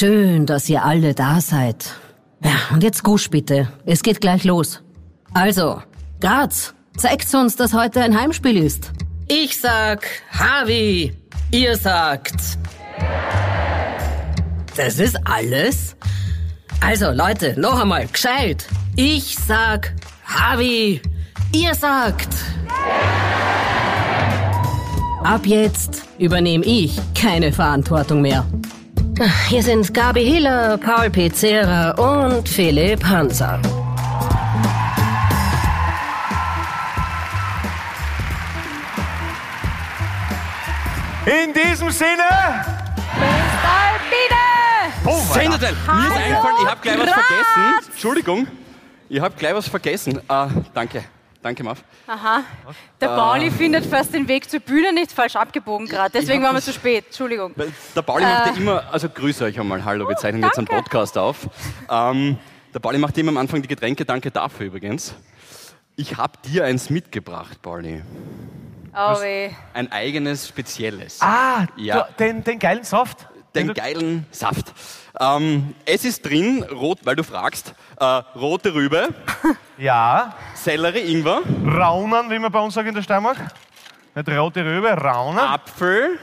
Schön, 0.00 0.46
dass 0.46 0.66
ihr 0.70 0.82
alle 0.82 1.12
da 1.12 1.42
seid. 1.42 1.92
Ja, 2.42 2.52
und 2.72 2.82
jetzt 2.82 3.04
Gusch 3.04 3.28
bitte. 3.28 3.70
Es 3.84 4.02
geht 4.02 4.22
gleich 4.22 4.44
los. 4.44 4.80
Also, 5.34 5.82
Graz, 6.22 6.72
zeigt 6.96 7.34
uns, 7.34 7.54
dass 7.56 7.74
heute 7.74 8.00
ein 8.00 8.18
Heimspiel 8.18 8.56
ist. 8.56 8.92
Ich 9.28 9.60
sag 9.60 10.06
Harvey. 10.30 11.12
Ihr 11.50 11.76
sagt. 11.76 12.34
Das 14.74 14.98
ist 14.98 15.18
alles? 15.26 15.96
Also, 16.80 17.10
Leute, 17.10 17.60
noch 17.60 17.78
einmal, 17.78 18.06
gescheit. 18.06 18.68
Ich 18.96 19.36
sag 19.36 19.92
Harvey. 20.24 21.02
Ihr 21.52 21.74
sagt. 21.74 22.34
Ab 25.22 25.44
jetzt 25.44 26.04
übernehme 26.16 26.64
ich 26.64 26.98
keine 27.14 27.52
Verantwortung 27.52 28.22
mehr. 28.22 28.46
Hier 29.48 29.62
sind 29.62 29.92
Gabi 29.92 30.24
Hiller, 30.24 30.78
Paul 30.78 31.10
Pizzera 31.10 31.90
und 31.90 32.48
Philipp 32.48 33.04
Hanser. 33.04 33.60
In 41.26 41.52
diesem 41.52 41.90
Sinne. 41.90 42.08
Oh, 45.04 45.20
Sensationell. 45.32 45.74
Mir 45.86 46.08
ist 46.08 46.16
eingefallen, 46.16 46.56
ich 46.62 46.70
habe 46.70 46.80
gleich 46.80 46.98
was 46.98 47.10
vergessen. 47.10 47.90
Entschuldigung, 47.90 48.46
ich 49.10 49.20
habe 49.20 49.34
gleich 49.36 49.54
was 49.54 49.68
vergessen. 49.68 50.20
Ah, 50.28 50.48
danke. 50.72 51.04
Danke, 51.42 51.64
Marv. 51.64 51.82
Aha. 52.06 52.42
Der 53.00 53.08
Pauli 53.08 53.50
findet 53.50 53.86
fast 53.86 54.12
den 54.12 54.28
Weg 54.28 54.50
zur 54.50 54.60
Bühne 54.60 54.92
nicht 54.92 55.10
falsch 55.10 55.36
abgebogen 55.36 55.86
gerade. 55.86 56.10
Deswegen 56.12 56.42
waren 56.42 56.54
wir 56.54 56.60
zu 56.60 56.72
spät. 56.72 57.06
Entschuldigung. 57.06 57.54
Der 57.96 58.02
Pauli 58.02 58.24
macht 58.24 58.46
ja 58.48 58.52
immer, 58.54 58.84
also 58.92 59.08
grüße 59.08 59.44
euch 59.44 59.58
einmal, 59.58 59.82
hallo, 59.84 60.06
wir 60.06 60.16
zeichnen 60.16 60.42
jetzt 60.42 60.58
einen. 60.58 60.66
Podcast 60.66 61.16
auf. 61.16 61.48
Ähm, 61.90 62.36
der 62.74 62.78
Pauli 62.80 62.98
macht 62.98 63.16
immer 63.16 63.30
am 63.30 63.38
Anfang 63.38 63.62
die 63.62 63.68
Getränke, 63.68 64.04
danke 64.04 64.30
dafür 64.30 64.66
übrigens. 64.66 65.14
Ich 65.96 66.16
habe 66.18 66.34
dir 66.44 66.64
eins 66.66 66.90
mitgebracht, 66.90 67.62
Pauli. 67.62 68.02
Oh 68.94 69.20
weh. 69.22 69.50
Ein 69.72 69.90
eigenes, 69.92 70.46
spezielles. 70.48 71.22
Ah, 71.22 71.66
Ja. 71.76 72.02
du, 72.02 72.24
den, 72.24 72.44
den 72.44 72.58
geilen 72.58 72.84
Saft. 72.84 73.28
Den 73.54 73.68
du- 73.68 73.74
geilen 73.74 74.26
Saft. 74.30 74.72
Ähm, 75.18 75.74
es 75.84 76.04
ist 76.04 76.24
drin, 76.24 76.62
rot, 76.64 77.00
weil 77.04 77.16
du 77.16 77.24
fragst, 77.24 77.74
äh, 77.98 78.04
rote 78.04 78.72
Rübe, 78.74 79.08
Ja, 79.78 80.34
Sellerie, 80.54 81.10
Ingwer, 81.10 81.40
Raunen, 81.66 82.30
wie 82.30 82.38
man 82.38 82.52
bei 82.52 82.60
uns 82.60 82.74
sagt 82.74 82.86
in 82.86 82.94
der 82.94 83.02
Steiermark. 83.02 83.38
Nicht 84.14 84.28
rote 84.28 84.62
Röbe, 84.64 84.88
Raunen. 84.88 85.38
Apfel, 85.38 86.18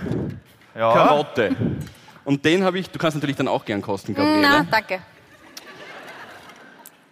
ja. 0.75 0.93
Karotte. 0.93 1.55
Und 2.23 2.45
den 2.45 2.63
habe 2.63 2.77
ich, 2.77 2.89
du 2.89 2.99
kannst 2.99 3.15
natürlich 3.15 3.35
dann 3.35 3.47
auch 3.47 3.65
gern 3.65 3.81
kosten, 3.81 4.13
Gabriele. 4.13 4.41
Na, 4.41 4.63
danke. 4.69 4.99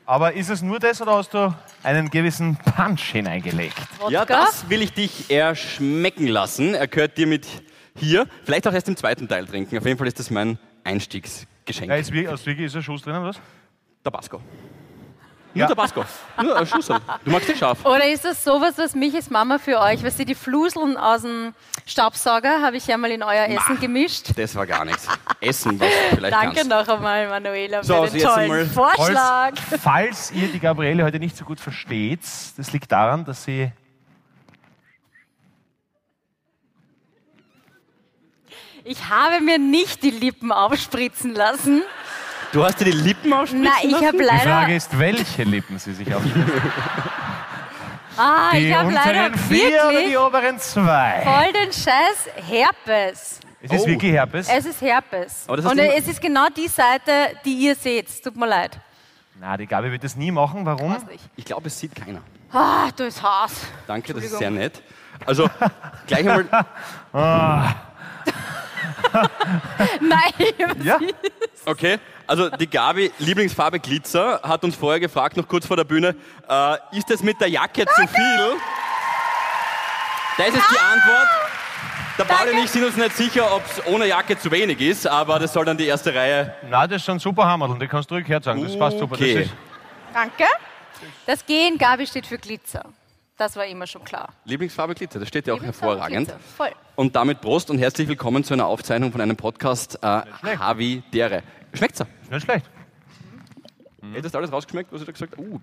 Aber 0.06 0.34
ist 0.34 0.50
es 0.50 0.62
nur 0.62 0.80
das 0.80 1.02
oder 1.02 1.14
hast 1.16 1.34
du 1.34 1.52
einen 1.82 2.12
gewissen 2.12 2.58
Punch 2.58 3.02
hineingelegt? 3.12 3.76
Wodka? 3.98 4.12
Ja, 4.12 4.26
das 4.26 4.70
will 4.70 4.84
ich 4.84 4.94
dich 4.94 5.32
erschmecken 5.32 6.28
lassen. 6.28 6.76
Er 6.76 6.88
gehört 6.88 7.18
dir 7.18 7.26
mit 7.26 7.48
hier. 7.96 8.28
Vielleicht 8.44 8.68
auch 8.68 8.74
erst 8.74 8.88
im 8.88 8.98
zweiten 8.98 9.28
Teil 9.28 9.48
trinken. 9.48 9.78
Auf 9.78 9.86
jeden 9.86 9.98
Fall 9.98 10.08
ist 10.08 10.20
das 10.20 10.30
mein 10.30 10.60
Einstiegsgeschenk. 11.68 11.90
Ja, 11.90 11.96
ist, 11.98 12.12
wie- 12.12 12.28
aus 12.28 12.46
Wiki 12.46 12.66
ist 12.66 12.76
ein 12.76 12.84
Schuss 12.84 13.02
drinnen, 13.02 13.24
was? 13.24 13.40
Tabasco. 14.04 14.40
Ja. 15.56 15.68
Nur 15.68 15.76
Tabasco. 15.76 16.04
Nur 16.42 16.58
ein 16.58 16.68
Schuss. 16.68 16.88
Du 17.24 17.32
magst 17.32 17.48
den 17.48 17.56
scharf. 17.56 17.86
Oder 17.86 18.08
ist 18.10 18.26
das 18.26 18.44
sowas, 18.44 18.74
was 18.78 18.94
mich 18.94 19.16
als 19.16 19.30
Mama 19.30 19.58
für 19.58 19.80
euch, 19.80 20.04
was 20.04 20.18
die, 20.18 20.26
die 20.26 20.36
Fluseln 20.36 20.98
aus 20.98 21.22
dem 21.22 21.54
Staubsauger, 21.86 22.62
habe 22.62 22.76
ich 22.78 22.86
ja 22.88 22.98
mal 22.98 23.10
in 23.10 23.24
euer 23.24 23.46
Essen 23.48 23.80
gemischt. 23.80 24.38
Das 24.38 24.54
war 24.56 24.68
gar 24.68 24.84
nichts. 24.84 25.08
Essen, 25.40 25.80
was 25.80 25.88
vielleicht 26.10 26.34
Danke 26.36 26.56
kannst. 26.56 26.70
noch 26.70 26.88
einmal, 26.90 27.30
Manuela, 27.30 27.80
für 27.80 27.86
So, 27.86 27.96
also 28.02 28.14
den 28.14 28.22
jetzt 28.22 28.34
tollen 28.36 28.70
Vorschlag. 28.70 29.54
Falls, 29.70 29.82
falls 29.82 30.32
ihr 30.34 30.50
die 30.50 30.60
Gabriele 30.60 31.04
heute 31.06 31.20
nicht 31.20 31.38
so 31.38 31.46
gut 31.46 31.60
versteht, 31.62 32.20
das 32.58 32.74
liegt 32.74 32.92
daran, 32.92 33.24
dass 33.24 33.46
sie 33.46 33.72
Ich 38.88 39.10
habe 39.10 39.42
mir 39.42 39.58
nicht 39.58 40.04
die 40.04 40.12
Lippen 40.12 40.52
aufspritzen 40.52 41.34
lassen. 41.34 41.82
Du 42.52 42.64
hast 42.64 42.80
dir 42.80 42.86
die 42.86 42.92
Lippen 42.92 43.34
aufspritzen 43.34 43.64
Nein, 43.64 43.74
ich 43.84 43.92
lassen? 43.94 44.06
habe 44.06 44.18
Die 44.20 44.24
Frage 44.26 44.46
leider, 44.50 44.76
ist, 44.76 45.00
welche 45.00 45.44
Lippen 45.44 45.80
sie 45.80 45.94
sich 45.96 46.14
aufspritzen. 46.14 46.52
ah, 48.18 48.52
Die 48.54 48.68
ich 48.68 48.76
habe 48.76 48.92
leider 48.92 49.36
vier 49.40 49.88
oder 49.90 50.02
die 50.08 50.16
oberen 50.16 50.60
zwei? 50.60 51.22
voll 51.24 51.52
den 51.54 51.74
Scheiß 51.74 52.30
Herpes. 52.48 53.40
Es 53.64 53.72
ist 53.72 53.82
Oh. 53.82 53.88
wirklich 53.88 54.12
Herpes. 54.12 54.48
Es 54.48 54.66
ist 54.68 54.80
Herpes. 54.82 55.46
Aber 55.48 55.58
das 55.58 55.66
hast 55.66 55.72
Und 55.72 55.80
es 55.80 56.08
ist 56.08 56.22
genau 56.22 56.46
die 56.56 56.68
Seite, 56.68 57.12
die 57.44 57.54
ihr 57.56 57.74
seht. 57.74 58.24
Tut 58.24 58.36
mir 58.38 58.46
leid. 58.48 58.78
Na, 59.40 59.58
die 59.58 59.66
Gabi 59.66 59.92
wird 59.92 60.04
das 60.04 60.16
nie 60.16 60.30
machen. 60.30 60.64
Warum? 60.64 60.96
Ich 61.36 61.44
glaube, 61.46 61.68
es 61.70 61.80
sieht 61.80 61.96
keiner. 61.96 62.22
Ah, 62.52 62.90
du 62.96 63.06
ist 63.06 63.24
Hass. 63.24 63.62
Danke, 63.88 64.14
das 64.14 64.24
ist 64.26 64.38
sehr 64.38 64.52
nett. 64.52 64.80
Also, 65.26 65.50
gleich 66.06 66.20
einmal, 66.30 66.46
Nein, 70.02 70.34
Ja? 70.84 71.00
okay. 71.66 71.98
Also, 72.28 72.50
die 72.50 72.68
Gabi, 72.68 73.12
Lieblingsfarbe 73.20 73.80
Glitzer, 73.80 74.40
hat 74.42 74.64
uns 74.64 74.76
vorher 74.76 75.00
gefragt, 75.00 75.38
noch 75.38 75.48
kurz 75.48 75.66
vor 75.68 75.78
der 75.78 75.84
Bühne, 75.84 76.16
äh, 76.50 76.78
ist 76.98 77.10
das 77.10 77.22
mit 77.22 77.40
der 77.40 77.50
Jacke 77.50 77.86
zu 77.86 78.08
viel? 78.08 78.56
Das 80.38 80.48
ist 80.48 80.72
die 80.72 80.80
Antwort. 80.80 81.28
Der 82.18 82.24
Paul 82.24 82.48
und 82.50 82.58
ich 82.64 82.70
sind 82.72 82.84
uns 82.84 82.96
nicht 82.96 83.16
sicher, 83.16 83.54
ob 83.54 83.64
es 83.66 83.86
ohne 83.88 84.08
Jacke 84.08 84.38
zu 84.40 84.50
wenig 84.50 84.80
ist, 84.82 85.06
aber 85.06 85.38
das 85.38 85.52
soll 85.54 85.66
dann 85.66 85.78
die 85.78 85.86
erste 85.86 86.16
Reihe. 86.16 86.56
Na, 86.70 86.88
das 86.88 86.98
ist 87.02 87.06
schon 87.06 87.20
super 87.20 87.46
Hammerl. 87.46 87.78
Die 87.78 87.88
kannst 87.88 88.10
du 88.10 88.16
ruhig 88.16 88.28
herzeigen. 88.28 88.64
Das 88.64 88.78
passt 88.80 88.98
super. 88.98 89.18
Das 89.18 89.22
Okay. 89.28 89.42
ist, 89.44 89.52
danke. 90.14 90.46
Das 91.26 91.46
G 91.46 91.68
in 91.68 91.78
Gabi 91.78 92.08
steht 92.08 92.26
für 92.26 92.38
Glitzer. 92.38 92.86
Das 93.38 93.58
war 93.58 93.66
immer 93.66 93.86
schon 93.86 94.02
klar. 94.06 94.30
Lieblingsfarbe 94.46 94.96
Glitzer, 94.96 95.20
das 95.20 95.28
steht 95.28 95.46
ja 95.48 95.54
auch 95.54 95.62
hervorragend. 95.62 96.30
Glitzer. 96.30 96.40
Voll. 96.56 96.72
Und 96.96 97.18
damit 97.18 97.42
Prost 97.42 97.70
und 97.70 97.78
herzlich 97.80 98.08
willkommen 98.08 98.46
zu 98.46 98.54
einer 98.54 98.66
Aufzeichnung 98.66 99.12
von 99.12 99.20
einem 99.20 99.36
Podcast 99.36 100.00
äh. 100.02 100.22
Havi 100.58 101.04
Dere. 101.12 101.44
Schmeckt's? 101.74 102.02
nicht 102.32 102.44
schlecht. 102.46 102.66
Hättest 104.14 104.34
du 104.34 104.38
alles 104.38 104.54
rausgeschmeckt, 104.54 104.94
was 104.94 105.02
ich 105.02 105.06
da 105.06 105.12
gesagt 105.12 105.34
habe? 105.38 105.46
Uh, 105.46 105.60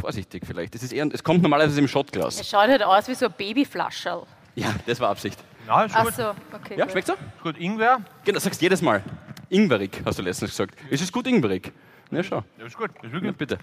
vorsichtig 0.00 0.42
vielleicht. 0.44 0.74
Es, 0.74 0.82
ist 0.82 0.92
eher, 0.92 1.06
es 1.12 1.22
kommt 1.22 1.40
normalerweise 1.40 1.78
im 1.78 1.86
Shotglas. 1.86 2.40
Es 2.40 2.50
schaut 2.50 2.68
halt 2.68 2.82
aus 2.82 3.06
wie 3.06 3.14
so 3.14 3.26
ein 3.26 3.32
Babyflascherl. 3.36 4.24
Ja, 4.56 4.74
das 4.84 4.98
war 4.98 5.10
Absicht. 5.10 5.38
Na, 5.68 5.84
ist 5.84 5.94
Ach 5.94 6.04
gut. 6.04 6.14
so, 6.14 6.30
okay. 6.52 6.74
Ja, 6.76 6.84
gut. 6.84 6.92
schmeckt's? 6.92 7.10
Ist 7.10 7.42
gut. 7.44 7.58
Ingwer? 7.58 8.00
Genau, 8.24 8.40
sagst 8.40 8.60
jedes 8.60 8.82
Mal. 8.82 9.04
Ingwerig, 9.50 10.02
hast 10.04 10.18
du 10.18 10.22
letztens 10.24 10.50
gesagt. 10.50 10.74
Ist 10.90 11.04
es 11.04 11.12
gut 11.12 11.28
Ingwerig? 11.28 11.72
Ja, 12.10 12.24
schau. 12.24 12.42
Ja, 12.58 12.66
ist 12.66 12.76
gut. 12.76 12.90
Ist 12.96 13.04
Ja, 13.04 13.12
wirklich. 13.12 13.36
bitte. 13.36 13.58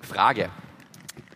Frage 0.00 0.48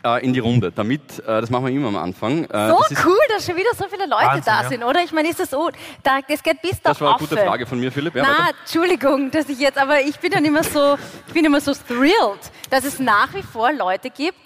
äh, 0.05 0.25
in 0.25 0.33
die 0.33 0.39
Runde. 0.41 0.71
Damit, 0.73 1.19
äh, 1.21 1.41
das 1.41 1.51
machen 1.51 1.67
wir 1.67 1.73
immer 1.73 1.89
am 1.89 1.97
Anfang. 1.97 2.45
Äh, 2.45 2.69
So 2.69 2.79
das, 2.79 2.91
ist, 2.93 3.05
cool, 3.07 3.17
dass 3.29 3.47
schon 3.47 3.57
wieder 3.57 3.71
so 3.77 3.87
viele 3.89 4.07
Leute 4.07 4.25
Wahnsinn, 4.27 4.43
da 4.47 4.63
ja. 4.63 4.69
sind, 4.69 4.85
oder? 4.85 5.01
Ich 5.03 5.13
meine, 5.13 5.29
ist 5.29 5.41
das 5.41 5.51
so, 5.51 5.71
da, 6.03 6.21
das 6.29 6.43
geht 6.43 6.61
bis 6.63 6.81
da 6.83 6.91
das 6.91 7.01
war 7.01 7.11
eine 7.11 7.19
gute 7.19 7.37
Frage 7.37 7.67
von 7.67 7.81
mir, 7.81 7.91
Philipp. 7.91 8.15
Ja, 8.15 8.23
Na, 8.23 8.45
weiter. 8.49 8.55
Entschuldigung, 8.61 9.31
dass 9.31 9.49
ich 9.49 9.59
jetzt, 9.59 9.79
aber 9.79 10.01
ich 10.03 10.19
bin 10.21 10.31
dann 10.31 10.45
immer 10.45 10.63
so, 10.63 10.97
ich 11.29 11.33
bin 11.35 11.45
immer 11.45 11.61
so 11.61 11.73
thrilled, 11.75 12.41
dass 12.71 12.85
es 12.85 12.99
nach 12.99 13.33
wie 13.35 13.43
vor 13.43 13.73
Leute 13.73 14.11
gibt, 14.11 14.39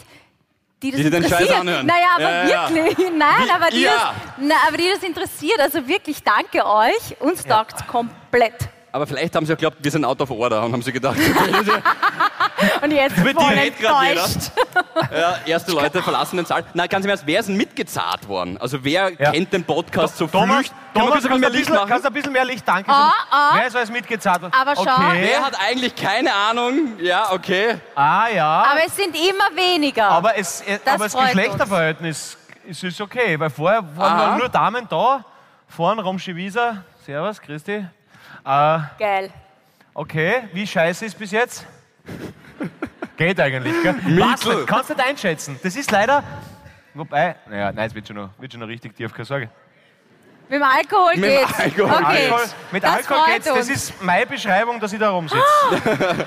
die 0.83 0.91
das 0.93 0.99
Die 0.99 1.03
sich 1.05 1.13
den 1.13 1.23
interessiert. 1.25 1.59
Anhören. 1.59 1.87
Naja, 1.87 2.07
aber 2.15 2.23
Ja, 2.23 2.45
ja, 2.45 2.69
ja. 2.69 2.75
wirklich, 2.75 3.09
nein, 3.17 3.29
Wie- 3.47 3.51
aber 3.51 3.71
die, 3.71 3.81
ja. 3.81 3.91
das, 3.93 4.35
na, 4.39 4.55
aber 4.69 4.77
die 4.77 4.89
das 4.95 5.03
interessiert. 5.03 5.59
Also 5.61 5.89
wirklich, 5.89 6.23
danke 6.23 6.65
euch. 6.65 7.21
Uns 7.21 7.45
taugt's 7.45 7.85
komplett. 7.89 8.55
Aber 8.91 9.07
vielleicht 9.07 9.35
haben 9.37 9.45
sie 9.47 9.53
auch 9.53 9.57
geglaubt, 9.57 9.77
wir 9.81 9.91
sind 9.91 10.05
out 10.05 10.21
of 10.21 10.31
order 10.31 10.63
und 10.65 10.73
haben 10.73 10.83
sie 10.83 10.93
gedacht, 10.93 11.17
Und 12.83 12.91
jetzt 12.91 13.17
Mit 13.19 13.41
voll 13.41 13.55
dir 13.55 13.61
redet 13.63 13.81
grad 13.81 14.03
jeder. 14.09 14.25
enttäuscht. 14.25 14.51
ja, 15.13 15.37
erste 15.47 15.73
Leute 15.73 16.03
verlassen 16.03 16.39
den 16.39 16.47
Saal. 16.47 16.65
Na, 16.75 16.87
ganz 16.89 17.05
im 17.05 17.11
Ernst, 17.11 17.25
wer 17.27 17.39
ist 17.41 17.49
denn 17.49 17.57
mitgezahlt 17.57 18.27
worden? 18.29 18.57
Also 18.59 18.83
wer 18.83 19.11
Ja. 19.13 19.31
kennt 19.31 19.53
den 19.53 19.63
Podcast 19.65 20.17
so 20.17 20.27
Thomas, 20.27 20.57
flücht? 20.57 20.73
Thomas 20.95 21.15
bisschen 21.15 21.29
kannst, 21.29 21.41
mehr 21.41 21.49
ein 21.49 21.53
Licht 21.53 21.63
bisschen, 21.67 21.75
machen? 21.77 21.89
kannst 21.89 22.07
ein 22.07 22.13
bisschen 22.13 22.33
mehr 22.33 22.45
Licht, 22.45 22.67
danke. 22.67 22.91
Ah, 22.91 23.13
ah. 23.31 23.51
Wer 23.55 23.67
ist 23.69 23.77
alles 23.77 23.91
mitgezahlt? 23.91 24.43
worden? 24.43 24.53
Aber 24.61 24.75
schau. 24.75 24.83
okay. 24.83 25.21
Wer 25.23 25.45
hat 25.45 25.55
eigentlich 25.61 25.95
keine 25.95 26.35
Ahnung? 26.35 26.99
Ja, 27.01 27.31
okay. 27.33 27.77
Ah, 27.95 28.27
ja. 28.35 28.65
Aber 28.73 28.81
es 28.87 28.97
sind 28.97 29.15
immer 29.15 29.55
weniger. 29.55 30.09
Aber, 30.09 30.37
es, 30.37 30.61
äh, 30.63 30.79
Das 30.85 30.95
aber 30.95 31.05
das 31.05 31.15
Geschlechterverhältnis 31.17 32.37
ist, 32.67 32.83
ist 32.85 33.01
okay, 33.01 33.39
weil 33.39 33.51
vorher 33.51 33.85
waren 33.97 34.39
nur 34.39 34.49
Damen 34.49 34.87
da. 34.89 35.25
Vorn 35.69 35.99
Romschi 36.01 36.35
Wieser. 36.35 36.83
Servus, 37.07 37.41
Christi. 37.41 37.87
Äh, 38.49 38.79
Geil. 38.99 39.31
okay, 39.93 40.49
wie 40.55 40.67
scheiße 40.67 41.05
ist 41.05 41.19
bis 41.19 41.33
jetzt? 41.33 41.67
Geht 43.19 43.39
eigentlich, 43.39 43.75
gell? 43.83 43.95
Du, 44.07 44.65
kannst 44.65 44.89
nicht 44.89 45.07
einschätzen. 45.07 45.61
Das 45.63 45.77
ist 45.77 45.91
leider. 45.91 46.23
Wobei, 46.95 47.37
naja, 47.47 47.71
nein, 47.73 47.89
es 47.89 47.95
wird 47.95 48.09
schon 48.09 48.17
noch, 48.17 48.31
wird 48.39 48.51
schon 48.51 48.63
noch 48.63 48.69
richtig 48.69 48.97
tief, 48.97 49.13
keine 49.13 49.27
Sorge. 49.27 49.51
Mit 50.49 50.61
dem 50.61 50.63
Alkohol 50.63 51.13
Mit 51.17 51.25
geht's. 51.25 51.61
Alkohol 51.61 51.91
okay. 51.93 52.31
Alkohol, 52.31 52.47
mit 52.73 52.83
Das 52.83 52.97
Alkohol 52.97 53.19
freut 53.19 53.35
geht's. 53.35 53.47
Das 53.47 53.57
uns. 53.59 53.69
ist 53.69 54.03
meine 54.03 54.25
Beschreibung, 54.27 54.81
dass 54.81 54.93
ich 54.95 54.99
da 54.99 55.11
rumsitze. 55.11 55.45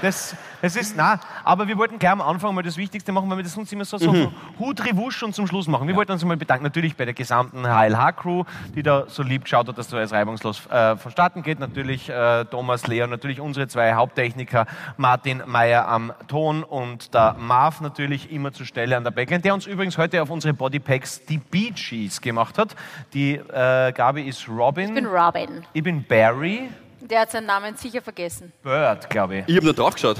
Das, 0.03 0.35
das 0.61 0.75
ist, 0.75 0.95
na, 0.95 1.19
aber 1.43 1.67
wir 1.67 1.77
wollten 1.77 1.97
gleich 1.99 2.11
am 2.11 2.21
Anfang 2.21 2.53
mal 2.53 2.61
das 2.63 2.77
Wichtigste 2.77 3.11
machen, 3.11 3.29
weil 3.29 3.37
wir 3.37 3.43
das 3.43 3.53
sonst 3.53 3.71
immer 3.73 3.85
so, 3.85 3.97
so 3.97 4.11
Mhm. 4.11 4.31
Hut, 4.59 4.85
Revusch 4.85 5.23
und 5.23 5.33
zum 5.33 5.47
Schluss 5.47 5.67
machen. 5.67 5.87
Wir 5.87 5.95
wollten 5.95 6.11
uns 6.11 6.23
mal 6.23 6.37
bedanken, 6.37 6.63
natürlich 6.63 6.95
bei 6.95 7.05
der 7.05 7.13
gesamten 7.13 7.63
HLH-Crew, 7.65 8.43
die 8.75 8.83
da 8.83 9.05
so 9.07 9.23
lieb 9.23 9.43
geschaut 9.43 9.67
hat, 9.67 9.77
dass 9.77 9.87
das 9.87 9.93
alles 9.95 10.11
reibungslos 10.11 10.65
äh, 10.67 10.95
vonstatten 10.97 11.43
geht. 11.43 11.59
Natürlich 11.59 12.09
äh, 12.09 12.45
Thomas, 12.45 12.87
Lea, 12.87 13.07
natürlich 13.07 13.39
unsere 13.39 13.67
zwei 13.67 13.93
Haupttechniker, 13.93 14.65
Martin 14.97 15.41
Meyer 15.45 15.87
am 15.87 16.13
Ton 16.27 16.63
und 16.63 17.13
der 17.13 17.35
Marv 17.39 17.81
natürlich 17.81 18.31
immer 18.31 18.51
zur 18.53 18.65
Stelle 18.65 18.97
an 18.97 19.03
der 19.03 19.11
Backline, 19.11 19.41
der 19.41 19.53
uns 19.53 19.65
übrigens 19.65 19.97
heute 19.97 20.21
auf 20.21 20.29
unsere 20.29 20.53
Bodypacks 20.53 21.25
die 21.25 21.37
Bee 21.37 21.71
Gees 21.71 22.21
gemacht 22.21 22.57
hat. 22.57 22.75
Die 23.13 23.35
äh, 23.35 23.91
Gabi 23.93 24.23
ist 24.23 24.47
Robin. 24.47 24.89
Ich 24.89 24.95
bin 24.95 25.05
Robin. 25.07 25.65
Ich 25.73 25.83
bin 25.83 26.03
Barry. 26.03 26.69
Der 26.99 27.21
hat 27.21 27.31
seinen 27.31 27.47
Namen 27.47 27.75
sicher 27.75 28.01
vergessen. 28.01 28.51
Bird, 28.61 29.09
glaube 29.09 29.37
ich. 29.37 29.43
Ich 29.47 29.55
habe 29.55 29.65
nur 29.65 29.73
drauf 29.73 29.95
geschaut. 29.95 30.17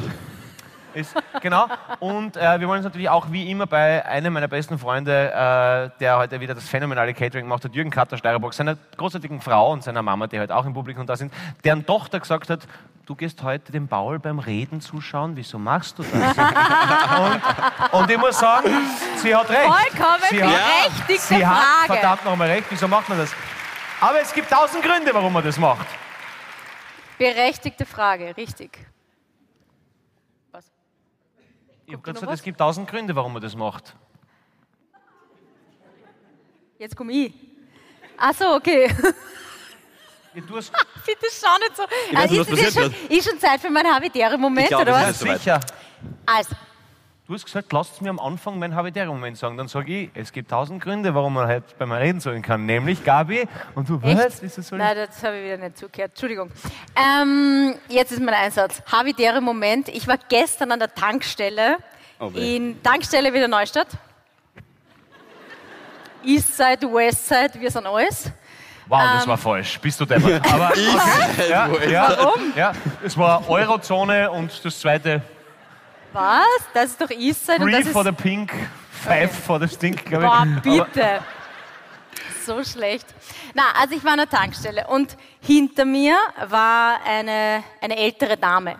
Ist, 0.93 1.15
genau. 1.41 1.67
Und 1.99 2.35
äh, 2.37 2.59
wir 2.59 2.67
wollen 2.67 2.77
uns 2.77 2.83
natürlich 2.83 3.09
auch 3.09 3.31
wie 3.31 3.49
immer 3.49 3.65
bei 3.67 4.05
einem 4.05 4.33
meiner 4.33 4.47
besten 4.47 4.77
Freunde, 4.77 5.31
äh, 5.31 5.99
der 5.99 6.17
heute 6.17 6.39
wieder 6.39 6.53
das 6.53 6.67
phänomenale 6.67 7.13
Catering 7.13 7.45
gemacht 7.45 7.63
hat, 7.63 7.73
Jürgen 7.73 7.89
Katter 7.89 8.17
Steierbock, 8.17 8.53
seiner 8.53 8.75
großartigen 8.97 9.41
Frau 9.41 9.71
und 9.71 9.83
seiner 9.83 10.01
Mama, 10.01 10.27
die 10.27 10.39
heute 10.39 10.55
auch 10.55 10.65
im 10.65 10.73
Publikum 10.73 11.05
da 11.05 11.15
sind, 11.15 11.33
deren 11.63 11.85
Tochter 11.85 12.19
gesagt 12.19 12.49
hat, 12.49 12.67
du 13.05 13.15
gehst 13.15 13.43
heute 13.43 13.71
dem 13.71 13.87
Paul 13.87 14.19
beim 14.19 14.39
Reden 14.39 14.81
zuschauen, 14.81 15.35
wieso 15.35 15.59
machst 15.59 15.99
du 15.99 16.03
das? 16.03 16.13
und, 17.91 17.99
und 17.99 18.11
ich 18.11 18.17
muss 18.17 18.39
sagen, 18.39 18.69
sie 19.17 19.35
hat 19.35 19.49
recht. 19.49 19.61
Vollkommen 19.63 20.23
sie 20.29 20.43
hat, 20.43 20.51
berechtigte 20.51 21.35
sie 21.35 21.45
hat 21.45 21.57
Frage. 21.57 21.93
verdammt 21.99 22.25
nochmal 22.25 22.49
recht, 22.49 22.65
wieso 22.69 22.87
macht 22.87 23.09
man 23.09 23.17
das? 23.17 23.33
Aber 23.99 24.19
es 24.19 24.33
gibt 24.33 24.49
tausend 24.49 24.83
Gründe, 24.83 25.13
warum 25.13 25.31
man 25.31 25.43
das 25.43 25.57
macht. 25.57 25.87
Berechtigte 27.17 27.85
Frage, 27.85 28.35
richtig. 28.35 28.79
Was? 30.51 30.71
Ich 31.91 31.95
habe 31.95 32.03
gerade 32.03 32.13
gesagt, 32.13 32.31
was? 32.31 32.39
es 32.39 32.43
gibt 32.45 32.57
tausend 32.57 32.89
Gründe, 32.89 33.13
warum 33.13 33.33
man 33.33 33.41
das 33.41 33.53
macht. 33.53 33.93
Jetzt 36.79 36.95
komme 36.95 37.11
ich. 37.11 37.33
Ach 38.17 38.33
so, 38.33 38.55
okay. 38.55 38.87
Ja, 40.33 40.41
du 40.47 40.55
hast, 40.55 40.71
Bitte 41.05 41.25
schau 41.29 41.57
nicht 41.59 41.75
so. 41.75 41.83
weiß 41.83 42.21
Also 42.21 42.33
nicht, 42.33 42.39
was 42.39 42.47
ist, 42.47 42.67
es 42.69 42.73
passiert 42.75 42.95
schon, 43.09 43.17
ist 43.17 43.29
schon 43.29 43.39
Zeit 43.39 43.59
für 43.59 43.69
meinen 43.69 43.93
Habitäre-Moment, 43.93 44.63
Ich 44.63 44.69
glaub, 44.69 44.83
oder 44.83 44.93
was? 44.93 45.09
ist 45.11 45.19
soweit. 45.19 45.39
sicher. 45.39 45.59
Also, 46.25 46.55
Du 47.31 47.35
hast 47.35 47.45
gesagt, 47.45 47.71
lasst 47.71 48.01
mir 48.01 48.09
am 48.09 48.19
Anfang 48.19 48.59
meinen 48.59 48.75
Habitäre-Moment 48.75 49.37
sagen. 49.37 49.55
Dann 49.55 49.69
sage 49.69 50.01
ich, 50.01 50.09
es 50.15 50.33
gibt 50.33 50.51
tausend 50.51 50.83
Gründe, 50.83 51.15
warum 51.15 51.35
man 51.35 51.47
halt 51.47 51.63
beim 51.77 51.93
Reden 51.93 52.19
sagen 52.19 52.41
kann. 52.41 52.65
Nämlich 52.65 53.05
Gabi 53.05 53.47
und 53.73 53.87
du, 53.87 54.03
was? 54.03 54.41
Wieso 54.41 54.61
soll? 54.61 54.79
Nein, 54.79 54.97
das 54.97 55.23
habe 55.23 55.37
ich 55.37 55.45
wieder 55.45 55.55
nicht 55.55 55.77
zugehört. 55.77 56.11
Entschuldigung. 56.11 56.51
Ähm, 56.93 57.75
jetzt 57.87 58.11
ist 58.11 58.21
mein 58.21 58.33
Einsatz. 58.33 58.83
Habitäre 58.91 59.39
Moment. 59.39 59.87
Ich 59.87 60.09
war 60.09 60.17
gestern 60.27 60.73
an 60.73 60.79
der 60.79 60.93
Tankstelle 60.93 61.77
Oh 62.19 62.31
in 62.35 62.83
Tankstelle 62.83 63.33
wieder 63.33 63.47
Neustadt. 63.47 63.87
Eastside, 66.25 66.85
Westside, 66.93 67.51
wir 67.57 67.71
sind 67.71 67.87
alles. 67.87 68.29
Wow, 68.89 68.99
das 69.13 69.23
ähm, 69.23 69.29
war 69.29 69.37
falsch. 69.37 69.79
Bist 69.79 70.01
du 70.01 70.03
deppert. 70.03 70.45
Aber 70.53 70.71
okay, 70.71 71.49
ja, 71.49 71.69
ja, 71.89 72.09
Warum? 72.09 72.53
Ja, 72.57 72.73
es 73.01 73.17
war 73.17 73.49
Eurozone 73.49 74.29
und 74.29 74.65
das 74.65 74.77
zweite 74.81 75.21
Was? 76.13 76.45
Das 76.73 76.91
ist 76.91 77.01
doch 77.01 77.09
Eastside 77.09 77.63
und 77.63 77.71
Three 77.71 77.83
das 77.83 77.91
for 77.91 78.01
ist... 78.05 78.07
the 78.17 78.23
Pink, 78.23 78.51
Five 78.91 79.31
for 79.31 79.59
the 79.59 79.67
Stink, 79.67 80.05
glaube 80.05 80.25
ich. 80.25 80.29
Boah, 80.29 80.37
Aber- 80.41 80.85
bitte. 80.85 81.21
So 82.45 82.63
schlecht. 82.63 83.05
Na, 83.53 83.63
also 83.79 83.95
ich 83.95 84.03
war 84.03 84.13
an 84.13 84.17
der 84.19 84.29
Tankstelle 84.29 84.87
und 84.87 85.15
hinter 85.41 85.85
mir 85.85 86.17
war 86.47 86.99
eine, 87.05 87.63
eine 87.81 87.97
ältere 87.97 88.35
Dame. 88.35 88.79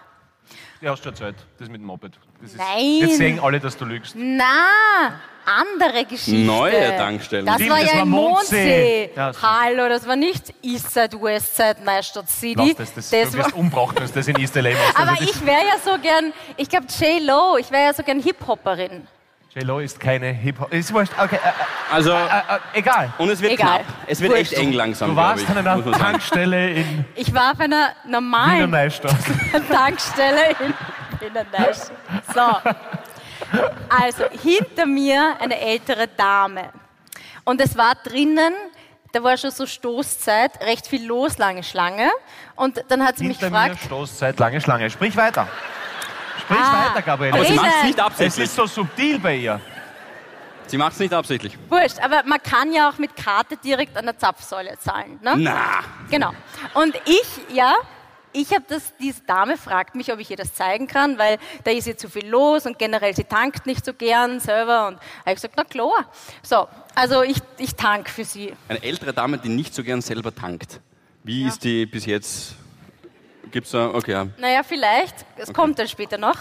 Die 0.82 0.90
hast 0.90 1.06
du 1.06 1.10
erzählt, 1.10 1.36
das 1.60 1.70
mit 1.70 1.80
dem 1.80 1.86
Moped. 1.86 2.14
Das 2.42 2.52
ist, 2.52 2.58
Nein. 2.58 2.98
Jetzt 3.02 3.18
sehen 3.18 3.40
alle, 3.40 3.60
dass 3.60 3.78
du 3.78 3.86
lügst. 3.86 4.16
Na, 4.18 5.14
andere 5.46 6.06
Geschichte. 6.06 6.40
Neue 6.40 6.96
Tankstellen. 6.98 7.46
Das 7.46 7.56
Stimmt, 7.56 7.70
war 7.70 7.80
das 7.80 7.88
ja 7.88 7.96
war 7.98 8.04
in 8.04 8.10
Mondsee. 8.10 9.08
Mondsee. 9.08 9.10
Ja. 9.16 9.32
Hallo, 9.42 9.90
das 9.90 10.08
war 10.08 10.16
nicht 10.16 10.54
Eastside, 10.64 11.22
Westside, 11.22 11.78
Neustadt 11.86 12.30
City. 12.30 12.56
Lass 12.58 12.76
das, 12.76 12.94
das, 12.96 13.10
das 13.12 13.32
du 13.32 13.38
war, 13.38 13.46
wirst 13.46 13.56
wenn 13.56 14.08
du 14.08 14.14
das 14.14 14.28
in 14.28 14.40
East 14.40 14.56
LA 14.56 14.72
machst. 14.72 15.00
aber 15.00 15.12
Also 15.12 15.24
ich 15.24 15.46
wäre 15.46 15.62
ja 15.62 15.78
so 15.84 16.00
gern, 16.02 16.34
ich 16.58 16.68
glaube 16.68 16.88
J-Lo, 17.00 17.58
ich 17.58 17.70
wäre 17.70 17.84
ja 17.84 17.94
so 17.94 18.02
gern 18.02 18.20
Hip-Hopperin. 18.20 19.08
J-Lo 19.54 19.80
ist 19.80 20.00
keine 20.00 20.28
Hip-Hop. 20.28 20.72
Ist 20.72 20.94
wurscht, 20.94 21.12
okay, 21.22 21.36
äh, 21.36 21.94
Also, 21.94 22.12
äh, 22.12 22.16
äh, 22.16 22.80
egal. 22.80 23.12
und 23.18 23.30
es 23.30 23.42
wird 23.42 23.52
Egal. 23.52 23.80
knapp. 23.80 23.86
Es 24.08 24.22
wird 24.22 24.32
Wurscht. 24.32 24.54
echt 24.54 24.54
eng 24.54 24.72
langsam, 24.72 25.10
Du 25.10 25.16
warst 25.18 25.44
ich, 25.44 25.50
an 25.50 25.58
einer. 25.58 25.92
Tankstelle 25.92 26.70
in 26.72 27.06
Ich 27.16 27.34
war 27.34 27.52
auf 27.52 27.60
einer 27.60 27.90
Wiener 28.06 28.20
normalen. 28.20 28.72
Tankstelle 29.70 30.56
in, 31.22 31.34
der 31.34 31.46
Neustadt. 31.52 31.92
So. 32.34 32.72
Also, 33.90 34.24
hinter 34.42 34.86
mir 34.86 35.36
eine 35.42 35.60
ältere 35.60 36.08
Dame. 36.08 36.70
Und 37.44 37.60
es 37.60 37.76
war 37.78 37.96
drinnen, 37.96 38.54
da 39.12 39.22
war 39.22 39.36
schon 39.36 39.52
so 39.52 39.66
Stoßzeit, 39.66 40.64
recht 40.64 40.88
viel 40.88 41.06
los, 41.06 41.38
lange 41.38 41.64
Schlange. 41.64 42.10
Und 42.56 42.82
dann 42.88 43.04
hat 43.06 43.18
sie 43.18 43.26
mich 43.26 43.40
Hinter 43.40 43.52
mir 43.52 43.70
gefragt, 43.72 43.86
Stoßzeit, 43.86 44.40
lange 44.40 44.62
Schlange. 44.62 44.90
Sprich 44.90 45.18
weiter. 45.18 45.50
Sprich 46.54 46.66
Ah. 46.68 46.90
weiter, 46.90 47.02
Gabriele. 47.02 47.34
Aber 47.34 47.46
sie 47.46 47.54
macht 47.54 47.72
es 47.78 47.84
nicht 47.84 47.98
Es 48.00 48.04
absichtlich. 48.06 48.46
ist 48.46 48.56
so 48.56 48.66
subtil 48.66 49.20
bei 49.20 49.36
ihr. 49.36 49.60
Sie 50.68 50.78
macht 50.78 50.94
es 50.94 51.00
nicht 51.00 51.14
absichtlich. 51.14 51.58
wurscht, 51.70 52.00
aber 52.02 52.24
man 52.26 52.42
kann 52.42 52.72
ja 52.72 52.90
auch 52.90 52.98
mit 52.98 53.16
Karte 53.16 53.58
direkt 53.58 53.98
an 53.98 54.06
der 54.06 54.18
Zapfsäule 54.18 54.78
zahlen. 54.80 55.20
Ne? 55.22 55.34
Na, 55.38 55.56
Genau. 56.10 56.32
Und 56.76 56.96
ich, 57.06 57.56
ja, 57.56 57.74
ich 58.32 58.52
habe 58.54 58.64
das, 58.70 58.94
diese 58.98 59.22
Dame 59.24 59.58
fragt 59.58 59.96
mich, 59.96 60.14
ob 60.14 60.20
ich 60.20 60.30
ihr 60.32 60.38
das 60.38 60.54
zeigen 60.54 60.88
kann, 60.88 61.18
weil 61.18 61.38
da 61.66 61.72
ist 61.72 61.88
ihr 61.88 61.98
zu 61.98 62.10
viel 62.10 62.26
los 62.26 62.66
und 62.66 62.80
generell 62.80 63.14
sie 63.14 63.26
tankt 63.26 63.66
nicht 63.66 63.84
so 63.84 63.94
gern 63.94 64.40
selber. 64.40 64.88
Und 64.88 64.96
habe 64.96 65.02
ich 65.28 65.36
gesagt, 65.36 65.56
na 65.58 65.66
klar. 65.66 66.06
So, 66.42 66.70
also 66.96 67.22
ich, 67.24 67.38
ich 67.58 67.76
tank 67.76 68.10
für 68.10 68.24
sie. 68.24 68.54
eine 68.70 68.82
ältere 68.82 69.12
Dame, 69.12 69.38
die 69.40 69.50
nicht 69.50 69.74
so 69.76 69.84
gern 69.84 70.00
selber 70.02 70.34
tankt. 70.34 70.80
Wie 71.26 71.44
ist 71.46 71.66
die 71.66 71.86
bis 71.86 72.06
jetzt? 72.06 72.56
Gibt's 73.52 73.72
da? 73.72 73.94
Okay, 73.94 74.12
ja. 74.12 74.28
Naja, 74.38 74.64
vielleicht, 74.64 75.14
es 75.38 75.54
kommt 75.54 75.78
dann 75.78 75.88
später 75.88 76.18
noch. 76.18 76.38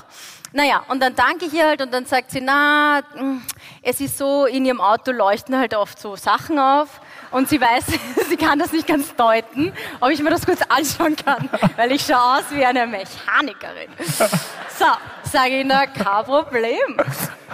Naja, 0.53 0.85
und 0.89 1.01
dann 1.01 1.15
danke 1.15 1.47
ich 1.47 1.53
ihr 1.53 1.67
halt 1.67 1.83
und 1.83 1.93
dann 1.93 2.07
sagt 2.07 2.31
sie, 2.31 2.41
na, 2.41 3.03
mm, 3.15 3.39
es 3.83 4.01
ist 4.01 4.19
so, 4.19 4.47
in 4.47 4.65
ihrem 4.65 4.81
Auto 4.81 5.13
leuchten 5.13 5.57
halt 5.57 5.75
oft 5.75 5.99
so 5.99 6.17
Sachen 6.17 6.59
auf 6.59 7.01
und 7.31 7.49
sie 7.49 7.61
weiß, 7.61 7.85
sie 8.29 8.37
kann 8.37 8.59
das 8.59 8.73
nicht 8.73 8.87
ganz 8.87 9.15
deuten, 9.15 9.73
ob 10.01 10.11
ich 10.11 10.21
mir 10.23 10.31
das 10.31 10.45
kurz 10.45 10.61
anschauen 10.63 11.17
kann, 11.17 11.49
weil 11.77 11.93
ich 11.93 12.03
schaue 12.03 12.39
aus 12.39 12.45
wie 12.51 12.65
eine 12.65 12.87
Mechanikerin. 12.87 13.91
So, 13.99 14.87
sage 15.25 15.61
ich, 15.61 15.67
na, 15.67 15.87
kein 15.87 16.25
Problem. 16.25 16.97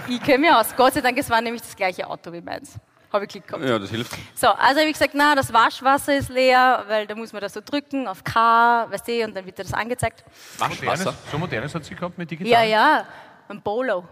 Ich 0.08 0.22
kenne 0.22 0.38
mich 0.38 0.52
aus. 0.52 0.74
Gott 0.76 0.94
sei 0.94 1.00
Dank, 1.00 1.18
es 1.18 1.28
war 1.28 1.40
nämlich 1.40 1.62
das 1.62 1.76
gleiche 1.76 2.06
Auto 2.06 2.32
wie 2.32 2.40
meins. 2.40 2.78
Habe 3.16 3.24
ich 3.24 3.30
Glück 3.30 3.46
gehabt. 3.46 3.64
Ja, 3.64 3.78
das 3.78 3.90
hilft. 3.90 4.12
So, 4.34 4.48
also 4.48 4.80
habe 4.80 4.88
ich 4.88 4.92
gesagt, 4.92 5.14
na, 5.14 5.34
das 5.34 5.52
Waschwasser 5.52 6.16
ist 6.16 6.28
leer, 6.28 6.84
weil 6.86 7.06
da 7.06 7.14
muss 7.14 7.32
man 7.32 7.40
das 7.42 7.54
so 7.54 7.60
drücken 7.64 8.06
auf 8.06 8.22
K, 8.22 8.86
weißt 8.90 9.08
du, 9.08 9.24
und 9.24 9.34
dann 9.34 9.44
wird 9.46 9.58
dir 9.58 9.62
das 9.62 9.72
angezeigt. 9.72 10.24
Waschwasser. 10.58 11.14
So 11.30 11.38
modernes 11.38 11.74
hat 11.74 11.84
sie 11.84 11.94
gehabt 11.94 12.18
mit 12.18 12.30
digital. 12.30 12.52
Ja, 12.52 12.62
ja, 12.62 13.06
ein 13.48 13.60
Polo. 13.62 14.04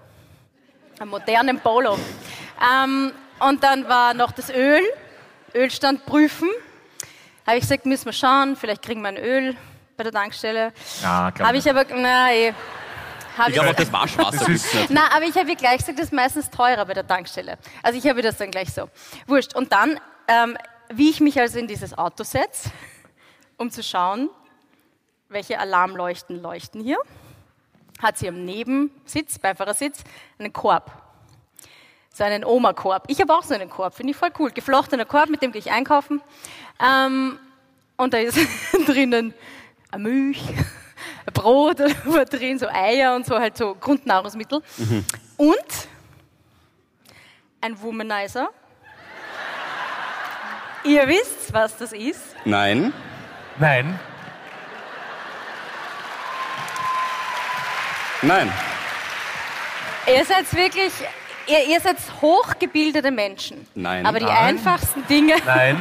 Einen 0.98 1.10
modernen 1.10 1.60
Polo. 1.60 1.98
Ähm, 2.60 3.12
und 3.40 3.62
dann 3.62 3.88
war 3.88 4.14
noch 4.14 4.32
das 4.32 4.50
Öl, 4.50 4.80
Ölstand 5.54 6.06
prüfen. 6.06 6.48
Habe 7.46 7.58
ich 7.58 7.62
gesagt, 7.62 7.84
müssen 7.84 8.06
wir 8.06 8.12
schauen, 8.12 8.56
vielleicht 8.56 8.82
kriegen 8.82 9.02
wir 9.02 9.08
ein 9.08 9.18
Öl 9.18 9.56
bei 9.96 10.04
der 10.04 10.12
Tankstelle. 10.12 10.72
Ja, 11.02 11.30
glaub 11.30 11.48
Habe 11.48 11.58
ich 11.58 11.68
aber, 11.68 11.84
nein, 11.94 12.54
habe 13.36 13.50
Ich 13.50 13.54
glaube, 13.54 13.70
auch 13.70 13.74
das 13.74 13.92
Waschwasser 13.92 14.46
Das 14.46 14.90
na, 14.90 15.10
aber 15.14 15.24
ich 15.24 15.36
habe 15.36 15.50
ihr 15.50 15.56
gleich 15.56 15.78
gesagt, 15.78 15.98
das 15.98 16.06
ist 16.06 16.12
meistens 16.12 16.50
teurer 16.50 16.84
bei 16.84 16.94
der 16.94 17.06
Tankstelle. 17.06 17.58
Also 17.82 17.98
ich 17.98 18.06
habe 18.06 18.20
ihr 18.20 18.22
das 18.22 18.36
dann 18.36 18.50
gleich 18.50 18.72
so. 18.72 18.88
Wurscht. 19.26 19.54
Und 19.54 19.72
dann, 19.72 20.00
ähm, 20.28 20.56
wie 20.88 21.10
ich 21.10 21.20
mich 21.20 21.38
also 21.38 21.58
in 21.58 21.66
dieses 21.66 21.96
Auto 21.96 22.24
setze, 22.24 22.70
um 23.56 23.70
zu 23.70 23.82
schauen, 23.82 24.30
welche 25.28 25.58
Alarmleuchten 25.58 26.40
leuchten 26.40 26.82
hier, 26.82 26.98
hat 28.02 28.18
sie 28.18 28.28
am 28.28 28.44
Nebensitz, 28.44 29.38
Beifahrersitz, 29.38 30.04
einen 30.38 30.52
Korb. 30.52 30.90
So 32.12 32.22
einen 32.22 32.44
Oma-Korb. 32.44 33.04
Ich 33.08 33.20
habe 33.20 33.34
auch 33.34 33.42
so 33.42 33.54
einen 33.54 33.68
Korb, 33.68 33.94
finde 33.94 34.12
ich 34.12 34.16
voll 34.16 34.30
cool. 34.38 34.50
Geflochtener 34.50 35.04
Korb, 35.04 35.28
mit 35.28 35.42
dem 35.42 35.50
gehe 35.52 35.58
ich 35.58 35.72
einkaufen. 35.72 36.22
Ähm, 36.80 37.38
und 37.96 38.14
da 38.14 38.18
ist 38.18 38.38
drinnen 38.86 39.34
eine 39.90 40.02
Milch, 40.02 40.40
ein 40.48 40.83
Brot 41.32 41.78
war 42.04 42.24
drin, 42.24 42.58
so 42.58 42.68
Eier 42.68 43.14
und 43.14 43.26
so 43.26 43.38
halt 43.38 43.56
so 43.56 43.74
Grundnahrungsmittel. 43.74 44.60
Und 45.36 45.88
ein 47.60 47.80
Womanizer. 47.80 48.48
Ihr 50.84 51.08
wisst, 51.08 51.52
was 51.52 51.76
das 51.78 51.92
ist. 51.92 52.20
Nein. 52.44 52.92
Nein. 53.58 53.98
Nein. 58.20 58.52
Ihr 60.06 60.24
seid 60.24 60.54
wirklich, 60.54 60.92
ihr, 61.46 61.66
ihr 61.66 61.80
seid 61.80 61.96
hochgebildete 62.20 63.10
Menschen. 63.10 63.66
Nein. 63.74 64.04
Aber 64.04 64.18
die 64.18 64.26
Nein. 64.26 64.56
einfachsten 64.56 65.06
Dinge, 65.06 65.36
Nein. 65.46 65.78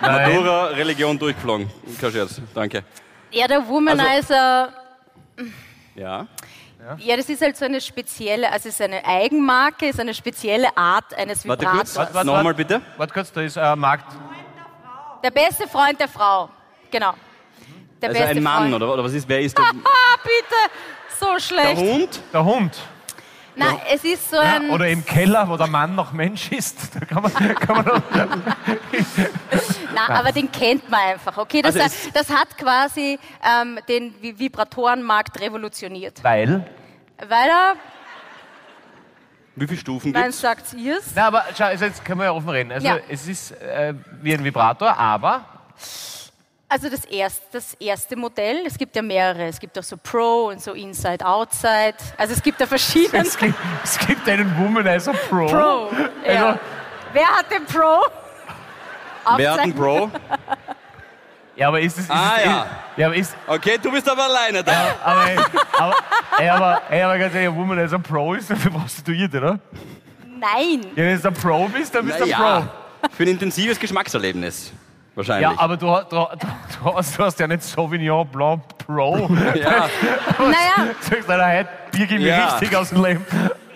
Matura, 0.00 0.66
Religion 0.66 1.18
durchgeflogen. 1.18 1.68
Kein 2.00 2.12
Scherz, 2.12 2.40
danke. 2.54 2.84
Ja, 3.36 3.46
der 3.46 3.68
Womanizer, 3.68 4.72
Ja. 5.94 6.26
ja, 6.98 7.16
das 7.16 7.28
ist 7.28 7.42
halt 7.42 7.56
so 7.56 7.66
eine 7.66 7.80
spezielle, 7.82 8.50
also 8.50 8.68
es 8.70 8.74
ist 8.76 8.80
eine 8.80 9.04
Eigenmarke, 9.04 9.88
ist 9.88 10.00
eine 10.00 10.14
spezielle 10.14 10.74
Art 10.76 11.12
eines 11.14 11.46
Warte 11.46 11.62
Vibrators. 11.66 11.80
kurz, 11.80 11.96
Warte, 11.96 12.14
warte, 12.14 12.26
nochmal 12.28 12.54
bitte. 12.54 12.80
Warte 12.96 13.12
kurz, 13.12 13.30
da 13.32 13.42
ist 13.42 13.56
äh, 13.56 13.76
Markt. 13.76 14.10
Der 15.22 15.30
beste 15.30 15.68
Freund 15.68 16.00
der 16.00 16.08
Frau, 16.08 16.48
genau. 16.90 17.12
Der 18.00 18.08
Also 18.10 18.20
beste 18.22 18.36
ein 18.38 18.42
Mann, 18.42 18.62
Freund. 18.70 18.74
oder, 18.74 18.92
oder 18.94 19.04
was 19.04 19.12
ist, 19.12 19.28
wer 19.28 19.40
ist 19.42 19.56
der, 19.58 19.64
Ah, 19.66 20.16
bitte, 20.22 20.72
so 21.20 21.26
der 21.34 21.40
schlecht. 21.40 21.76
Hund? 21.82 22.20
Der 22.32 22.44
Hund. 22.44 22.78
Nein, 23.58 23.80
es 23.92 24.04
ist 24.04 24.30
so 24.30 24.36
Ja, 24.36 24.56
ein... 24.56 24.70
oder 24.70 24.86
im 24.88 25.04
Keller, 25.04 25.48
wo 25.48 25.56
der 25.56 25.66
Mann 25.66 25.94
noch 25.94 26.12
Mensch 26.12 26.52
ist. 26.52 26.76
Da 26.98 27.04
kann 27.06 27.22
man, 27.22 27.32
kann 27.32 27.76
man 27.76 27.84
Na, 29.96 30.14
aber 30.18 30.32
den 30.32 30.50
kennt 30.52 30.88
man 30.90 31.00
einfach, 31.00 31.36
okay? 31.38 31.62
Das, 31.62 31.74
Also 31.76 31.86
es- 31.86 32.12
das 32.12 32.30
hat 32.30 32.56
quasi 32.58 33.18
ähm, 33.44 33.78
den 33.88 34.14
Vi- 34.20 34.38
Vibratorenmarkt 34.38 35.40
revolutioniert. 35.40 36.22
weil. 36.22 36.64
Weil 37.28 37.48
er, 37.48 37.74
Wie 39.54 39.66
viele 39.66 39.80
Stufen 39.80 40.12
nein, 40.12 40.24
gibt's? 40.24 40.40
sagt 40.40 40.74
ihr's. 40.74 41.12
Na, 41.14 41.28
aber 41.28 41.44
schau, 41.56 41.64
also 41.64 41.86
jetzt 41.86 42.04
können 42.04 42.20
wir 42.20 42.24
ja 42.26 42.32
offen 42.32 42.50
reden. 42.50 42.72
Also 42.72 42.86
Ja. 42.86 42.98
es 43.08 43.26
ist 43.26 43.52
äh, 43.52 43.94
wie 44.20 44.34
ein 44.34 44.44
Vibrator, 44.44 44.96
aber 44.96 45.44
Also 46.68 46.90
das 46.90 47.04
erste, 47.04 47.42
das 47.52 47.74
erste 47.74 48.16
Modell, 48.16 48.64
es 48.66 48.76
gibt 48.76 48.94
ja 48.96 49.00
mehrere. 49.02 49.44
Es 49.46 49.58
gibt 49.60 49.78
auch 49.78 49.82
so 49.84 49.96
Pro 49.96 50.48
und 50.48 50.60
so 50.60 50.72
Inside, 50.72 51.24
Outside. 51.24 51.94
Also 52.18 52.34
es 52.34 52.42
gibt 52.42 52.60
ja 52.60 52.66
verschiedene. 52.66 53.22
es 53.26 53.38
gibt, 53.38 53.54
es 53.84 53.98
gibt 54.00 54.28
einen 54.28 54.58
Womanizer 54.58 55.12
Pro. 55.12 55.46
Pro. 55.46 55.90
Ja. 56.26 56.46
Also- 56.48 56.58
Wer 57.12 57.26
hat 57.28 57.50
den 57.50 57.64
Pro? 57.64 58.04
Wer 59.36 59.52
hat 59.52 59.60
einen 59.60 59.72
Aufzeichnen. 59.72 59.74
Bro? 59.76 60.10
Ja, 61.58 61.68
aber 61.68 61.80
ist 61.80 61.96
es. 61.96 62.04
Ist 62.04 62.10
Ah, 62.10 62.32
es, 62.38 62.44
ja. 62.44 62.66
ja, 62.98 63.06
aber 63.06 63.16
ist. 63.16 63.34
Okay, 63.46 63.78
du 63.82 63.90
bist 63.90 64.06
aber 64.06 64.24
alleine 64.24 64.62
da. 64.62 64.72
Aber, 65.02 65.22
aber, 65.72 65.94
ey, 66.38 66.48
aber, 66.50 66.82
ey, 66.90 67.00
aber 67.00 67.18
ganz 67.18 67.34
ehrlich, 67.34 67.48
ein 67.48 67.56
Womanizer 67.56 67.98
Pro 67.98 68.34
ist 68.34 68.50
dafür 68.50 68.72
prostituiert, 68.72 69.34
oder? 69.34 69.58
Nein. 70.38 70.82
Ja, 70.94 71.04
wenn 71.04 71.18
du 71.22 71.28
ein 71.28 71.32
Pro 71.34 71.66
bist, 71.68 71.94
dann 71.94 72.04
bist 72.04 72.20
du 72.20 72.24
ein 72.24 72.30
Pro. 72.30 72.42
Ja, 72.42 72.68
für 73.10 73.22
ein 73.22 73.28
intensives 73.30 73.80
Geschmackserlebnis. 73.80 74.70
Wahrscheinlich. 75.14 75.50
Ja, 75.50 75.54
aber 75.58 75.78
du, 75.78 75.86
du, 75.86 76.00
du, 76.10 76.26
du, 76.84 76.94
hast, 76.94 77.18
du 77.18 77.24
hast 77.24 77.40
ja 77.40 77.46
nicht 77.46 77.62
Sauvignon 77.62 78.28
Blanc 78.28 78.60
Pro. 78.86 79.16
Ja. 79.54 79.88
Naja, 80.38 80.90
Du 81.00 81.14
sagst, 81.14 81.30
Alter, 81.30 81.46
heute 81.58 81.68
bier 81.90 82.10
ich 82.18 82.26
Ja. 82.26 82.48
richtig 82.48 82.76
aus 82.76 82.90
dem 82.90 83.02
Leben. 83.02 83.24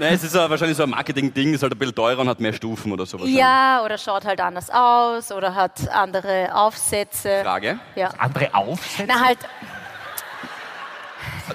Nein, 0.00 0.14
es 0.14 0.24
ist 0.24 0.34
ja 0.34 0.48
wahrscheinlich 0.48 0.78
so 0.78 0.84
ein 0.84 0.88
Marketing-Ding, 0.88 1.52
ist 1.52 1.62
halt 1.62 1.74
ein 1.74 1.78
bisschen 1.78 1.94
teurer 1.94 2.20
und 2.20 2.28
hat 2.30 2.40
mehr 2.40 2.54
Stufen 2.54 2.90
oder 2.90 3.04
so. 3.04 3.18
wahrscheinlich. 3.18 3.38
ja, 3.38 3.82
oder 3.84 3.98
schaut 3.98 4.24
halt 4.24 4.40
anders 4.40 4.70
aus 4.70 5.30
oder 5.30 5.54
hat 5.54 5.90
andere 5.90 6.48
Aufsätze. 6.54 7.42
Frage. 7.42 7.78
Ja. 7.96 8.08
Andere 8.16 8.54
Aufsätze? 8.54 9.04
Na 9.06 9.20
halt. 9.20 9.38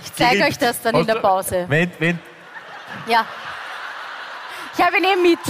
Ich 0.03 0.13
zeige 0.13 0.43
euch 0.43 0.59
das 0.59 0.79
dann 0.79 0.93
in 0.93 1.07
der 1.07 1.15
Pause. 1.15 1.65
Wenn, 1.67 1.91
wenn, 1.97 2.19
Ja. 3.07 3.25
Ich 4.77 4.83
habe 4.85 4.97
ihn 4.97 5.05
eh 5.05 5.15
mit. 5.15 5.39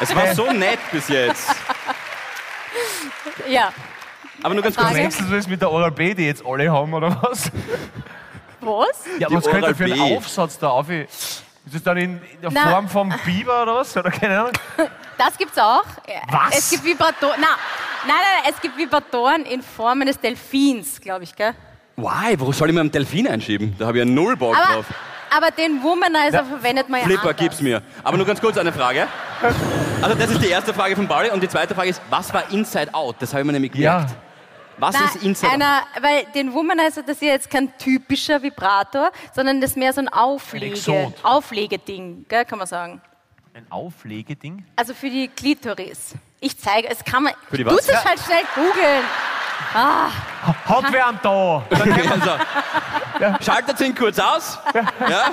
Es 0.00 0.14
war 0.14 0.34
so 0.34 0.52
nett 0.52 0.78
bis 0.92 1.08
jetzt. 1.08 1.56
Ja. 3.48 3.72
Aber 4.42 4.54
nur 4.54 4.62
ganz 4.62 4.76
kurz. 4.76 4.92
Meinst 4.92 5.20
du 5.20 5.24
das 5.24 5.46
mit 5.48 5.60
der 5.62 5.70
Oral 5.70 5.90
B, 5.90 6.14
die 6.14 6.26
jetzt 6.26 6.44
alle 6.44 6.70
haben, 6.70 6.92
oder 6.92 7.16
was? 7.22 7.50
Was? 8.60 9.04
Ja, 9.18 9.28
was 9.30 9.44
könnte 9.44 9.62
Oral 9.62 9.74
für 9.74 9.84
ein 9.84 9.92
B. 9.92 10.16
Aufsatz 10.16 10.58
da 10.58 10.68
auf? 10.68 10.88
Ist 10.90 11.42
das 11.72 11.82
dann 11.82 11.96
in 11.98 12.20
der 12.42 12.50
Na. 12.50 12.70
Form 12.70 12.88
vom 12.88 13.14
Biber 13.24 13.62
oder 13.62 13.76
was? 13.76 13.96
Oder 13.96 14.10
keine 14.10 14.40
Ahnung? 14.40 14.52
Das 15.18 15.36
gibt's 15.36 15.58
auch. 15.58 15.84
Was? 16.30 16.56
Es 16.56 16.70
gibt 16.70 16.82
Vibratoren. 16.82 17.38
Nein, 17.38 17.50
nein, 18.06 18.16
nein, 18.16 18.52
es 18.54 18.58
gibt 18.58 18.74
Vibratoren 18.78 19.44
in 19.44 19.60
Form 19.60 20.00
eines 20.00 20.18
Delfins, 20.18 20.98
glaube 20.98 21.24
ich, 21.24 21.36
gell? 21.36 21.52
Why? 21.96 22.40
Wo 22.40 22.50
soll 22.52 22.68
ich 22.70 22.74
mir 22.74 22.80
einen 22.80 22.90
Delfin 22.90 23.28
einschieben? 23.28 23.76
Da 23.78 23.86
habe 23.88 23.98
ich 23.98 24.06
ja 24.06 24.10
null 24.10 24.34
Bock 24.34 24.56
Aber, 24.56 24.76
drauf. 24.76 24.86
aber 25.36 25.50
den 25.50 25.82
Womanizer 25.82 26.42
verwendet 26.46 26.88
man 26.88 27.00
ja 27.00 27.06
Flipper, 27.06 27.22
anders. 27.28 27.36
gib's 27.36 27.60
mir. 27.60 27.82
Aber 28.02 28.16
nur 28.16 28.24
ganz 28.24 28.40
kurz 28.40 28.56
eine 28.56 28.72
Frage. 28.72 29.06
Also 30.00 30.16
das 30.16 30.30
ist 30.30 30.42
die 30.42 30.48
erste 30.48 30.72
Frage 30.72 30.96
von 30.96 31.06
Pauli 31.06 31.28
und 31.28 31.42
die 31.42 31.48
zweite 31.50 31.74
Frage 31.74 31.90
ist, 31.90 32.00
was 32.08 32.32
war 32.32 32.50
Inside 32.50 32.94
Out? 32.94 33.16
Das 33.18 33.32
habe 33.34 33.42
ich 33.42 33.46
mir 33.46 33.52
nämlich 33.52 33.72
gemerkt. 33.72 34.14
Was 34.80 34.96
Na, 34.98 35.04
ist 35.06 35.22
Inside 35.22 35.48
Out? 35.48 35.54
einer, 35.54 35.82
weil 36.00 36.24
den 36.34 36.52
Womanizer, 36.54 37.02
das 37.02 37.16
ist 37.16 37.22
ja 37.22 37.28
jetzt 37.28 37.50
kein 37.50 37.76
typischer 37.78 38.42
Vibrator, 38.42 39.12
sondern 39.34 39.60
das 39.60 39.70
ist 39.70 39.76
mehr 39.76 39.92
so 39.92 40.00
ein 40.00 40.08
Auflege. 40.08 41.12
Auflegeding, 41.22 42.24
gell, 42.28 42.44
kann 42.44 42.58
man 42.58 42.66
sagen. 42.66 43.00
Ein 43.52 43.66
Auflegeding? 43.70 44.64
Also 44.76 44.94
für 44.94 45.10
die 45.10 45.28
Klitoris. 45.28 46.14
Ich 46.40 46.56
zeige, 46.58 46.88
es 46.88 47.04
kann 47.04 47.24
man. 47.24 47.32
Für 47.48 47.56
die 47.58 47.64
Du 47.64 47.70
was? 47.70 47.88
es 47.88 48.04
halt 48.04 48.20
schnell 48.20 48.42
googeln. 48.54 49.04
Hat 49.72 50.84
wer 50.90 51.06
einen 51.08 51.20
da? 51.22 51.62
Also, 53.20 53.44
Schaltet 53.44 53.78
ihn 53.80 53.94
kurz 53.94 54.18
aus 54.18 54.58
ja, 55.08 55.30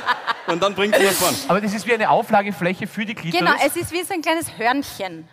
und 0.48 0.62
dann 0.62 0.76
bringt 0.76 0.98
ihn 0.98 1.06
nach 1.06 1.14
vorne. 1.14 1.38
Aber 1.48 1.62
das 1.62 1.74
ist 1.74 1.88
wie 1.88 1.94
eine 1.94 2.10
Auflagefläche 2.10 2.86
für 2.86 3.06
die 3.06 3.16
Klitoris? 3.16 3.40
Genau, 3.40 3.66
es 3.66 3.78
ist 3.78 3.92
wie 3.94 4.04
so 4.04 4.14
ein 4.14 4.22
kleines 4.22 4.58
Hörnchen. 4.58 5.28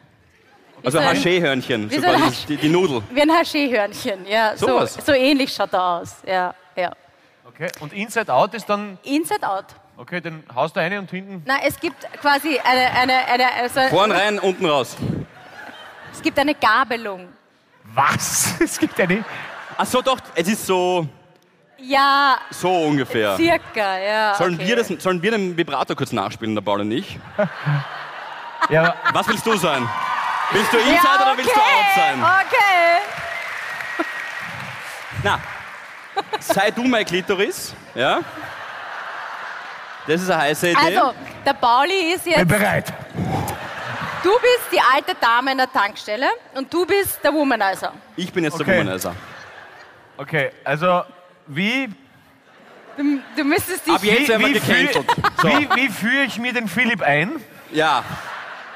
Also 0.85 0.99
so 0.99 1.05
ein- 1.05 1.17
Haché-Hörnchen, 1.17 1.91
so 1.91 2.01
so 2.01 2.47
die, 2.49 2.57
die 2.57 2.69
Nudel. 2.69 3.03
Wie 3.11 3.23
ein 3.23 3.31
Haché-Hörnchen, 3.31 4.27
ja. 4.27 4.57
So, 4.57 4.67
Sowas. 4.67 4.99
so 5.05 5.13
ähnlich 5.13 5.53
schaut 5.55 5.73
er 5.73 5.83
aus. 5.83 6.17
Ja, 6.27 6.55
ja. 6.77 6.91
Okay. 7.47 7.69
Und 7.81 7.93
Inside 7.93 8.33
Out 8.33 8.55
ist 8.55 8.67
dann, 8.69 8.99
Inside 9.05 9.47
out. 9.49 9.67
okay, 9.97 10.21
den 10.21 10.43
haust 10.55 10.75
du 10.75 10.81
eine 10.81 10.99
und 10.99 11.11
hinten. 11.11 11.43
Na, 11.47 11.59
es 11.65 11.79
gibt 11.79 12.05
quasi 12.21 12.59
eine, 12.59 12.91
eine, 12.91 13.27
eine, 13.27 13.53
also, 13.63 13.81
Vorn 13.91 14.11
rein, 14.11 14.39
unten 14.41 14.67
raus. 14.67 14.97
es 16.13 16.21
gibt 16.21 16.39
eine 16.39 16.55
Gabelung. 16.55 17.29
Was? 17.95 18.55
Es 18.61 18.79
gibt 18.79 18.99
eine. 19.01 19.25
Ach 19.77 19.87
so, 19.87 20.03
doch, 20.03 20.19
es 20.35 20.49
ist 20.49 20.67
so, 20.67 21.07
Ja, 21.79 22.39
so 22.51 22.69
ungefähr. 22.71 23.37
circa, 23.37 23.99
ja. 23.99 24.35
Sollen, 24.35 24.55
okay. 24.55 24.67
wir 24.67 24.77
das, 24.77 24.89
sollen 24.89 25.23
wir 25.23 25.31
den 25.31 25.57
Vibrator 25.57 25.95
kurz 25.97 26.13
nachspielen, 26.13 26.55
der 26.55 26.63
Paul 26.63 26.81
und 26.81 26.91
ich? 26.93 27.19
Ja, 28.71 28.95
Was 29.13 29.29
willst 29.29 29.45
du 29.47 29.57
sein? 29.59 29.87
Willst 30.55 30.73
du 30.73 30.77
Inside 30.79 30.95
ja, 31.05 31.23
oder 31.23 31.37
willst 31.37 31.51
du 31.51 31.61
Out 31.61 31.95
sein? 31.97 32.23
Okay. 32.23 34.07
Na, 35.23 35.39
sei 36.39 36.71
du 36.71 36.85
mein 36.85 37.05
Klitoris, 37.05 37.75
ja? 37.95 38.21
Das 40.07 40.21
ist 40.23 40.31
eine 40.31 40.43
heiße 40.43 40.71
Idee. 40.71 40.79
Also, 40.99 41.15
der 41.45 41.55
Pauli 41.55 42.13
ist 42.15 42.25
bin 42.25 42.35
jetzt. 42.35 42.49
bereit. 42.49 42.93
Du 44.23 44.31
bist 44.31 44.69
die 44.73 44.81
alte 44.95 45.15
Dame 45.21 45.53
in 45.53 45.59
der 45.59 45.71
Tankstelle 45.73 46.29
und 46.55 46.73
du 46.73 46.87
bist 46.87 47.19
der 47.23 47.33
Womanizer. 47.33 47.93
ich 48.17 48.33
bin 48.33 48.45
jetzt 48.45 48.55
Okay. 48.55 48.65
der 48.65 48.79
Womanizer. 48.79 49.15
Okay, 50.17 50.53
also 50.63 51.03
wie, 51.47 51.89
Du, 52.97 53.03
du 53.37 53.43
müsstest 53.45 53.85
dich. 53.87 53.93
Ab 53.95 54.05
jetzt 54.05 54.21
wie, 54.21 54.29
werden 54.29 54.47
wir 54.47 54.53
gecancelt. 54.61 55.05
So, 55.43 55.49
wie, 55.49 55.69
wie 55.75 55.89
führe 55.89 56.23
ich 56.25 56.39
mir 56.39 56.53
den 56.53 56.69
Philipp 56.69 57.03
ein? 57.03 57.33
ja. 57.73 58.05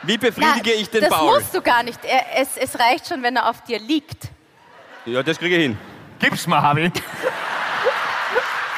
Wie 0.03 0.17
befriedige 0.19 0.73
ich 0.73 0.89
den 0.91 1.01
das 1.03 1.11
Paul? 1.11 1.41
musst 1.41 1.55
du 1.55 1.61
gar 1.61 1.83
nicht. 1.83 1.99
Er, 2.05 2.41
es, 2.41 2.57
es 2.57 2.79
reicht 2.79 3.09
schon, 3.09 3.23
wenn 3.23 3.37
er 3.37 3.49
auf 3.49 3.63
dir 3.63 3.79
liegt. 3.79 4.29
Ja, 5.05 5.23
das 5.23 5.39
kriege 5.39 5.57
ich 5.57 5.63
hin. 5.63 5.79
Gib's 6.21 6.47
mir, 6.47 6.61
Harvey. 6.61 6.91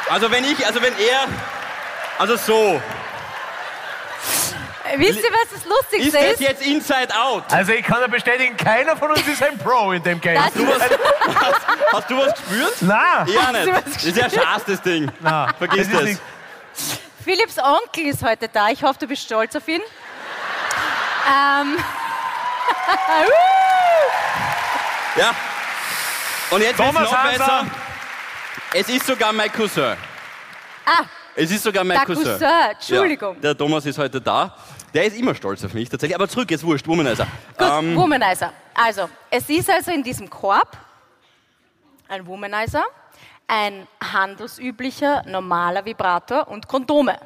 Also 0.09 0.31
wenn 0.31 0.45
ich, 0.45 0.65
also 0.67 0.81
wenn 0.83 0.93
er, 0.99 1.27
also 2.19 2.37
so. 2.37 2.81
Wisst 4.97 5.21
ihr, 5.23 5.31
was 5.31 5.51
das 5.55 5.65
Lustigste 5.67 6.09
Ist 6.09 6.15
das 6.17 6.33
ist? 6.33 6.41
jetzt 6.41 6.67
Inside 6.67 7.09
Out? 7.17 7.45
Also 7.53 7.73
ich 7.73 7.85
kann 7.85 8.01
ja 8.01 8.09
bestätigen, 8.09 8.57
keiner 8.57 8.97
von 8.97 9.11
uns 9.11 9.27
ist 9.29 9.41
ein 9.41 9.57
Pro 9.57 9.93
in 9.93 10.03
dem 10.03 10.21
Game. 10.21 10.35
Das 10.35 10.55
ist, 10.57 10.67
Hast 11.93 12.11
du 12.11 12.17
was 12.19 12.35
gespürt? 12.35 12.75
Na, 12.81 13.25
Ja, 13.29 13.53
du 13.53 13.59
nicht. 13.71 13.73
was 13.73 13.85
Das 13.95 14.05
ist 14.05 14.17
ja 14.17 14.29
scheiß, 14.29 14.65
das 14.67 14.83
Ding. 14.83 15.11
na, 15.21 15.53
Vergiss 15.59 15.89
das. 15.93 16.03
nicht- 16.03 16.21
Philipps 17.23 17.59
Onkel 17.59 18.07
ist 18.07 18.23
heute 18.25 18.49
da. 18.49 18.71
Ich 18.71 18.83
hoffe, 18.83 18.99
du 19.01 19.07
bist 19.07 19.23
stolz 19.23 19.55
auf 19.55 19.69
ihn. 19.69 19.83
Ähm, 21.31 21.77
Ja. 25.17 25.35
Und 26.51 26.63
jetzt 26.63 26.77
Thomas 26.77 27.11
noch 27.11 27.23
besser. 27.25 27.67
Es 28.75 28.89
ist 28.89 29.07
sogar 29.07 29.33
mein 29.33 29.53
Cousin. 29.53 29.97
ah, 30.87 31.03
Es 31.35 31.51
ist 31.51 31.63
sogar 31.65 31.83
mein 31.85 31.97
der 31.99 32.07
Cousin. 32.07 32.25
Cousin, 32.25 32.49
Entschuldigung. 32.73 33.35
Ja, 33.37 33.41
der 33.41 33.59
Thomas 33.59 33.85
ist 33.87 33.99
heute 33.99 34.21
da. 34.21 34.57
Der 34.95 35.05
ist 35.05 35.17
immer 35.17 35.35
stolz 35.35 35.65
auf 35.65 35.73
mich 35.75 35.89
tatsächlich. 35.89 36.15
Aber 36.17 36.29
zurück, 36.29 36.51
jetzt 36.51 36.65
wurscht, 36.65 36.87
Womanizer. 36.87 37.27
Gut, 37.59 37.69
Ähm, 37.69 37.97
Womanizer. 37.97 38.53
Also, 38.75 39.09
es 39.31 39.49
ist 39.49 39.69
also 39.71 39.91
in 39.91 40.03
diesem 40.03 40.29
Korb 40.31 40.77
ein 42.09 42.27
Womanizer, 42.27 42.85
ein 43.47 43.87
handelsüblicher, 44.13 45.23
normaler 45.27 45.85
Vibrator 45.85 46.49
und 46.49 46.67
Kondome. 46.67 47.19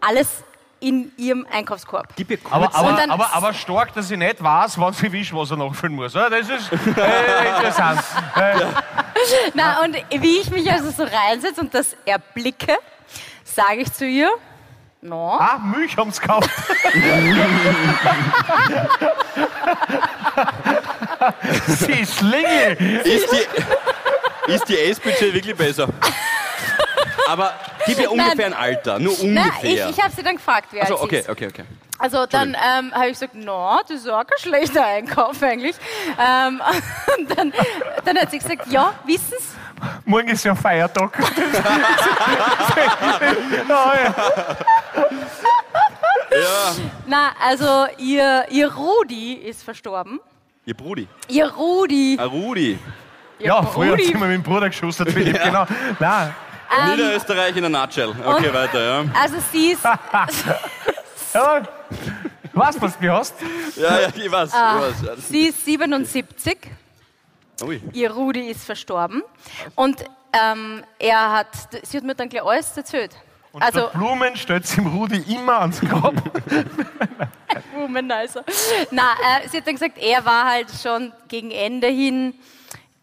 Alles 0.00 0.44
in 0.80 1.10
ihrem 1.16 1.46
Einkaufskorb. 1.50 2.08
Aber, 2.50 2.74
aber, 2.74 3.10
aber, 3.10 3.34
aber 3.34 3.54
stark, 3.54 3.94
dass 3.94 4.10
ich 4.10 4.18
nicht 4.18 4.42
weiß, 4.42 4.78
wann 4.78 4.92
sie 4.92 5.10
Wischwasser 5.12 5.56
nachfüllen 5.56 5.96
muss. 5.96 6.12
Das 6.12 6.30
ist 6.30 6.72
äh, 6.72 7.56
interessant. 7.56 8.00
Äh, 8.36 8.54
Na, 9.54 9.80
und 9.82 9.96
wie 10.22 10.38
ich 10.38 10.50
mich 10.50 10.70
also 10.70 10.90
so 10.90 11.02
reinsetze 11.02 11.60
und 11.60 11.74
das 11.74 11.96
erblicke, 12.04 12.76
sage 13.42 13.80
ich 13.80 13.92
zu 13.92 14.06
ihr, 14.06 14.30
no. 15.00 15.36
Ah, 15.40 15.58
Milch 15.58 15.96
haben 15.96 16.12
sie 16.12 16.20
gekauft. 16.20 16.48
Sie 21.66 22.06
Schlingel. 22.06 22.76
Ist 23.04 23.28
die, 23.32 24.52
ist 24.52 24.68
die 24.68 24.78
S-Budget 24.78 25.34
wirklich 25.34 25.56
besser? 25.56 25.88
Aber 27.26 27.52
gib 27.86 27.98
mir 27.98 28.10
ungefähr 28.10 28.46
ein 28.46 28.54
Alter, 28.54 28.98
nur 28.98 29.12
Nein, 29.22 29.50
ich, 29.62 29.64
ungefähr. 29.64 29.90
ich 29.90 30.02
habe 30.02 30.12
sie 30.14 30.22
dann 30.22 30.36
gefragt, 30.36 30.68
wer 30.70 30.82
also, 30.82 30.96
sie 30.96 31.02
okay, 31.02 31.18
ist. 31.20 31.28
okay, 31.28 31.46
okay. 31.48 31.64
Also 31.98 32.26
dann 32.26 32.50
ähm, 32.50 32.92
habe 32.94 33.06
ich 33.06 33.14
gesagt, 33.14 33.34
no, 33.34 33.80
das 33.88 33.98
ist 33.98 34.08
auch 34.08 34.24
kein 34.24 34.38
schlechter 34.38 34.86
Einkauf 34.86 35.42
eigentlich. 35.42 35.76
Ähm, 36.18 36.62
und 37.18 37.30
dann, 37.38 37.52
dann 38.04 38.18
hat 38.18 38.30
sie 38.30 38.38
gesagt, 38.38 38.68
ja, 38.70 38.92
wissen 39.04 39.34
Sie, 39.38 39.58
Morgen 40.04 40.28
ist 40.28 40.44
ja 40.44 40.54
Feiertag. 40.54 41.18
Ja, 43.68 43.94
ja. 43.94 44.14
Ja, 46.30 46.74
na, 47.06 47.30
also 47.40 47.86
ihr, 47.96 48.44
ihr 48.50 48.72
Rudi 48.72 49.34
ist 49.34 49.62
verstorben. 49.62 50.20
ihr 50.66 50.74
Brudi. 50.74 51.08
Ihr 51.28 51.48
Rudi. 51.48 52.18
Ah, 52.20 52.24
Rudi. 52.24 52.78
Ihr 53.38 53.46
ja, 53.46 53.62
früher 53.62 53.92
Rudi. 53.92 54.04
sind 54.04 54.20
wir 54.20 54.26
mit 54.26 54.36
dem 54.36 54.42
Bruder 54.42 54.68
geschustert, 54.68 55.10
Philipp, 55.10 55.42
genau. 55.42 55.64
Nein, 55.98 56.34
Niederösterreich 56.90 57.56
in 57.56 57.64
a 57.64 57.68
nutshell. 57.68 58.10
Okay, 58.10 58.52
weiter, 58.52 58.80
ja. 58.80 59.04
Also 59.14 59.36
sie 59.52 59.72
ist, 59.72 59.84
ja, 61.34 61.62
weißt 62.52 62.78
du, 62.78 62.82
was 62.82 62.98
du 62.98 63.12
hast? 63.12 63.34
Ja, 63.76 64.00
ja, 64.00 64.08
ich 64.14 64.30
weiß. 64.30 64.52
Ah. 64.52 64.82
Ich 64.90 65.08
weiß. 65.08 65.28
sie 65.28 65.48
ist 65.48 65.64
77. 65.64 66.58
Ui. 67.62 67.82
Ihr 67.92 68.10
Rudi 68.10 68.48
ist 68.50 68.64
verstorben. 68.64 69.22
Und 69.74 70.04
ähm, 70.32 70.84
er 70.98 71.32
hat, 71.32 71.48
sie 71.82 71.96
hat 71.96 72.04
mir 72.04 72.14
dann 72.14 72.28
gleich 72.28 72.44
alles 72.44 72.76
erzählt. 72.76 73.16
Und 73.52 73.62
also, 73.62 73.80
der 73.80 73.98
Blumen 73.98 74.36
stellt 74.36 74.66
sie 74.66 74.76
dem 74.76 74.86
Rudi 74.86 75.24
immer 75.34 75.60
ans 75.60 75.80
Grab. 75.80 76.14
Womanizer. 77.74 78.44
Na, 78.90 79.14
äh, 79.14 79.48
sie 79.48 79.56
hat 79.56 79.66
dann 79.66 79.74
gesagt, 79.74 79.98
er 79.98 80.24
war 80.24 80.44
halt 80.44 80.68
schon 80.70 81.12
gegen 81.28 81.50
Ende 81.50 81.88
hin 81.88 82.34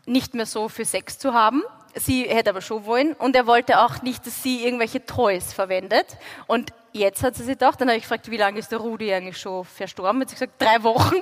nicht 0.06 0.34
mehr 0.36 0.46
so 0.46 0.70
für 0.70 0.86
Sex 0.86 1.18
zu 1.18 1.34
haben. 1.34 1.64
Sie 1.98 2.24
hätte 2.24 2.50
aber 2.50 2.62
schon 2.62 2.86
wollen 2.86 3.14
und 3.14 3.36
er 3.36 3.48
wollte 3.48 3.80
auch 3.80 4.02
nicht, 4.02 4.26
dass 4.28 4.44
sie 4.44 4.66
irgendwelche 4.66 5.06
Toys 5.06 5.54
verwendet. 5.54 6.06
Und 6.48 6.72
jetzt 6.92 7.24
hat 7.24 7.36
sie 7.36 7.44
sich 7.44 7.54
gedacht, 7.54 7.80
dann 7.80 7.88
habe 7.88 7.98
ich 7.98 8.04
gefragt, 8.04 8.30
wie 8.30 8.38
lange 8.38 8.60
ist 8.60 8.72
der 8.72 8.80
Rudi 8.80 9.14
eigentlich 9.14 9.38
schon 9.38 9.64
verstorben? 9.64 10.22
Hat 10.22 10.30
sie 10.30 10.36
gesagt, 10.36 10.54
drei 10.62 10.84
Wochen. 10.84 11.16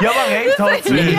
Ja, 0.00 0.10
aber 0.10 0.28
recht 0.30 0.58
hat 0.58 0.84
sie. 0.84 1.18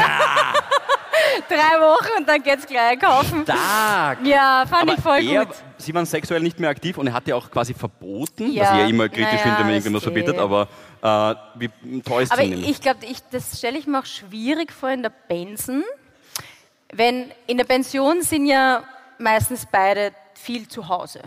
drei 1.49 1.79
Wochen 1.81 2.09
und 2.19 2.29
dann 2.29 2.41
geht's 2.43 2.65
gleich 2.67 2.91
einkaufen. 2.91 3.43
Stark. 3.43 4.19
Ja, 4.23 4.65
fand 4.69 4.83
Aber 4.83 4.93
ich 4.93 4.99
voll 5.01 5.23
er, 5.27 5.45
gut. 5.45 5.55
Sie 5.77 5.93
waren 5.93 6.05
sexuell 6.05 6.41
nicht 6.41 6.59
mehr 6.59 6.69
aktiv 6.69 6.97
und 6.97 7.07
er 7.07 7.13
hat 7.13 7.27
ja 7.27 7.35
auch 7.35 7.49
quasi 7.49 7.73
verboten, 7.73 8.51
Ja. 8.51 8.63
was 8.65 8.71
ich 8.73 8.77
ja 8.79 8.85
immer 8.87 9.09
kritisch 9.09 9.25
Naja, 9.25 9.37
finde, 9.55 9.59
wenn 9.59 9.75
irgendwas 9.75 10.03
verbietet, 10.03 10.37
aber 10.37 10.67
äh, 11.01 11.35
wie 11.55 12.01
toll 12.01 12.23
ist 12.23 12.31
Aber 12.31 12.43
ich 12.43 12.81
glaube, 12.81 13.05
ich, 13.05 13.19
das 13.31 13.57
stelle 13.57 13.77
ich 13.79 13.87
mir 13.87 13.99
auch 13.99 14.05
schwierig 14.05 14.71
vor 14.71 14.89
in 14.89 15.01
der 15.03 15.09
Pension. 15.09 15.83
Wenn 16.93 17.31
in 17.47 17.57
der 17.57 17.65
Pension 17.65 18.21
sind 18.21 18.45
ja 18.45 18.83
meistens 19.17 19.65
beide 19.65 20.11
viel 20.33 20.67
zu 20.67 20.87
Hause. 20.87 21.21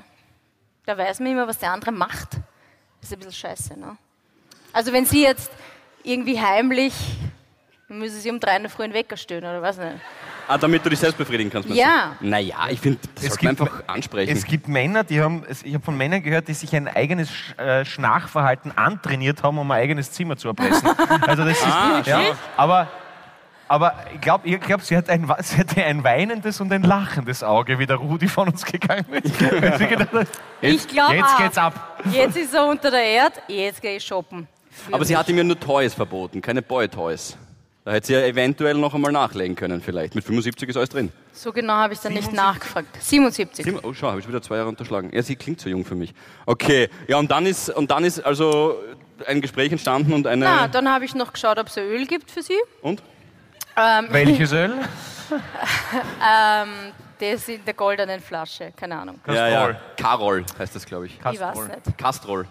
Da 0.87 0.97
weiß 0.99 1.21
man 1.21 1.33
immer, 1.33 1.47
was 1.47 1.59
der 1.59 1.71
andere 1.73 1.93
macht. 1.93 2.33
Das 3.01 3.11
ist 3.11 3.13
ein 3.13 3.19
bisschen 3.19 3.33
scheiße, 3.33 3.79
ne? 3.79 3.97
Also 4.73 4.93
wenn 4.93 5.05
sie 5.07 5.23
jetzt 5.23 5.51
irgendwie 6.03 6.41
heimlich, 6.41 6.95
dann 7.89 7.99
müssen 7.99 8.19
sie 8.21 8.31
um 8.31 8.41
drei 8.41 8.57
in 8.57 8.63
der 8.63 8.71
Früh 8.71 8.85
einen 8.85 8.95
Wecker 8.95 9.17
stellen 9.17 9.45
oder 9.45 9.61
was 9.63 9.77
nicht. 9.77 9.93
Ah, 10.49 10.59
damit 10.59 10.85
du 10.85 10.91
dich 10.91 10.99
selbst 10.99 11.17
befriedigen 11.17 11.51
kannst. 11.51 11.69
meinst 11.69 11.81
Ja. 11.81 12.17
Du? 12.19 12.27
Naja, 12.27 12.67
ich 12.69 12.81
finde, 12.81 12.99
das 13.15 13.25
Es 13.25 13.29
sollte 13.35 13.45
man 13.45 13.51
einfach 13.51 13.83
ansprechen. 13.89 14.37
Es 14.37 14.45
gibt 14.45 14.67
Männer, 14.67 15.05
die 15.05 15.21
haben, 15.21 15.45
ich 15.63 15.73
habe 15.75 15.85
von 15.85 15.97
Männern 15.97 16.21
gehört, 16.23 16.49
die 16.49 16.55
sich 16.55 16.75
ein 16.75 16.89
eigenes 16.89 17.29
äh, 17.59 17.85
Schnarchverhalten 17.85 18.77
antrainiert 18.77 19.43
haben, 19.45 19.59
um 19.59 19.71
ein 19.71 19.81
eigenes 19.81 20.11
Zimmer 20.11 20.37
zu 20.37 20.49
erpressen. 20.49 20.89
Also 21.27 21.45
das 21.45 21.59
ist, 21.59 21.67
Ah, 21.67 22.03
ja, 22.05 22.21
aber, 22.57 22.89
aber 23.73 23.95
ich 24.15 24.21
glaube, 24.21 24.47
ich 24.49 24.61
glaub, 24.61 24.83
sie, 24.83 24.97
hat 24.97 25.09
ein, 25.09 25.27
wa- 25.29 25.39
sie 25.43 25.57
hatte 25.57 25.83
ein 25.83 26.05
weinendes 26.05 26.61
und 26.61 26.71
ein 26.73 26.83
lachendes 26.83 27.43
Auge, 27.43 27.79
wie 27.79 27.87
der 27.87 27.97
Rudi 27.97 28.29
von 28.29 28.49
uns 28.49 28.65
gegangen 28.65 29.07
ist. 29.23 29.41
Hat, 29.41 30.29
Ich 30.61 30.87
glaube 30.89 31.15
jetzt 31.17 31.39
geht's 31.39 31.59
ab. 31.59 31.99
Jetzt 32.13 32.37
ist 32.37 32.53
er 32.55 32.67
unter 32.67 32.91
der 32.91 33.03
Erde, 33.05 33.37
jetzt 33.49 33.81
gehe 33.81 33.97
ich 33.97 34.05
shoppen. 34.05 34.47
Für 34.71 34.95
aber 34.95 35.05
sie 35.05 35.13
mich. 35.15 35.19
hat 35.19 35.29
ihm 35.29 35.39
ja 35.39 35.45
nur 35.45 35.59
Toys 35.59 35.95
verboten, 35.95 36.41
keine 36.43 36.61
Boy-Toys. 36.63 37.37
Da 37.85 37.93
hätte 37.93 38.07
sie 38.07 38.13
ja 38.13 38.21
eventuell 38.21 38.75
noch 38.75 38.95
einmal 38.95 39.11
nachlegen 39.11 39.57
können, 39.57 39.81
vielleicht. 39.81 40.15
Mit 40.15 40.23
75 40.25 40.69
ist 40.69 40.77
alles 40.77 40.91
drin. 40.91 41.11
So 41.33 41.51
genau 41.53 41.73
habe 41.75 41.95
ich 41.95 41.99
dann 42.01 42.13
nicht 42.13 42.33
nachgefragt. 42.33 42.87
77. 43.03 43.65
Sieben- 43.65 43.81
Oh, 43.83 43.93
schau, 43.93 44.09
habe 44.11 44.21
ich 44.21 44.29
wieder 44.29 44.41
zwei 44.41 44.57
Jahre 44.57 44.69
unterschlagen. 44.69 45.11
Ja, 45.13 45.21
sie 45.23 45.35
klingt 45.35 45.61
so 45.61 45.69
jung 45.69 45.85
für 45.85 45.97
mich. 45.97 46.15
Okay, 46.47 46.89
ja, 47.09 47.17
und 47.19 47.31
dann 47.31 47.45
ist, 47.47 47.71
und 47.71 47.91
dann 47.91 48.05
ist 48.05 48.21
also 48.21 48.77
ein 49.27 49.41
Gespräch 49.41 49.73
entstanden 49.73 50.13
und 50.13 50.27
eine. 50.29 50.45
Na, 50.45 50.69
dann 50.69 50.89
habe 50.89 51.05
ich 51.05 51.15
noch 51.17 51.33
geschaut, 51.33 51.59
ob 51.59 51.67
es 51.67 51.77
Öl 51.77 52.07
gibt 52.07 52.31
für 52.31 52.43
sie. 52.43 52.55
und? 52.83 53.03
Ähm, 53.77 54.07
Welches 54.11 54.53
Öl? 54.53 54.73
ähm, 55.31 56.69
das 57.19 57.49
in 57.49 57.65
der 57.65 57.75
goldenen 57.75 58.21
Flasche, 58.21 58.73
keine 58.77 58.99
Ahnung. 58.99 59.19
Ja, 59.27 59.49
ja. 59.49 59.77
Carol 59.97 60.45
heißt 60.59 60.75
das, 60.75 60.85
glaube 60.85 61.07
ich. 61.07 61.19
Ich 61.19 61.25
weiß 61.41 61.57
nicht. 61.69 61.99
Castrol. 61.99 62.47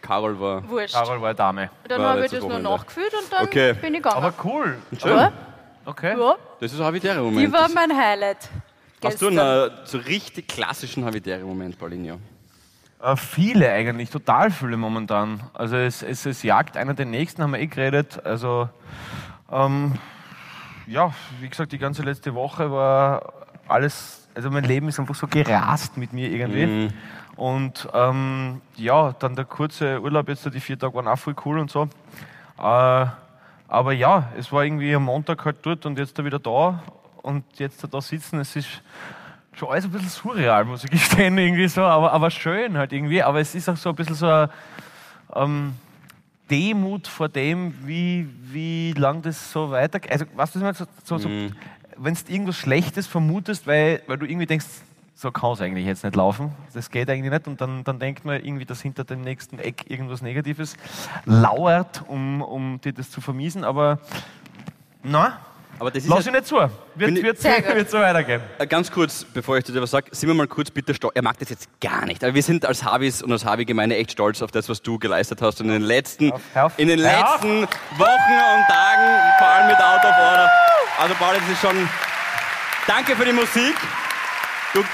Carol 0.00 0.38
war. 0.40 0.68
Wurscht. 0.68 0.94
Carol 0.94 1.20
war 1.20 1.28
eine 1.28 1.34
Dame. 1.36 1.70
Dann 1.88 2.02
habe 2.02 2.24
ich 2.24 2.30
das 2.30 2.40
nur 2.40 2.58
nachgefühlt 2.58 3.12
und 3.14 3.32
dann 3.32 3.44
Okay. 3.44 3.72
bin 3.74 3.94
ich 3.94 4.02
gegangen. 4.02 4.16
Aber 4.24 4.32
cool. 4.44 4.78
Schön. 5.00 5.16
Ja, 5.16 5.32
Okay. 5.84 6.16
ja, 6.18 6.36
Das 6.60 6.72
ist 6.72 6.78
ein 6.78 6.86
Habitäre-Moment. 6.86 7.46
die 7.48 7.52
war 7.52 7.68
mein 7.68 7.90
Highlight. 7.96 8.48
Hast 9.04 9.20
du 9.20 9.28
gestern. 9.30 9.38
einen 9.38 9.70
äh, 9.70 9.86
so 9.86 9.98
richtig 9.98 10.46
klassischen 10.48 11.04
Habitäre-Moment, 11.04 11.76
Paulinho? 11.78 12.18
Äh, 13.02 13.16
viele 13.16 13.68
eigentlich, 13.70 14.08
total 14.10 14.52
viele 14.52 14.76
momentan. 14.76 15.40
Also 15.54 15.76
es, 15.76 16.02
es, 16.04 16.24
es 16.24 16.44
jagt 16.44 16.76
einer 16.76 16.94
den 16.94 17.10
nächsten, 17.10 17.42
haben 17.42 17.52
wir 17.52 17.58
eh 17.60 17.66
geredet. 17.66 18.24
Also 18.24 18.68
ähm, 19.50 19.94
ja, 20.92 21.12
wie 21.40 21.48
gesagt, 21.48 21.72
die 21.72 21.78
ganze 21.78 22.02
letzte 22.02 22.34
Woche 22.34 22.70
war 22.70 23.32
alles, 23.66 24.28
also 24.34 24.50
mein 24.50 24.64
Leben 24.64 24.88
ist 24.88 25.00
einfach 25.00 25.14
so 25.14 25.26
gerast 25.26 25.96
mit 25.96 26.12
mir 26.12 26.30
irgendwie. 26.30 26.90
Und 27.36 27.88
ähm, 27.94 28.60
ja, 28.76 29.14
dann 29.18 29.34
der 29.34 29.46
kurze 29.46 30.00
Urlaub 30.00 30.28
jetzt, 30.28 30.44
die 30.52 30.60
vier 30.60 30.78
Tage 30.78 30.94
waren 30.94 31.08
auch 31.08 31.18
voll 31.18 31.34
cool 31.46 31.58
und 31.58 31.70
so. 31.70 31.88
Äh, 32.58 33.06
aber 33.68 33.92
ja, 33.92 34.28
es 34.36 34.52
war 34.52 34.64
irgendwie 34.64 34.94
am 34.94 35.04
Montag 35.04 35.44
halt 35.46 35.56
dort 35.62 35.86
und 35.86 35.98
jetzt 35.98 36.18
da 36.18 36.24
wieder 36.24 36.38
da 36.38 36.82
und 37.22 37.44
jetzt 37.58 37.86
da 37.90 38.00
sitzen, 38.02 38.40
es 38.40 38.54
ist 38.54 38.82
schon 39.54 39.70
alles 39.70 39.86
ein 39.86 39.90
bisschen 39.90 40.10
surreal, 40.10 40.66
muss 40.66 40.84
ich 40.84 40.90
gestehen, 40.90 41.38
irgendwie 41.38 41.68
so, 41.68 41.82
aber, 41.82 42.12
aber 42.12 42.30
schön 42.30 42.76
halt 42.76 42.92
irgendwie. 42.92 43.22
Aber 43.22 43.40
es 43.40 43.54
ist 43.54 43.68
auch 43.70 43.76
so 43.76 43.88
ein 43.88 43.94
bisschen 43.94 44.14
so 44.14 44.26
eine 44.26 44.50
ähm, 45.34 45.74
Demut 46.52 47.08
vor 47.08 47.30
dem, 47.30 47.74
wie, 47.86 48.28
wie 48.42 48.92
lang 48.92 49.22
das 49.22 49.50
so 49.50 49.70
weitergeht. 49.70 50.12
Also, 50.12 50.26
was 50.34 50.54
meine? 50.54 50.74
so, 50.74 50.84
so, 51.02 51.16
so, 51.16 51.28
wenn 51.96 52.14
du 52.14 52.20
irgendwas 52.28 52.56
Schlechtes 52.56 53.06
vermutest, 53.06 53.66
weil, 53.66 54.02
weil 54.06 54.18
du 54.18 54.26
irgendwie 54.26 54.46
denkst, 54.46 54.66
so 55.14 55.30
kann 55.30 55.52
es 55.52 55.60
eigentlich 55.62 55.86
jetzt 55.86 56.04
nicht 56.04 56.14
laufen, 56.14 56.52
das 56.74 56.90
geht 56.90 57.08
eigentlich 57.08 57.30
nicht 57.32 57.46
und 57.46 57.60
dann, 57.60 57.84
dann 57.84 57.98
denkt 57.98 58.24
man 58.24 58.44
irgendwie, 58.44 58.66
dass 58.66 58.82
hinter 58.82 59.04
dem 59.04 59.22
nächsten 59.22 59.58
Eck 59.58 59.90
irgendwas 59.90 60.20
Negatives 60.20 60.76
lauert, 61.24 62.04
um, 62.08 62.42
um 62.42 62.80
dir 62.80 62.92
das 62.92 63.10
zu 63.10 63.20
vermiesen, 63.20 63.64
aber 63.64 64.00
na, 65.02 65.38
Aber 65.82 65.90
das 65.90 66.04
ist 66.04 66.08
lass 66.08 66.24
ja- 66.26 66.30
ich 66.30 66.36
nicht 66.38 66.46
zu. 66.46 66.54
Wird, 66.94 67.10
ich- 67.10 67.24
wird, 67.24 67.42
gut. 67.42 67.74
wird 67.74 67.90
so 67.90 67.98
weitergehen. 67.98 68.40
Äh, 68.58 68.68
Ganz 68.68 68.88
kurz, 68.92 69.24
bevor 69.24 69.58
ich 69.58 69.64
dir 69.64 69.82
was 69.82 69.90
sage, 69.90 70.06
sind 70.12 70.28
wir 70.28 70.34
mal 70.34 70.46
kurz 70.46 70.70
bitte 70.70 70.94
stolz. 70.94 71.12
Er 71.16 71.22
mag 71.22 71.36
das 71.40 71.48
jetzt 71.50 71.68
gar 71.80 72.04
nicht. 72.06 72.22
Aber 72.22 72.32
wir 72.34 72.42
sind 72.44 72.64
als 72.64 72.84
Habis 72.84 73.20
und 73.20 73.32
als 73.32 73.44
Habi-Gemeinde 73.44 73.96
echt 73.96 74.12
stolz 74.12 74.42
auf 74.42 74.52
das, 74.52 74.68
was 74.68 74.80
du 74.80 75.00
geleistet 75.00 75.42
hast 75.42 75.60
in 75.60 75.66
den 75.66 75.82
letzten, 75.82 76.32
hör 76.54 76.66
auf. 76.66 76.72
in 76.76 76.86
den 76.86 77.04
auf. 77.04 77.42
letzten 77.42 77.62
Wochen 77.98 78.38
und 78.54 78.66
Tagen, 78.68 79.38
vor 79.38 79.48
allem 79.48 79.66
mit 79.66 79.76
Out 79.76 80.04
of 80.04 80.16
Order. 80.30 80.50
Also 81.00 81.14
Paul, 81.16 81.34
das 81.34 81.48
ist 81.50 81.60
schon. 81.60 81.88
Danke 82.86 83.16
für 83.16 83.24
die 83.24 83.32
Musik. 83.32 83.74
Du, 84.74 84.84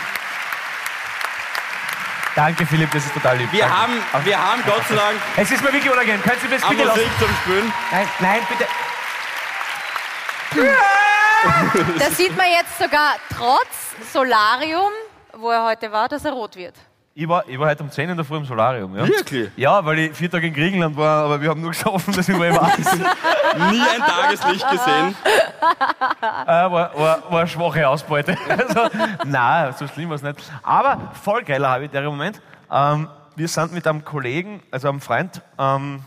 Danke, 2.34 2.64
Philipp, 2.66 2.90
das 2.92 3.04
ist 3.04 3.12
total 3.14 3.36
lieb. 3.36 3.52
wir, 3.52 3.60
Danke. 3.60 3.76
haben, 3.76 4.24
wir 4.24 4.38
haben 4.38 4.62
Gott 4.64 4.82
sei 4.88 4.94
Dank 4.94 5.16
Es 5.36 5.50
ist 5.50 5.60
mir 5.62 5.72
wirklich 5.72 5.92
unangenehm. 5.92 6.22
Können 6.22 6.38
Sie 6.40 6.48
das 6.48 6.66
bitte 6.66 6.84
lassen? 6.84 7.00
Musik 7.00 7.12
zum 7.18 7.28
Spülen. 7.42 7.72
Nein, 7.90 8.08
nein, 8.20 8.40
bitte. 8.48 8.64
Da 11.98 12.10
sieht 12.10 12.36
man 12.36 12.46
jetzt 12.46 12.78
sogar 12.78 13.14
trotz 13.32 14.12
Solarium, 14.12 14.90
wo 15.36 15.50
er 15.50 15.64
heute 15.64 15.92
war, 15.92 16.08
dass 16.08 16.24
er 16.24 16.32
rot 16.32 16.56
wird. 16.56 16.74
Ich 17.14 17.28
war, 17.28 17.48
ich 17.48 17.58
war 17.58 17.68
heute 17.68 17.82
um 17.82 17.90
10 17.90 18.10
in 18.10 18.16
der 18.16 18.24
Früh 18.24 18.36
im 18.36 18.44
Solarium. 18.44 18.96
Ja? 18.96 19.06
Wirklich? 19.06 19.50
Ja, 19.56 19.84
weil 19.84 19.98
ich 19.98 20.12
vier 20.16 20.30
Tage 20.30 20.46
in 20.46 20.54
Griechenland 20.54 20.96
war, 20.96 21.24
aber 21.24 21.40
wir 21.40 21.50
haben 21.50 21.60
nur 21.60 21.70
geschaffen, 21.70 22.14
dass 22.14 22.28
ich 22.28 22.34
ich 22.34 22.40
war. 22.54 22.72
Nie 23.72 23.80
ein 23.80 24.00
Tageslicht 24.00 24.70
gesehen. 24.70 25.16
äh, 26.20 26.46
war, 26.46 26.70
war, 26.70 27.22
war 27.30 27.38
eine 27.40 27.48
schwache 27.48 27.88
Ausbeute. 27.88 28.36
Also, 28.48 28.88
nein, 29.24 29.74
so 29.76 29.88
schlimm 29.88 30.10
war 30.10 30.16
es 30.16 30.22
nicht. 30.22 30.38
Aber 30.62 31.10
voll 31.22 31.42
geiler 31.42 31.70
habe 31.70 31.86
ich 31.86 31.90
der 31.90 32.02
Moment. 32.02 32.40
Ähm, 32.70 33.08
wir 33.34 33.48
sind 33.48 33.72
mit 33.72 33.86
einem 33.86 34.04
Kollegen, 34.04 34.62
also 34.70 34.88
einem 34.88 35.00
Freund, 35.00 35.42
ähm, 35.58 36.04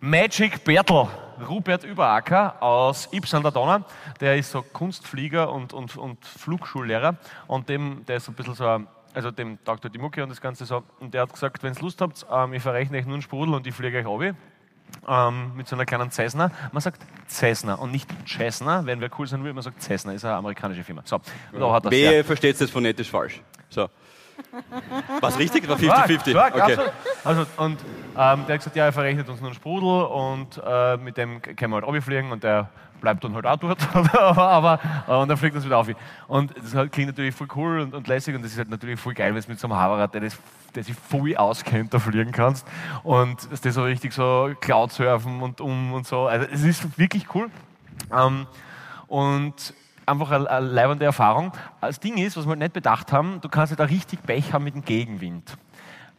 Magic 0.00 0.64
Bertel, 0.64 1.08
Rupert 1.48 1.84
Überacker 1.84 2.62
aus 2.62 3.08
Yps 3.12 3.34
an 3.34 3.42
der 3.42 3.52
Donau. 3.52 3.84
Der 4.20 4.36
ist 4.36 4.50
so 4.50 4.62
Kunstflieger 4.62 5.52
und, 5.52 5.72
und, 5.72 5.96
und 5.96 6.24
Flugschullehrer. 6.24 7.16
Und 7.46 7.68
dem, 7.68 8.04
der 8.06 8.16
ist 8.16 8.26
so 8.26 8.32
ein 8.32 8.34
bisschen 8.34 8.54
so 8.54 8.66
ein 8.66 8.86
also 9.14 9.30
dem 9.30 9.58
Dr. 9.64 9.90
Dimucke 9.90 10.22
und 10.22 10.30
das 10.30 10.40
Ganze 10.40 10.64
so. 10.64 10.82
Und 11.00 11.14
der 11.14 11.22
hat 11.22 11.32
gesagt, 11.32 11.62
wenn 11.62 11.74
ihr 11.74 11.80
Lust 11.80 12.00
habt, 12.00 12.26
ähm, 12.32 12.54
ich 12.54 12.62
verrechne 12.62 12.98
euch 12.98 13.04
nur 13.04 13.14
einen 13.14 13.22
Sprudel 13.22 13.54
und 13.54 13.66
ich 13.66 13.74
fliege 13.74 13.98
euch 13.98 14.06
runter. 14.06 14.34
Ähm, 15.08 15.52
mit 15.56 15.66
so 15.66 15.74
einer 15.74 15.86
kleinen 15.86 16.10
Cessna. 16.10 16.50
Man 16.70 16.82
sagt 16.82 17.00
Cessna 17.26 17.74
und 17.74 17.92
nicht 17.92 18.08
Cessna, 18.26 18.84
wenn 18.84 19.00
wer 19.00 19.10
cool 19.18 19.26
sein 19.26 19.42
will, 19.42 19.52
man 19.54 19.62
sagt 19.62 19.82
Cessna, 19.82 20.12
ist 20.12 20.24
eine 20.24 20.34
amerikanische 20.34 20.84
Firma. 20.84 21.02
So, 21.04 21.20
da 21.58 21.72
hat 21.72 21.86
das 21.86 21.90
Wer 21.92 22.24
versteht 22.24 22.60
das 22.60 22.70
phonetisch 22.70 23.10
falsch? 23.10 23.40
So. 23.70 23.88
Was 25.20 25.38
richtig? 25.38 25.68
War 25.68 25.76
50-50. 25.76 26.30
Stark, 26.30 26.54
stark, 26.54 26.54
Okay. 26.54 26.78
Also, 27.24 27.46
und 27.56 27.78
ähm, 27.78 27.78
der 28.14 28.26
hat 28.26 28.46
gesagt, 28.46 28.76
ja, 28.76 28.86
er 28.86 28.92
verrechnet 28.92 29.28
uns 29.28 29.40
nur 29.40 29.50
einen 29.50 29.54
Sprudel 29.54 30.04
und 30.04 30.60
äh, 30.64 30.96
mit 30.96 31.16
dem 31.16 31.40
können 31.40 31.70
wir 31.70 31.76
halt 31.76 31.84
runterfliegen 31.84 32.32
und 32.32 32.42
der 32.42 32.68
bleibt 33.00 33.22
dann 33.24 33.34
halt 33.34 33.46
auch 33.46 33.56
dort. 33.56 33.78
aber, 34.16 34.78
äh, 35.06 35.12
und 35.12 35.28
dann 35.28 35.36
fliegt 35.36 35.54
uns 35.54 35.64
wieder 35.64 35.78
auf. 35.78 35.88
Und 36.28 36.56
das 36.56 36.74
halt 36.74 36.92
klingt 36.92 37.08
natürlich 37.08 37.34
voll 37.34 37.48
cool 37.54 37.80
und, 37.80 37.94
und 37.94 38.08
lässig 38.08 38.34
und 38.34 38.42
das 38.42 38.52
ist 38.52 38.58
halt 38.58 38.70
natürlich 38.70 38.98
voll 38.98 39.14
geil, 39.14 39.34
wenn 39.34 39.42
du 39.42 39.48
mit 39.48 39.60
so 39.60 39.66
einem 39.66 39.76
Haberrad, 39.76 40.14
der, 40.14 40.22
das, 40.22 40.38
der 40.74 40.84
sich 40.84 40.94
voll 40.94 41.36
auskennt, 41.36 41.92
da 41.92 41.98
fliegen 41.98 42.32
kannst 42.32 42.66
und 43.02 43.50
dass 43.52 43.60
das 43.60 43.74
so 43.74 43.84
richtig 43.84 44.12
so 44.12 44.50
Cloud 44.60 44.92
surfen 44.92 45.42
und 45.42 45.60
um 45.60 45.92
und 45.92 46.06
so. 46.06 46.26
Also 46.26 46.46
es 46.50 46.62
ist 46.62 46.98
wirklich 46.98 47.34
cool. 47.34 47.50
Ähm, 48.16 48.46
und 49.08 49.74
einfach 50.06 50.30
eine, 50.30 50.50
eine 50.50 50.66
leibende 50.66 51.04
Erfahrung. 51.04 51.52
Das 51.80 52.00
Ding 52.00 52.18
ist, 52.18 52.36
was 52.36 52.46
wir 52.46 52.56
nicht 52.56 52.72
bedacht 52.72 53.12
haben, 53.12 53.40
du 53.40 53.48
kannst 53.48 53.70
ja 53.70 53.76
da 53.76 53.84
richtig 53.84 54.22
Pech 54.22 54.52
haben 54.52 54.64
mit 54.64 54.74
dem 54.74 54.84
Gegenwind. 54.84 55.56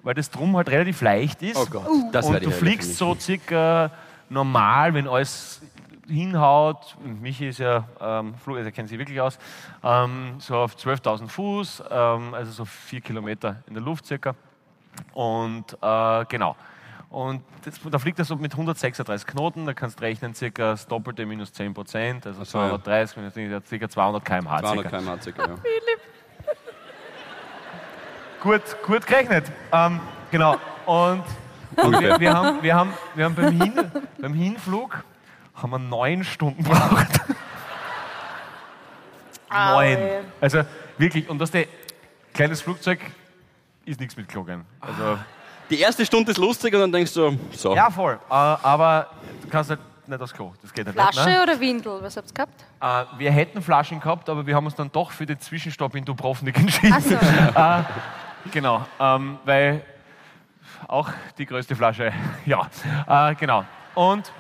Weil 0.04 0.16
das 0.16 0.30
drum 0.30 0.56
halt 0.58 0.70
relativ 0.70 1.02
leicht 1.02 1.42
ist. 1.42 1.58
Oh 1.58 1.66
Gott, 1.66 1.88
das 2.12 2.26
und 2.26 2.44
du 2.44 2.52
fliegst 2.52 2.98
so 2.98 3.16
circa 3.16 3.92
normal, 4.30 4.94
wenn 4.94 5.08
alles 5.08 5.62
hinhaut. 6.08 6.98
Und 7.04 7.22
Michi 7.22 7.48
ist 7.48 7.60
ja 7.60 7.88
ähm, 8.02 8.36
Flug, 8.36 8.58
also 8.58 8.68
er 8.68 8.72
kennt 8.72 8.90
sich 8.90 9.00
wirklich 9.00 9.20
aus. 9.22 9.38
Ähm, 9.84 10.36
so 10.40 10.58
auf 10.58 10.76
12.000 10.76 11.28
Fuß, 11.28 11.84
ähm, 11.90 12.34
also 12.34 12.52
so 12.52 12.66
vier 12.66 13.02
Kilometer 13.02 13.64
in 13.68 13.74
der 13.74 13.84
Luft 13.84 14.06
circa. 14.06 14.36
Und 15.14 15.78
äh, 15.82 16.26
genau. 16.26 16.56
Und 17.14 17.44
das, 17.64 17.80
da 17.80 18.00
fliegt 18.00 18.18
er 18.18 18.26
so 18.26 18.36
mit 18.38 18.54
136 18.54 19.28
Knoten, 19.28 19.68
da 19.68 19.76
kannst 19.76 20.00
du 20.00 20.04
rechnen, 20.04 20.34
circa 20.34 20.72
das 20.72 20.88
Doppelte 20.88 21.28
minus 21.28 21.54
10 21.54 21.76
Prozent, 21.76 22.26
also 22.26 22.44
so, 22.44 22.58
ja. 22.58 22.70
230 22.70 23.36
minus 23.36 23.68
circa 23.68 23.88
200 23.88 24.26
km/h. 24.26 24.60
200 24.62 24.82
circa. 24.82 24.98
km/h 24.98 25.22
circa, 25.22 25.48
ja. 25.48 25.56
Gut, 28.42 28.64
gut 28.84 29.06
gerechnet. 29.06 29.46
Ähm, 29.72 30.00
genau. 30.32 30.58
Und, 30.88 31.24
und 31.78 32.02
wir, 32.02 32.20
wir, 32.20 32.34
haben, 32.34 32.64
wir, 32.64 32.76
haben, 32.76 32.94
wir 33.14 33.26
haben 33.26 33.36
beim, 33.36 33.62
Hin, 33.62 33.92
beim 34.18 34.34
Hinflug 34.34 35.04
haben 35.54 35.70
wir 35.70 35.78
neun 35.80 36.24
Stunden 36.24 36.64
gebraucht. 36.64 37.22
neun. 39.52 39.98
Also 40.42 40.64
wirklich, 40.98 41.30
und 41.30 41.38
das 41.38 41.52
der 41.52 41.68
kleines 42.34 42.64
Flugzeug 42.64 43.00
ist 43.86 44.00
nichts 44.00 44.18
mit 44.18 44.28
Klogen. 44.28 44.66
Also, 44.82 45.20
Die 45.70 45.80
erste 45.80 46.06
Stunde 46.06 46.32
ist 46.32 46.38
lustig 46.38 46.74
und 46.74 46.82
dann 46.82 46.92
denkst 46.92 47.14
du, 47.14 47.38
so. 47.52 47.76
ja, 47.76 47.90
voll. 47.90 48.20
Äh, 48.30 48.34
aber 48.34 49.10
du 49.42 49.50
kannst 49.50 49.70
halt 49.70 49.80
nicht 50.08 50.22
aufs 50.22 50.34
Klo. 50.34 50.54
Das 50.62 50.74
geht 50.74 50.86
halt 50.86 50.96
Flasche 50.96 51.26
nicht. 51.26 51.38
Ne? 51.38 51.44
oder 51.44 51.60
Windel? 51.60 52.00
Was 52.02 52.18
habt 52.18 52.30
ihr 52.32 52.34
gehabt? 52.34 52.66
Äh, 52.82 53.20
wir 53.20 53.32
hätten 53.32 53.62
Flaschen 53.62 54.00
gehabt, 54.00 54.30
aber 54.30 54.46
wir 54.46 54.56
haben 54.56 54.66
uns 54.66 54.76
dann 54.76 54.92
doch 54.92 55.12
für 55.12 55.26
den 55.26 55.40
Zwischenstopp 55.40 55.96
in 55.96 56.06
Dubrovnik 56.06 56.58
entschieden. 56.60 56.94
Ach 56.96 57.02
so. 57.02 57.16
Äh, 57.16 58.52
genau, 58.52 58.86
ähm, 59.00 59.38
weil 59.46 59.84
auch 60.88 61.10
die 61.38 61.46
größte 61.46 61.76
Flasche, 61.76 62.12
ja, 62.46 62.68
äh, 63.08 63.36
genau. 63.36 63.66
Und, 63.96 64.32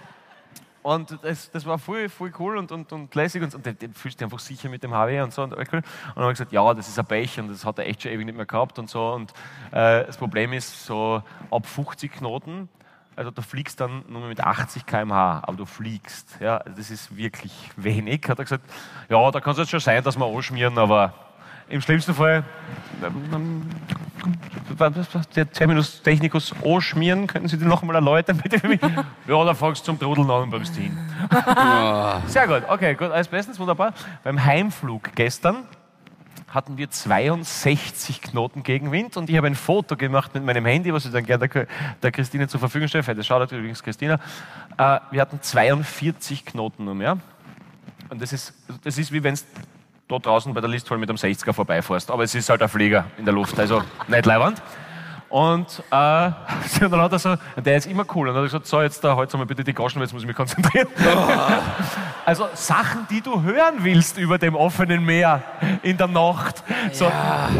und 0.84 1.17
das, 1.22 1.50
das 1.50 1.65
war 1.65 1.80
voll, 1.80 2.10
voll 2.10 2.32
cool 2.38 2.58
und, 2.58 2.72
und, 2.72 2.91
und 2.91 3.15
lässig 3.15 3.41
und, 3.41 3.56
und 3.56 3.65
den 3.65 3.93
fühlst 3.93 4.19
du 4.19 4.26
dich 4.26 4.26
einfach 4.26 4.39
sicher 4.39 4.69
mit 4.69 4.84
dem 4.84 4.93
HW 4.93 5.22
und 5.22 5.34
so. 5.34 5.43
Und, 5.43 5.54
und 5.54 5.72
dann 5.72 5.84
habe 6.15 6.32
ich 6.32 6.38
gesagt, 6.38 6.52
ja, 6.52 6.74
das 6.74 6.88
ist 6.88 7.00
ein 7.00 7.06
Pech 7.06 7.39
und 7.39 7.50
das 7.50 7.65
hat 7.65 7.80
er 7.80 7.88
echt 7.88 8.04
schon 8.04 8.12
ewig 8.12 8.26
nicht 8.26 8.36
mehr 8.36 8.46
gehabt 8.46 8.78
und 8.78 8.89
so. 8.89 9.13
Und 9.13 9.32
äh, 9.72 10.06
das 10.06 10.17
Problem 10.17 10.54
ist, 10.54 10.86
so 10.86 11.24
ab 11.50 11.65
50 11.65 12.12
Knoten, 12.12 12.69
also 13.15 13.32
du 13.32 13.41
fliegst 13.41 13.80
dann 13.80 14.04
nur 14.08 14.28
mit 14.28 14.41
80 14.41 14.86
km/h, 14.86 15.43
aber 15.43 15.58
du 15.58 15.65
fliegst. 15.65 16.38
Ja, 16.39 16.60
das 16.60 16.89
ist 16.89 17.15
wirklich 17.15 17.54
wenig. 17.76 18.28
Hat 18.28 18.39
er 18.39 18.46
gesagt, 18.46 18.63
ja, 19.10 19.32
da 19.32 19.39
kann 19.39 19.54
es 19.54 19.60
jetzt 19.60 19.69
schon 19.69 19.80
sein, 19.80 20.04
dass 20.04 20.17
wir 20.17 20.26
anschmieren, 20.26 20.78
aber 20.78 21.13
im 21.73 21.81
schlimmsten 21.81 22.13
Fall 22.13 22.43
ähm, 23.03 23.63
was- 24.77 25.29
der 25.36 25.51
Terminus 25.51 26.01
technicus 26.01 26.53
anschmieren, 26.63 27.27
könnten 27.27 27.47
Sie 27.49 27.57
den 27.57 27.67
noch 27.67 27.81
einmal 27.81 27.95
erläutern, 27.95 28.38
bitte 28.41 28.59
für 28.59 28.67
mich? 28.67 28.79
Ja, 29.27 29.43
da 29.43 29.53
fangst 29.53 29.81
du 29.81 29.86
zum 29.88 29.99
Trudeln 29.99 30.29
an 30.29 30.43
und 30.43 30.49
bleibst 30.51 30.75
hin. 30.75 30.97
Sehr 32.27 32.47
gut, 32.47 32.63
okay, 32.69 32.93
gut, 32.95 33.12
alles 33.12 33.27
bestens, 33.27 33.59
wunderbar. 33.59 33.93
Beim 34.23 34.43
Heimflug 34.43 35.09
gestern 35.15 35.63
hatten 36.47 36.77
wir 36.77 36.89
62 36.89 38.21
Knoten 38.21 38.62
Gegenwind 38.63 39.17
und 39.17 39.29
ich 39.29 39.36
habe 39.38 39.47
ein 39.47 39.55
Foto 39.55 39.97
gemacht 39.97 40.33
mit 40.36 40.45
meinem 40.45 40.65
Handy, 40.65 40.93
was 40.93 41.05
ich 41.05 41.12
dann 41.12 41.25
gerne 41.25 41.47
der, 41.49 41.67
der 42.01 42.12
Christine 42.12 42.47
zur 42.47 42.59
Verfügung 42.59 42.88
stelle. 42.88 43.03
Das 43.15 43.25
schaut 43.25 43.51
übrigens 43.51 43.81
Christina. 43.81 44.19
Äh, 44.77 44.99
wir 45.12 45.21
hatten 45.21 45.41
42 45.41 46.45
Knoten 46.45 46.86
nur 46.86 46.93
mehr. 46.95 47.17
Und 48.09 48.21
das 48.21 48.31
ist, 48.33 48.53
das 48.83 48.97
ist 48.99 49.12
wie 49.12 49.23
wenn 49.23 49.33
es 49.33 49.45
da 50.07 50.19
draußen 50.19 50.53
bei 50.53 50.61
der 50.61 50.69
Listvoll 50.69 50.97
mit 50.97 51.09
einem 51.09 51.17
60er 51.17 51.53
vorbeifährst. 51.53 52.11
Aber 52.11 52.23
es 52.23 52.35
ist 52.35 52.49
halt 52.49 52.61
ein 52.61 52.69
Flieger 52.69 53.05
in 53.17 53.25
der 53.25 53.33
Luft, 53.33 53.59
also 53.59 53.81
nicht 54.07 54.25
leiwand. 54.25 54.61
Und, 55.29 55.83
äh, 55.89 56.25
und 56.81 56.91
dann 56.91 57.01
hat 57.01 57.11
er 57.11 57.19
so, 57.19 57.35
der 57.57 57.77
ist 57.77 57.87
immer 57.87 58.05
cool. 58.13 58.27
Und 58.29 58.35
dann 58.35 58.43
hat 58.43 58.51
er 58.51 58.59
gesagt, 58.59 58.67
so, 58.67 58.81
jetzt 58.81 59.03
da, 59.03 59.15
halt 59.15 59.33
mal 59.33 59.45
bitte 59.45 59.63
die 59.63 59.73
Goschen, 59.73 59.99
weil 59.99 60.05
jetzt 60.05 60.13
muss 60.13 60.21
ich 60.21 60.27
mich 60.27 60.35
konzentrieren. 60.35 60.87
Also 62.25 62.47
Sachen, 62.53 63.05
die 63.09 63.19
du 63.19 63.41
hören 63.41 63.79
willst 63.79 64.17
über 64.17 64.37
dem 64.37 64.55
offenen 64.55 65.03
Meer 65.03 65.43
in 65.81 65.97
der 65.97 66.07
Nacht. 66.07 66.63
So, 66.93 67.11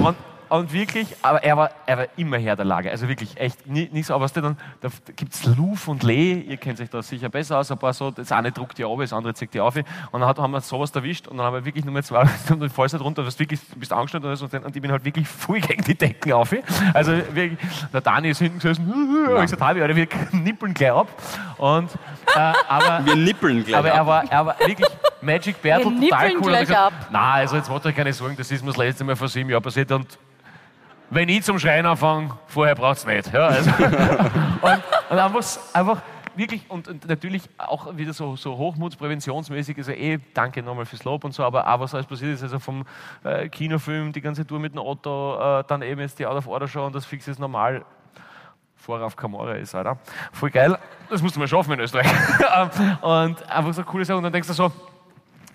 und, 0.02 0.16
und 0.54 0.72
wirklich, 0.72 1.16
aber 1.24 1.44
er 1.44 1.58
war, 1.58 1.72
er 1.88 1.98
war 1.98 2.06
immer 2.16 2.38
Herr 2.38 2.56
der 2.56 2.66
Lage. 2.66 2.92
Also 2.92 3.08
wirklich 3.08 3.38
echt 3.38 3.66
nie, 3.66 3.90
nicht 3.92 4.06
so. 4.06 4.14
Aber 4.14 4.26
was 4.26 4.34
dann, 4.34 4.56
da 4.82 4.90
gibt 5.16 5.34
es 5.34 5.46
Luf 5.46 5.88
und 5.88 6.04
Lee, 6.04 6.34
ihr 6.42 6.58
kennt 6.58 6.80
euch 6.80 6.92
da 6.92 7.02
sicher 7.02 7.28
besser 7.30 7.58
aus, 7.58 7.72
ein 7.72 7.80
paar 7.80 7.92
so, 7.92 8.12
das 8.12 8.32
eine 8.32 8.52
druckt 8.52 8.78
die 8.78 8.86
auf, 8.86 9.00
das 9.00 9.14
andere 9.14 9.34
zieht 9.34 9.52
die 9.56 9.60
auf. 9.60 9.76
Und 9.76 9.86
dann 10.12 10.26
hat, 10.26 10.38
haben 10.38 10.52
wir 10.52 10.62
sowas 10.62 10.92
erwischt 10.92 11.28
und 11.28 11.38
dann 11.38 11.48
haben 11.48 11.56
wir 11.56 11.66
wirklich 11.66 11.84
nur 11.86 11.92
mehr 11.92 12.04
zwei 12.04 12.22
und 12.22 12.62
dann 12.62 12.70
fällst 12.70 12.94
du 12.94 12.98
halt 12.98 13.04
runter, 13.04 13.24
du 13.24 13.26
bist, 13.26 13.40
wirklich, 13.40 13.62
du 13.68 13.80
bist 13.80 13.92
angestellt 13.92 14.24
und, 14.26 14.36
so, 14.36 14.46
und 14.46 14.76
ich 14.76 14.82
bin 14.82 14.92
halt 14.92 15.04
wirklich 15.04 15.28
voll 15.28 15.60
gegen 15.60 15.84
die 15.86 15.96
Decken 15.96 16.34
auf. 16.34 16.54
Also 16.94 17.14
wirklich, 17.14 17.58
der 17.92 18.02
Dani 18.02 18.30
ist 18.30 18.38
hinten 18.38 18.60
gesessen, 18.60 18.88
und 18.88 19.36
ich 19.36 19.42
gesagt, 19.42 19.62
Habi, 19.62 19.82
Alter, 19.82 19.96
wir 19.96 20.08
nippeln 20.34 20.76
gleich 20.76 20.92
ab. 20.92 21.08
Und, 21.58 21.90
äh, 22.36 22.54
aber, 22.68 23.04
Wir 23.06 23.16
nippeln 23.16 23.64
gleich. 23.64 23.76
aber 23.76 23.90
er 23.90 24.02
ab. 24.02 24.08
war, 24.08 24.32
er 24.32 24.46
war 24.46 24.60
wirklich 24.60 24.88
Magic 25.20 25.60
Bertel, 25.60 26.00
Wir 26.00 26.10
total 26.10 26.28
nippeln 26.28 26.44
cool. 26.44 26.48
Und 26.48 26.54
er 26.54 26.66
gleich 26.66 26.68
gesagt, 26.68 26.94
ab. 26.94 27.08
Nein, 27.10 27.42
also 27.42 27.56
jetzt 27.56 27.70
macht 27.72 27.86
euch 27.88 27.96
keine 27.96 28.14
Sorgen, 28.14 28.36
das 28.38 28.52
ist 28.52 28.62
mir 28.62 28.70
das 28.70 28.78
letzte 28.78 29.04
Mal 29.04 29.16
vor 29.16 29.28
sieben 29.28 29.50
Jahren 29.50 29.64
passiert 29.64 29.92
und 29.92 30.20
wenn 31.14 31.30
ich 31.30 31.44
zum 31.44 31.60
Schreien 31.60 31.86
anfange, 31.86 32.32
vorher 32.48 32.76
braucht 32.76 32.98
es 32.98 33.06
nicht. 33.06 33.32
Ja, 33.32 33.48
also. 33.48 33.70
und, 33.82 34.84
und 35.10 35.20
einfach, 35.20 35.60
einfach 35.74 36.02
wirklich, 36.36 36.70
und, 36.70 36.88
und 36.88 37.08
natürlich 37.08 37.44
auch 37.58 37.96
wieder 37.96 38.14
so, 38.14 38.36
so 38.36 38.58
hochmutspräventionsmäßig, 38.58 39.78
also 39.78 39.92
eh, 39.92 40.20
danke 40.34 40.64
nochmal 40.64 40.86
fürs 40.86 41.04
Lob 41.04 41.24
und 41.24 41.34
so, 41.34 41.44
aber 41.44 41.68
auch 41.68 41.80
was 41.80 41.94
alles 41.94 42.08
passiert 42.08 42.34
ist, 42.34 42.44
also 42.44 42.60
vom 42.60 42.86
äh, 43.24 43.50
Kinofilm, 43.50 44.12
die 44.12 44.22
ganze 44.22 44.46
Tour 44.46 44.60
mit 44.60 44.74
dem 44.74 44.80
Auto, 44.80 45.38
äh, 45.40 45.64
dann 45.68 45.82
eben 45.82 46.02
jetzt 46.02 46.20
die 46.20 46.26
Out 46.26 46.38
of 46.38 46.48
Order 46.48 46.68
Show 46.68 46.86
und 46.86 46.96
das 46.96 47.06
fix 47.06 47.28
ist 47.28 47.40
normal. 47.40 47.86
Vorher 48.76 49.06
auf 49.06 49.16
Camorra 49.16 49.54
ist, 49.54 49.74
Alter. 49.76 49.98
Voll 50.34 50.50
geil. 50.50 50.78
Das 51.10 51.22
musst 51.22 51.38
du 51.38 51.40
mal 51.40 51.48
schaffen 51.48 51.72
in 51.72 51.80
Österreich. 51.80 52.06
und 53.02 53.50
einfach 53.50 53.74
so 53.74 53.82
coole 53.84 54.04
Sachen. 54.04 54.18
Und 54.18 54.24
dann 54.24 54.34
denkst 54.34 54.50
du 54.50 54.54
so, 54.54 54.74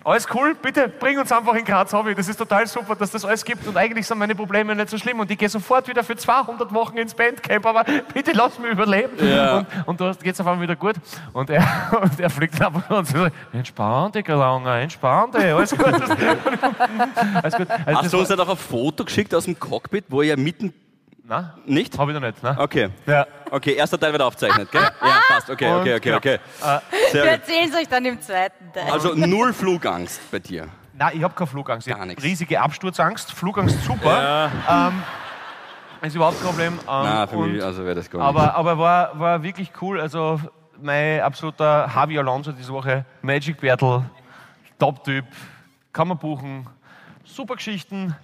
alles 0.09 0.25
cool, 0.33 0.55
bitte 0.55 0.87
bring 0.87 1.19
uns 1.19 1.31
einfach 1.31 1.53
in 1.53 1.63
Graz 1.63 1.93
Hobby. 1.93 2.15
Das 2.15 2.27
ist 2.27 2.37
total 2.37 2.65
super, 2.67 2.95
dass 2.95 3.11
das 3.11 3.23
alles 3.23 3.45
gibt 3.45 3.67
und 3.67 3.77
eigentlich 3.77 4.07
sind 4.07 4.17
meine 4.17 4.35
Probleme 4.35 4.75
nicht 4.75 4.89
so 4.89 4.97
schlimm 4.97 5.19
und 5.19 5.29
ich 5.29 5.37
gehe 5.37 5.49
sofort 5.49 5.87
wieder 5.87 6.03
für 6.03 6.15
200 6.15 6.73
Wochen 6.73 6.97
ins 6.97 7.13
Bandcamp, 7.13 7.65
aber 7.65 7.85
bitte 8.13 8.31
lass 8.33 8.57
mich 8.57 8.71
überleben. 8.71 9.13
Ja. 9.23 9.59
Und, 9.59 9.67
und 9.85 10.01
da 10.01 10.11
geht 10.13 10.33
es 10.33 10.41
auf 10.41 10.47
einmal 10.47 10.63
wieder 10.63 10.75
gut 10.75 10.95
und 11.33 11.49
er, 11.49 11.63
und 12.01 12.19
er 12.19 12.29
fliegt 12.29 12.61
einfach 12.61 12.89
und 12.89 13.07
so, 13.07 13.27
entspann 13.53 14.11
dich, 14.11 14.27
Langer, 14.27 14.75
entspann 14.79 15.31
dich, 15.31 15.53
alles 15.53 15.71
gut. 15.71 15.85
alles 17.43 17.55
gut. 17.55 17.67
Also 17.85 18.01
Hast 18.01 18.13
du 18.13 18.19
uns 18.19 18.29
ja 18.29 18.35
doch 18.35 18.49
ein 18.49 18.57
Foto 18.57 19.05
geschickt 19.05 19.33
aus 19.35 19.45
dem 19.45 19.59
Cockpit, 19.59 20.05
wo 20.09 20.21
ihr 20.21 20.37
mitten. 20.37 20.73
Nein, 21.29 21.47
Nicht? 21.67 21.95
habe 21.99 22.11
ich 22.11 22.19
noch 22.19 22.25
nicht. 22.27 22.41
Ne? 22.41 22.57
Okay. 22.59 22.89
Ja. 23.05 23.27
Okay, 23.51 23.73
erster 23.73 23.99
Teil 23.99 24.11
wird 24.13 24.21
aufgezeichnet, 24.23 24.71
gell? 24.71 24.81
Ja, 24.81 25.21
passt. 25.27 25.47
Okay, 25.49 25.71
okay, 25.71 25.91
Und, 25.93 25.97
okay, 25.97 26.09
ja. 26.09 26.17
okay. 26.17 26.39
Wir 27.11 27.23
erzählen 27.23 27.69
es 27.69 27.75
euch 27.75 27.87
dann 27.87 28.03
im 28.03 28.19
zweiten 28.19 28.73
Teil. 28.73 28.91
Also 28.91 29.13
null 29.13 29.53
Flugangst 29.53 30.19
bei 30.31 30.39
dir. 30.39 30.67
Nein, 30.93 31.11
ich 31.17 31.23
habe 31.23 31.35
keine 31.35 31.45
Flugangst. 31.47 31.87
Ich 31.87 31.93
Gar 31.95 32.05
nichts. 32.07 32.23
riesige 32.23 32.59
Absturzangst. 32.59 33.31
Flugangst 33.31 33.83
super. 33.85 34.49
Ähm, 34.67 35.03
ist 36.01 36.15
überhaupt 36.15 36.39
kein 36.39 36.47
Problem. 36.49 36.73
Ähm, 36.73 36.79
Na, 36.87 37.27
für 37.27 37.37
und- 37.37 37.53
mich 37.53 37.63
also 37.63 37.85
wäre 37.85 37.95
das 37.95 38.09
gar 38.09 38.19
nicht. 38.19 38.27
aber 38.27 38.55
aber 38.55 38.77
war, 38.79 39.19
war 39.19 39.43
wirklich 39.43 39.71
cool. 39.81 40.01
Also 40.01 40.41
mein 40.81 41.21
absoluter 41.21 41.89
Javi 41.93 42.17
Alonso 42.17 42.51
diese 42.53 42.73
Woche. 42.73 43.05
Magic 43.21 43.61
Battle, 43.61 44.03
Top-Typ, 44.79 45.25
kann 45.93 46.07
man 46.07 46.17
buchen. 46.17 46.67
Super 47.23 47.55
Geschichten. 47.55 48.15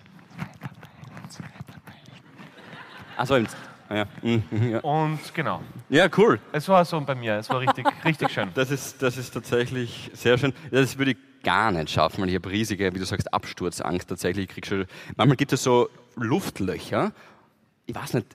Achso, 3.18 3.36
im. 3.36 3.48
Ja. 3.90 4.06
Mhm, 4.24 4.44
ja. 4.72 4.80
Und 4.80 5.20
genau, 5.34 5.62
ja, 5.90 6.08
cool. 6.18 6.40
es 6.52 6.68
war 6.68 6.84
so 6.86 7.00
bei 7.02 7.14
mir. 7.14 7.36
Es 7.36 7.50
war 7.50 7.60
richtig, 7.60 7.86
richtig 8.06 8.32
schön. 8.32 8.50
Das 8.56 8.72
ist, 8.72 9.02
das 9.02 9.16
ist 9.18 9.32
tatsächlich 9.32 10.10
sehr 10.14 10.38
schön. 10.38 10.54
Das 10.72 10.98
würde 10.98 11.12
ich 11.12 11.18
gar 11.44 11.72
nicht 11.72 11.92
schaffen, 11.92 12.22
weil 12.22 12.30
ich 12.30 12.36
habe 12.36 12.50
riesige, 12.50 12.94
wie 12.94 13.00
du 13.00 13.06
sagst, 13.06 13.32
Absturzangst 13.32 14.10
tatsächlich. 14.10 14.46
Ich 14.46 14.52
krieg 14.52 14.66
schon, 14.66 14.86
manchmal 15.16 15.38
gibt 15.38 15.54
es 15.54 15.62
so 15.62 15.90
Luftlöcher. 16.16 17.12
Ich 17.86 17.94
weiß 17.94 18.16
nicht, 18.16 18.28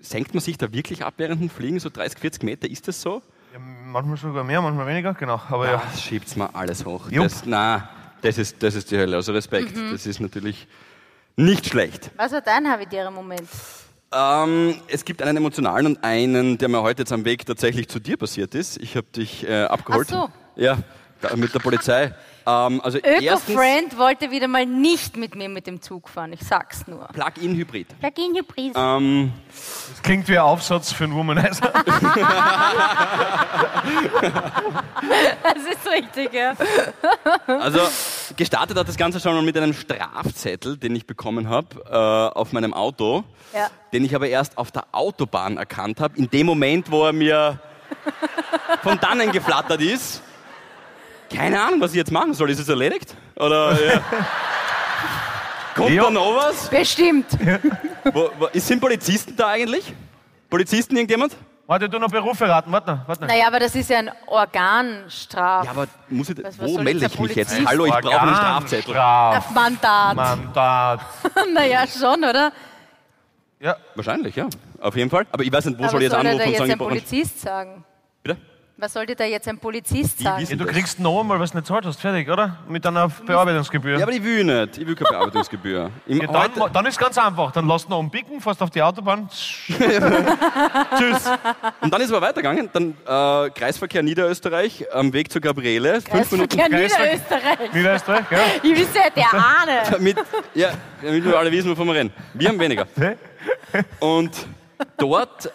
senkt 0.00 0.34
man 0.34 0.40
sich 0.40 0.58
da 0.58 0.72
wirklich 0.72 1.04
ab 1.04 1.14
während 1.18 1.40
dem 1.40 1.50
Fliegen, 1.50 1.78
so 1.78 1.88
30, 1.88 2.18
40 2.18 2.42
Meter? 2.42 2.68
Ist 2.68 2.88
das 2.88 3.00
so? 3.00 3.22
Ja, 3.52 3.60
manchmal 3.60 4.16
sogar 4.16 4.42
mehr, 4.42 4.60
manchmal 4.60 4.88
weniger, 4.88 5.14
genau. 5.14 5.40
Aber 5.48 5.70
ja. 5.70 5.82
Das 5.92 6.02
schiebt 6.02 6.36
mir 6.36 6.52
alles 6.52 6.84
hoch. 6.84 7.08
Jupp. 7.08 7.24
Das, 7.24 7.46
na, 7.46 7.88
das 8.22 8.38
ist, 8.38 8.60
das 8.60 8.74
ist 8.74 8.90
die 8.90 8.96
Hölle. 8.98 9.14
Also 9.14 9.32
Respekt. 9.32 9.76
Das 9.92 10.06
ist 10.06 10.18
natürlich 10.18 10.66
nicht 11.36 11.66
schlecht. 11.66 12.10
Was 12.16 12.32
war 12.32 12.40
dein 12.40 12.68
habitärer 12.68 13.12
Moment? 13.12 13.48
Ähm, 14.12 14.76
es 14.88 15.04
gibt 15.04 15.22
einen 15.22 15.38
emotionalen 15.38 15.86
und 15.86 16.04
einen, 16.04 16.58
der 16.58 16.68
mir 16.68 16.82
heute 16.82 17.02
jetzt 17.02 17.12
am 17.12 17.24
Weg 17.24 17.46
tatsächlich 17.46 17.88
zu 17.88 17.98
dir 17.98 18.16
passiert 18.16 18.54
ist. 18.54 18.80
Ich 18.82 18.96
habe 18.96 19.06
dich 19.14 19.48
äh, 19.48 19.64
abgeholt. 19.64 20.08
Ach 20.12 20.28
so. 20.56 20.60
Ja, 20.60 20.78
mit 21.34 21.54
der 21.54 21.60
Polizei. 21.60 22.12
Ähm, 22.46 22.80
also 22.82 22.98
Öko-Friend 22.98 23.96
wollte 23.98 24.30
wieder 24.30 24.48
mal 24.48 24.66
nicht 24.66 25.16
mit 25.16 25.34
mir 25.34 25.48
mit 25.48 25.66
dem 25.66 25.80
Zug 25.80 26.08
fahren, 26.08 26.32
ich 26.32 26.40
sag's 26.42 26.86
nur. 26.86 27.06
Plug-in-Hybrid. 27.12 27.98
Plug-in-Hybrid. 28.00 28.72
Ähm, 28.76 29.32
Das 29.92 30.02
klingt 30.02 30.28
wie 30.28 30.38
ein 30.38 30.44
Aufsatz 30.44 30.92
für 30.92 31.04
einen 31.04 31.14
Womanizer. 31.14 31.72
Das 35.42 35.62
ist 35.64 35.86
richtig, 35.90 36.32
ja. 36.32 36.54
also 37.46 37.80
gestartet 38.36 38.78
hat 38.78 38.88
das 38.88 38.96
Ganze 38.96 39.20
schon 39.20 39.34
mal 39.34 39.42
mit 39.42 39.56
einem 39.56 39.72
Strafzettel, 39.74 40.76
den 40.76 40.94
ich 40.96 41.06
bekommen 41.06 41.48
habe 41.48 41.66
äh, 41.90 42.38
auf 42.38 42.52
meinem 42.52 42.72
Auto, 42.74 43.24
Ja. 43.52 43.68
den 43.92 44.04
ich 44.04 44.14
aber 44.14 44.28
erst 44.28 44.56
auf 44.58 44.70
der 44.70 44.84
Autobahn 44.92 45.56
erkannt 45.56 46.00
habe, 46.00 46.16
in 46.16 46.30
dem 46.30 46.46
Moment, 46.46 46.90
wo 46.90 47.04
er 47.06 47.12
mir 47.12 47.58
von 48.82 48.98
dannen 49.00 49.32
geflattert 49.32 49.80
ist. 49.82 50.22
Keine 51.34 51.60
Ahnung, 51.60 51.80
was 51.80 51.90
ich 51.92 51.96
jetzt 51.96 52.12
machen 52.12 52.34
soll. 52.34 52.50
Ist 52.50 52.58
es 52.60 52.68
erledigt? 52.68 53.14
Oder 53.36 53.72
ja. 53.72 54.00
kommt 55.74 55.90
Ja. 55.90 56.04
da 56.04 56.10
noch 56.10 56.36
was? 56.36 56.68
Bestimmt. 56.68 57.26
Wo, 58.12 58.30
wo, 58.38 58.48
sind 58.54 58.80
Polizisten 58.80 59.36
da 59.36 59.48
eigentlich? 59.48 59.94
Polizisten 60.50 60.96
irgendjemand? 60.96 61.34
Warte, 61.66 61.88
du 61.88 61.98
noch 61.98 62.10
Berufe 62.10 62.46
raten. 62.46 62.70
Warte 62.72 62.90
noch, 62.90 63.08
warte 63.08 63.22
noch. 63.22 63.28
Naja, 63.28 63.46
aber 63.46 63.60
das 63.60 63.74
ist 63.74 63.88
ja 63.88 63.98
ein 64.00 64.10
Organstraf. 64.26 65.64
Ja, 65.64 65.70
aber 65.70 65.86
muss 66.08 66.28
ich, 66.28 66.36
Was- 66.42 66.58
was 66.58 66.68
wo 66.68 66.78
melde 66.78 67.06
ich 67.06 67.18
mich 67.18 67.34
jetzt? 67.36 67.56
Hallo, 67.66 67.86
ich 67.86 67.92
brauche 67.94 68.20
einen 68.20 68.34
Strafzettel. 68.34 68.92
Straf, 68.92 69.50
Mandat. 69.52 70.14
Mandat. 70.16 71.00
naja, 71.54 71.86
schon, 71.86 72.18
oder? 72.24 72.52
Ja, 73.60 73.76
Wahrscheinlich, 73.94 74.34
ja. 74.36 74.48
Auf 74.80 74.96
jeden 74.96 75.08
Fall. 75.08 75.24
Aber 75.30 75.44
ich 75.44 75.52
weiß 75.52 75.64
nicht, 75.66 75.78
wo 75.78 75.84
aber 75.84 75.92
soll 75.92 76.02
ich 76.02 76.08
jetzt 76.10 76.14
anrufen 76.16 76.40
und 76.40 76.48
jetzt 76.48 76.58
sagen, 76.58 76.64
ein 76.64 76.70
ich 76.72 76.78
brauche 76.78 76.90
einen- 76.90 77.00
Polizist 77.00 77.40
sagen? 77.40 77.84
Was 78.78 78.94
soll 78.94 79.06
dir 79.06 79.14
da 79.14 79.24
jetzt 79.24 79.46
ein 79.46 79.58
Polizist 79.58 80.18
sagen? 80.20 80.44
ja, 80.48 80.56
du 80.56 80.64
kriegst 80.64 80.98
noch 80.98 81.20
einmal, 81.20 81.38
was 81.38 81.52
du 81.52 81.58
nicht 81.58 81.66
zahlt 81.66 81.84
hast. 81.84 82.00
Fertig, 82.00 82.28
oder? 82.28 82.58
Mit 82.68 82.84
einer 82.86 83.08
Bearbeitungsgebühr. 83.08 83.98
Ja, 83.98 84.04
aber 84.04 84.12
ich 84.12 84.24
will 84.24 84.44
nicht. 84.44 84.78
Ich 84.78 84.86
will 84.86 84.94
keine 84.94 85.10
Bearbeitungsgebühr. 85.10 85.90
Ja, 86.06 86.28
heute, 86.28 86.58
dann, 86.58 86.72
dann 86.72 86.86
ist 86.86 86.98
ganz 86.98 87.18
einfach. 87.18 87.52
Dann 87.52 87.68
lass 87.68 87.88
noch 87.88 87.98
umbiegen, 87.98 88.40
fährst 88.40 88.62
auf 88.62 88.70
die 88.70 88.82
Autobahn. 88.82 89.28
Tschüss. 89.68 91.30
Und 91.80 91.92
dann 91.92 92.00
ist 92.00 92.08
es 92.08 92.12
aber 92.12 92.26
weitergegangen. 92.26 92.70
Dann 92.72 92.94
äh, 93.06 93.50
Kreisverkehr 93.50 94.02
Niederösterreich 94.02 94.86
am 94.92 95.12
Weg 95.12 95.30
zur 95.30 95.42
Gabriele. 95.42 96.00
Fünf 96.00 96.32
Minuten 96.32 96.56
Kreisverkehr. 96.56 96.88
Niederösterreich. 96.88 97.72
Niederösterreich, 97.74 98.30
ja. 98.30 98.38
Ich 98.62 98.78
wüsste 98.78 98.98
ja, 98.98 99.10
der 99.10 99.34
Ahne. 99.34 99.98
mit, 100.00 100.16
ja, 100.54 100.70
damit 101.02 101.24
wir 101.24 101.38
alle 101.38 101.52
wissen, 101.52 101.70
wovon 101.70 101.86
wir 101.88 101.94
reden. 101.94 102.12
Wir 102.34 102.48
haben 102.48 102.58
weniger. 102.58 102.86
Und 104.00 104.46
dort, 104.96 105.52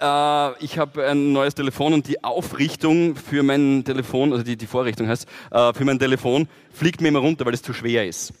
äh, 0.00 0.64
ich 0.64 0.78
habe 0.78 1.06
ein 1.06 1.32
neues 1.32 1.54
Telefon 1.54 1.92
und 1.92 2.08
die 2.08 2.22
Aufrichtung 2.22 3.16
für 3.16 3.42
mein 3.42 3.84
Telefon, 3.84 4.32
also 4.32 4.44
die, 4.44 4.56
die 4.56 4.66
Vorrichtung 4.66 5.08
heißt, 5.08 5.26
äh, 5.50 5.72
für 5.72 5.84
mein 5.84 5.98
Telefon 5.98 6.48
fliegt 6.72 7.00
mir 7.00 7.08
immer 7.08 7.20
runter, 7.20 7.46
weil 7.46 7.54
es 7.54 7.62
zu 7.62 7.72
schwer 7.72 8.06
ist. 8.06 8.32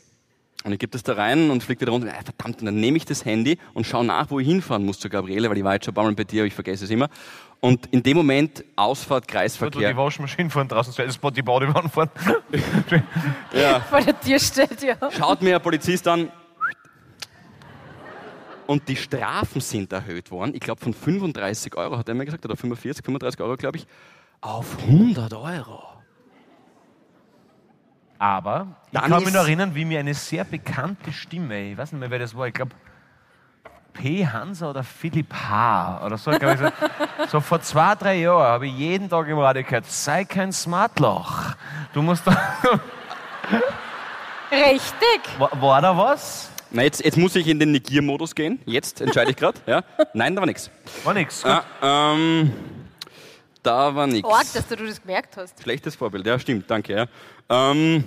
Und 0.64 0.72
ich 0.72 0.80
gebe 0.80 0.90
das 0.90 1.04
da 1.04 1.12
rein 1.12 1.50
und 1.50 1.62
fliegt 1.62 1.80
wieder 1.80 1.92
runter. 1.92 2.08
Ah, 2.10 2.22
verdammt, 2.24 2.58
und 2.60 2.66
dann 2.66 2.74
nehme 2.74 2.96
ich 2.96 3.04
das 3.04 3.24
Handy 3.24 3.56
und 3.72 3.86
schaue 3.86 4.04
nach, 4.04 4.30
wo 4.30 4.40
ich 4.40 4.48
hinfahren 4.48 4.84
muss 4.84 4.98
zur 4.98 5.10
Gabriele, 5.10 5.48
weil 5.48 5.56
ich 5.56 5.62
war 5.62 5.74
jetzt 5.74 5.84
schon 5.84 5.92
ein 5.92 5.94
paar 5.94 6.04
Mal 6.04 6.14
bei 6.14 6.24
dir, 6.24 6.42
aber 6.42 6.48
ich 6.48 6.54
vergesse 6.54 6.84
es 6.84 6.90
immer. 6.90 7.08
Und 7.60 7.86
in 7.92 8.02
dem 8.02 8.16
Moment 8.16 8.64
Ausfahrt, 8.74 9.24
Du, 9.24 9.28
die 9.28 9.32
Kreisverkehr. 9.34 9.96
Waschmaschinen 9.96 10.50
fahren 10.50 10.66
draußen, 10.66 10.92
das 10.96 11.18
die 11.34 11.42
Badewanne 11.42 11.88
fahren. 11.88 12.10
Ja. 13.52 13.80
Vor 13.90 14.00
der 14.00 14.20
Tür 14.20 14.38
steht, 14.40 14.82
ja. 14.82 14.96
Schaut 15.16 15.40
mir 15.40 15.56
ein 15.56 15.62
Polizist 15.62 16.08
an. 16.08 16.30
Und 18.66 18.88
die 18.88 18.96
Strafen 18.96 19.60
sind 19.60 19.92
erhöht 19.92 20.30
worden. 20.30 20.54
Ich 20.54 20.60
glaube 20.60 20.80
von 20.80 20.92
35 20.92 21.76
Euro, 21.76 21.98
hat 21.98 22.08
er 22.08 22.14
mir 22.14 22.24
gesagt, 22.24 22.44
oder 22.44 22.56
45, 22.56 23.04
35 23.04 23.40
Euro, 23.40 23.56
glaube 23.56 23.78
ich, 23.78 23.86
auf 24.40 24.78
100 24.80 25.32
Euro. 25.34 25.82
Aber 28.18 28.68
ich 28.86 28.98
Dann 28.98 29.10
kann 29.10 29.24
mich 29.24 29.34
noch 29.34 29.42
erinnern, 29.42 29.74
wie 29.74 29.84
mir 29.84 30.00
eine 30.00 30.14
sehr 30.14 30.44
bekannte 30.44 31.12
Stimme, 31.12 31.72
ich 31.72 31.76
weiß 31.76 31.92
nicht 31.92 32.00
mehr, 32.00 32.10
wer 32.10 32.18
das 32.18 32.34
war, 32.34 32.46
ich 32.48 32.54
glaube 32.54 32.74
P. 33.92 34.26
Hansa 34.26 34.70
oder 34.70 34.82
Philipp 34.82 35.32
H. 35.32 36.02
oder 36.04 36.18
so, 36.18 36.30
ich, 36.30 36.38
so, 36.38 36.68
so 37.28 37.40
vor 37.40 37.60
zwei, 37.62 37.94
drei 37.94 38.20
Jahren 38.20 38.46
habe 38.46 38.66
ich 38.66 38.74
jeden 38.76 39.08
Tag 39.08 39.26
im 39.28 39.38
Radio 39.38 39.62
gehört, 39.62 39.86
sei 39.86 40.24
kein 40.24 40.52
Smartloch. 40.52 41.54
Du 41.92 42.02
musst 42.02 42.26
da, 42.26 42.36
Richtig. 44.50 45.38
war, 45.38 45.50
war 45.60 45.80
da 45.80 45.96
was? 45.96 46.50
Na, 46.70 46.82
jetzt, 46.82 47.04
jetzt 47.04 47.16
muss 47.16 47.34
ich 47.36 47.46
in 47.46 47.58
den 47.60 47.72
Negiermodus 47.72 48.34
gehen. 48.34 48.58
Jetzt 48.66 49.00
entscheide 49.00 49.30
ich 49.30 49.36
gerade. 49.36 49.58
Ja? 49.66 49.82
Nein, 50.14 50.34
da 50.34 50.40
war 50.42 50.46
nichts. 50.46 50.70
War 51.04 51.14
nix. 51.14 51.44
Ah, 51.44 51.64
ähm, 51.82 52.52
da 53.62 53.94
war 53.94 54.06
nichts. 54.06 54.28
Org, 54.28 54.44
dass 54.52 54.66
du 54.68 54.76
das 54.76 55.00
gemerkt 55.00 55.36
hast. 55.36 55.62
Schlechtes 55.62 55.94
Vorbild, 55.94 56.26
ja, 56.26 56.38
stimmt, 56.38 56.70
danke. 56.70 56.94
Ja. 56.94 57.06
Ähm, 57.48 58.04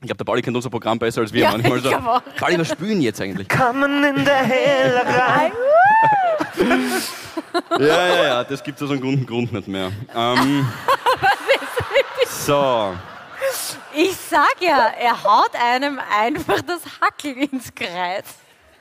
ich 0.00 0.06
glaube, 0.06 0.16
der 0.18 0.24
Pauli 0.24 0.42
kennt 0.42 0.56
unser 0.56 0.70
Programm 0.70 0.98
besser 0.98 1.20
als 1.20 1.32
wir 1.32 1.42
Ja, 1.44 1.50
manchmal. 1.52 1.78
ich 1.78 1.84
So. 1.84 1.90
Pauli, 2.38 2.58
was 2.58 2.68
spülen 2.68 3.00
jetzt 3.02 3.20
eigentlich? 3.20 3.48
Kommen 3.48 4.04
in 4.04 4.24
der 4.24 4.36
Hellerei. 4.44 5.52
Ja, 7.78 7.86
ja, 8.06 8.24
ja, 8.24 8.44
das 8.44 8.62
gibt 8.62 8.78
es 8.78 8.82
aus 8.84 8.90
einem 8.90 9.00
guten 9.00 9.26
Grund 9.26 9.52
nicht 9.52 9.68
mehr. 9.68 9.90
Ähm, 10.14 10.66
so, 12.46 12.94
Ich 14.00 14.16
sag 14.30 14.54
ja, 14.60 14.92
er 15.00 15.24
haut 15.24 15.50
einem 15.60 15.98
einfach 16.20 16.60
das 16.62 16.82
Hackel 17.00 17.32
ins 17.36 17.74
Kreuz. 17.74 18.26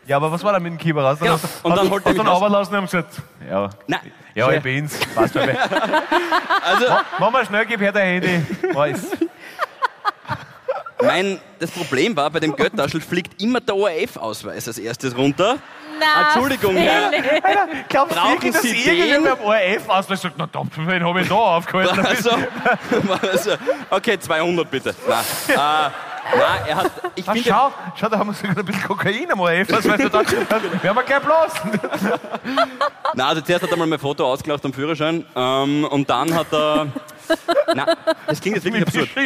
Ja, 0.06 0.18
aber 0.18 0.32
was 0.32 0.44
war 0.44 0.54
da 0.54 0.60
mit 0.60 0.72
dem 0.74 0.78
Kieber 0.78 1.04
raus? 1.04 1.18
Genau. 1.20 1.34
Hast 1.34 1.66
Und 1.66 1.72
dann 1.72 1.86
hast- 1.86 1.90
holt 1.90 2.06
er 2.06 2.10
hast 2.12 2.18
du 2.18 2.22
ihn 2.22 2.28
runterlassen 2.28 2.72
und 2.74 2.78
haben 2.78 2.86
gesagt, 2.86 3.14
ja, 3.50 3.70
na, 3.88 4.00
ja, 4.36 4.52
ich 4.52 4.62
bin's. 4.62 5.00
Passt 5.16 5.34
schon. 5.34 5.50
also, 6.62 6.86
Mach 7.18 7.32
mal 7.32 7.44
schnell, 7.48 7.66
gib 7.66 7.82
her 7.82 7.92
dein 7.92 8.22
Handy. 8.22 8.46
Weiß. 8.76 9.08
mein, 11.02 11.40
das 11.60 11.72
Problem 11.72 12.16
war, 12.16 12.30
bei 12.30 12.40
dem 12.40 12.56
Göttaschel 12.56 13.02
fliegt 13.02 13.42
immer 13.42 13.60
der 13.60 13.76
ORF-Ausweis 13.76 14.68
als 14.68 14.78
erstes 14.78 15.18
runter. 15.18 15.58
Na, 16.00 16.24
Entschuldigung, 16.34 16.76
Herr. 16.76 17.10
Philipp. 17.10 17.90
Glaubst 17.90 18.16
du 18.16 18.20
Brauchen 18.20 18.32
wirklich, 18.34 18.54
dass 18.54 18.62
Sie 18.62 18.84
irgendwer 18.84 19.36
den? 19.36 19.38
beim 19.38 19.46
ORF 19.48 19.90
auslöst 19.90 20.22
sagt, 20.24 20.36
na, 20.38 20.48
da, 20.52 20.62
wen 20.76 21.04
habe 21.04 21.22
ich 21.22 21.28
da 21.30 21.36
aufgehalten? 21.36 22.06
Also, 22.08 22.30
also, 23.22 23.52
okay, 23.90 24.20
200 24.20 24.70
bitte. 24.70 24.96
Na, 25.08 25.20
äh, 25.22 25.90
na 26.38 26.68
er 26.68 26.76
hat, 26.76 26.92
ich 27.16 27.28
Ah, 27.28 27.34
finde, 27.34 27.50
schau, 27.50 27.72
schau, 27.96 28.10
da 28.10 28.18
haben 28.20 28.28
wir 28.30 28.34
sogar 28.34 28.58
ein 28.58 28.66
bisschen 28.66 28.84
Kokain 28.84 29.32
am 29.32 29.40
ORF. 29.40 29.68
Was 29.72 29.88
weißt 29.88 30.04
du 30.04 30.10
da? 30.10 30.24
Dann 30.24 30.84
werden 30.84 30.96
wir 30.96 31.04
gleich 31.04 31.22
blasen. 31.22 31.80
na, 33.14 33.28
also 33.30 33.42
zuerst 33.42 33.64
hat 33.64 33.72
er 33.72 33.78
mal 33.78 33.88
mein 33.88 34.00
Foto 34.00 34.26
ausgelacht 34.32 34.64
am 34.66 34.74
Führerschein 34.74 35.26
ähm, 35.36 35.86
und 35.86 36.10
dann 36.10 36.34
hat 36.34 36.48
er, 36.52 36.88
na, 37.76 37.86
das 38.26 38.42
klingt 38.42 38.58
jetzt 38.58 38.66
wirklich 38.66 38.84
absurd. 38.84 39.10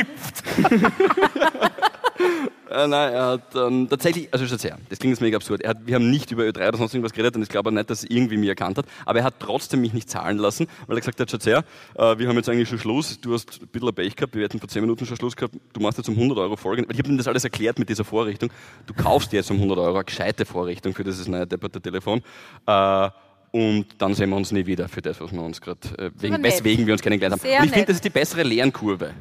Äh, 2.72 2.88
nein, 2.88 3.14
er 3.14 3.26
hat 3.26 3.56
ähm, 3.56 3.88
tatsächlich, 3.90 4.30
also 4.32 4.46
schaut 4.46 4.64
her, 4.64 4.78
das 4.88 4.98
klingt 4.98 5.12
jetzt 5.12 5.22
mega 5.22 5.36
absurd. 5.36 5.68
Hat, 5.68 5.86
wir 5.86 5.96
haben 5.96 6.10
nicht 6.10 6.32
über 6.32 6.44
Ö3 6.44 6.70
oder 6.70 6.78
sonst 6.78 6.94
irgendwas 6.94 7.12
geredet 7.12 7.36
und 7.36 7.42
ich 7.42 7.50
glaube 7.50 7.70
auch 7.70 7.74
nicht, 7.74 7.90
dass 7.90 8.06
er 8.06 8.12
irgendwie 8.12 8.38
mich 8.38 8.48
erkannt 8.48 8.78
hat, 8.78 8.86
aber 9.06 9.20
er 9.20 9.26
hat 9.26 9.36
trotzdem 9.40 9.82
mich 9.82 9.92
nicht 9.92 10.10
zahlen 10.10 10.38
lassen, 10.38 10.68
weil 10.88 10.96
er 10.96 11.02
gesagt 11.02 11.20
hat, 11.20 11.30
schaut 11.30 11.46
her, 11.46 11.66
äh, 11.96 12.18
wir 12.18 12.30
haben 12.30 12.38
jetzt 12.38 12.48
eigentlich 12.48 12.70
schon 12.70 12.80
Schluss, 12.80 13.20
du 13.20 13.34
hast 13.34 13.62
ein 13.62 13.68
bisschen 13.68 13.94
Pech 13.94 14.16
gehabt, 14.16 14.36
wir 14.36 14.44
hätten 14.44 14.60
vor 14.60 14.70
10 14.70 14.82
Minuten 14.82 15.06
schon 15.06 15.18
Schluss 15.18 15.36
gehabt, 15.36 15.54
du 15.74 15.82
machst 15.82 15.98
jetzt 15.98 16.08
um 16.08 16.16
100 16.16 16.38
Euro 16.38 16.56
Folgen. 16.56 16.86
Ich 16.90 16.98
habe 16.98 17.10
ihm 17.10 17.18
das 17.18 17.28
alles 17.28 17.44
erklärt 17.44 17.78
mit 17.78 17.90
dieser 17.90 18.06
Vorrichtung. 18.06 18.52
Du 18.86 18.94
kaufst 18.94 19.34
dir 19.34 19.38
jetzt 19.38 19.52
um 19.52 19.58
100 19.58 19.78
Euro 19.78 19.96
eine 19.96 20.06
gescheite 20.06 20.46
Vorrichtung 20.46 20.94
für 20.94 21.04
dieses 21.04 21.28
neue 21.28 21.46
depperte 21.46 21.82
Telefon. 21.82 22.22
Äh, 22.66 23.10
und 23.52 23.86
dann 23.98 24.14
sehen 24.14 24.30
wir 24.30 24.38
uns 24.38 24.52
nie 24.52 24.66
wieder 24.66 24.88
für 24.88 25.02
das, 25.02 25.20
was 25.20 25.32
wir 25.32 25.42
uns 25.42 25.60
gerade, 25.62 25.80
äh, 25.98 26.12
weswegen 26.42 26.86
wir 26.86 26.94
uns 26.94 27.02
kennengelernt 27.02 27.34
haben. 27.34 27.48
Sehr 27.48 27.60
und 27.60 27.66
ich 27.66 27.72
finde, 27.72 27.88
das 27.88 27.96
ist 27.96 28.06
die 28.06 28.10
bessere 28.10 28.44
Lernkurve. 28.44 29.14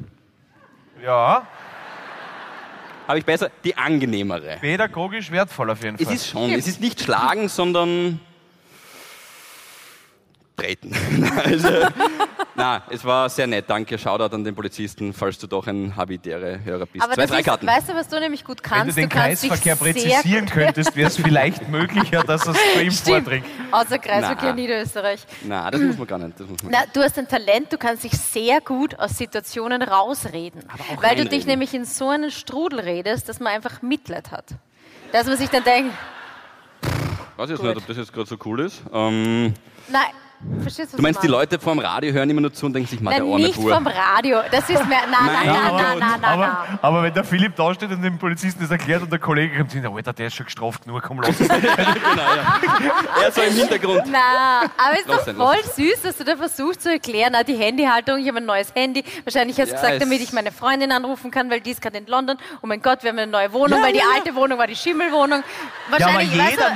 Ja, 1.03 1.47
Habe 3.07 3.19
ich 3.19 3.25
besser, 3.25 3.49
die 3.63 3.75
angenehmere. 3.75 4.57
pädagogisch 4.61 5.31
wertvoll 5.31 5.71
auf 5.71 5.83
jeden 5.83 5.97
Es 5.97 6.05
Fall. 6.05 6.15
ist 6.15 6.27
schon, 6.27 6.51
es 6.51 6.67
ist 6.67 6.79
nicht 6.79 7.01
schlagen, 7.01 7.49
sondern 7.49 8.19
treten. 10.55 10.93
also, 11.43 11.67
na, 12.61 12.83
es 12.89 13.03
war 13.03 13.27
sehr 13.29 13.47
nett. 13.47 13.65
Danke. 13.67 13.97
Shoutout 13.97 14.35
an 14.35 14.43
den 14.43 14.53
Polizisten, 14.53 15.13
falls 15.13 15.37
du 15.39 15.47
doch 15.47 15.65
ein 15.65 15.95
habitäre 15.95 16.63
Hörer 16.63 16.85
bist. 16.85 17.03
Aber 17.03 17.13
Zwei, 17.15 17.21
das 17.23 17.31
drei 17.31 17.39
ist, 17.39 17.45
Karten. 17.45 17.65
weißt 17.67 17.89
du, 17.89 17.95
was 17.95 18.07
du 18.07 18.19
nämlich 18.19 18.43
gut 18.43 18.59
Wenn 18.63 18.69
du 18.71 18.75
kannst? 18.83 18.97
den 18.97 19.09
kannst 19.09 19.43
dich 19.43 19.49
Kreisverkehr 19.49 19.75
sehr 19.75 19.93
präzisieren 19.93 20.45
könntest, 20.45 20.95
wäre 20.95 21.07
es 21.07 21.15
vielleicht 21.21 21.67
möglicher, 21.69 22.23
dass 22.23 22.45
er 22.45 22.53
es 22.53 22.57
zu 22.73 22.81
ihm 22.83 22.91
vordringt. 22.91 23.45
Außer 23.71 23.97
Kreisverkehr 23.97 24.49
Na. 24.49 24.53
Niederösterreich. 24.53 25.25
Na, 25.43 25.71
das 25.71 25.81
muss 25.81 25.97
man 25.97 26.07
gar 26.07 26.17
nicht. 26.19 26.39
Das 26.39 26.47
muss 26.47 26.61
man 26.61 26.71
Na, 26.71 26.79
du 26.93 27.01
hast 27.01 27.17
ein 27.17 27.27
Talent, 27.27 27.73
du 27.73 27.77
kannst 27.77 28.03
dich 28.03 28.11
sehr 28.13 28.61
gut 28.61 28.97
aus 28.99 29.17
Situationen 29.17 29.81
rausreden. 29.81 30.61
auch 30.69 30.77
Weil 30.79 30.95
du 30.95 31.05
reinreden. 31.23 31.29
dich 31.29 31.45
nämlich 31.47 31.73
in 31.73 31.85
so 31.85 32.09
einen 32.09 32.29
Strudel 32.31 32.79
redest, 32.81 33.27
dass 33.27 33.39
man 33.39 33.53
einfach 33.53 33.81
Mitleid 33.81 34.31
hat. 34.31 34.45
Dass 35.11 35.25
man 35.25 35.35
sich 35.37 35.49
dann 35.49 35.63
denkt, 35.63 35.93
weiß 37.37 37.49
jetzt 37.49 37.59
Gut. 37.59 37.67
nicht, 37.69 37.77
ob 37.77 37.87
das 37.87 37.97
jetzt 37.97 38.13
gerade 38.13 38.27
so 38.29 38.37
cool 38.45 38.59
ist. 38.61 38.81
Ähm, 38.93 39.53
nein, 39.89 40.01
verstehst 40.61 40.89
du, 40.89 40.93
was 40.93 40.97
du 40.97 41.01
meinst, 41.01 41.23
die? 41.23 41.27
Leute 41.27 41.59
vorm 41.59 41.79
Radio 41.79 42.11
hören 42.13 42.29
immer 42.29 42.41
nur 42.41 42.51
zu 42.53 42.65
und 42.65 42.73
denken 42.73 42.89
sich, 42.89 42.99
Mann, 42.99 43.13
der 43.15 43.23
arme 43.23 43.35
nicht 43.37 43.55
vom 43.55 43.87
Radio. 43.87 44.39
Das 44.51 44.69
ist 44.69 44.87
mehr. 44.87 44.99
Nein, 45.09 45.19
nein, 45.25 45.45
Nein, 45.45 45.45
nein, 45.45 45.65
aber- 45.65 45.99
nein, 45.99 46.21
nein, 46.39 46.79
aber, 46.81 47.03
wenn 47.03 47.13
der 47.13 47.23
Philipp 47.23 47.55
da 47.55 47.73
steht 47.73 47.91
und 47.91 48.01
dem 48.01 48.17
Polizisten 48.17 48.61
das 48.61 48.71
erklärt 48.71 49.01
und 49.03 49.11
der 49.11 49.19
Kollege 49.19 49.57
kommt 49.57 49.71
hin, 49.71 49.85
Alter, 49.85 50.13
der 50.13 50.27
ist 50.27 50.35
schon 50.35 50.45
gestraft 50.45 50.83
genug, 50.85 51.01
komm, 51.03 51.21
lass 51.21 51.39
es. 51.39 51.47
genau, 51.47 51.61
ja. 51.61 52.59
Er 53.23 53.31
so 53.31 53.41
im 53.41 53.53
Hintergrund. 53.53 54.03
Na, 54.11 54.61
aber 54.77 54.93
es 54.93 54.99
ist 55.05 55.09
doch 55.09 55.35
voll 55.35 55.63
süß, 55.75 56.01
dass 56.03 56.17
du 56.17 56.23
da 56.23 56.35
versuchst 56.35 56.81
zu 56.83 56.91
erklären, 56.91 57.35
ah, 57.35 57.43
die 57.43 57.55
Handyhaltung, 57.55 58.19
ich 58.19 58.27
habe 58.27 58.37
ein 58.39 58.45
neues 58.45 58.73
Handy. 58.75 59.03
Wahrscheinlich 59.23 59.59
hast 59.59 59.69
du 59.69 59.75
Ja, 59.75 59.81
gesagt, 59.81 59.93
es- 59.95 59.99
damit 59.99 60.21
ich 60.21 60.33
meine 60.33 60.51
Freundin 60.51 60.91
anrufen 60.91 61.31
kann, 61.31 61.49
weil 61.49 61.61
die 61.61 61.71
ist 61.71 61.81
gerade 61.81 61.97
in 61.97 62.07
London. 62.07 62.37
Oh 62.61 62.67
mein 62.67 62.81
Gott, 62.81 63.03
wir 63.03 63.09
haben 63.09 63.19
eine 63.19 63.31
neue 63.31 63.51
Wohnung, 63.53 63.79
Ja, 63.79 63.85
weil 63.85 63.93
die 63.93 63.99
ja. 63.99 64.05
alte 64.15 64.33
Wohnung 64.35 64.57
war 64.57 64.67
die 64.67 64.75
Schimmelwohnung. 64.75 65.39
Ja, 65.41 66.05
aber 66.07 66.15
Wahrscheinlich, 66.15 66.37
weißt 66.39 66.51
jeder, 66.51 66.71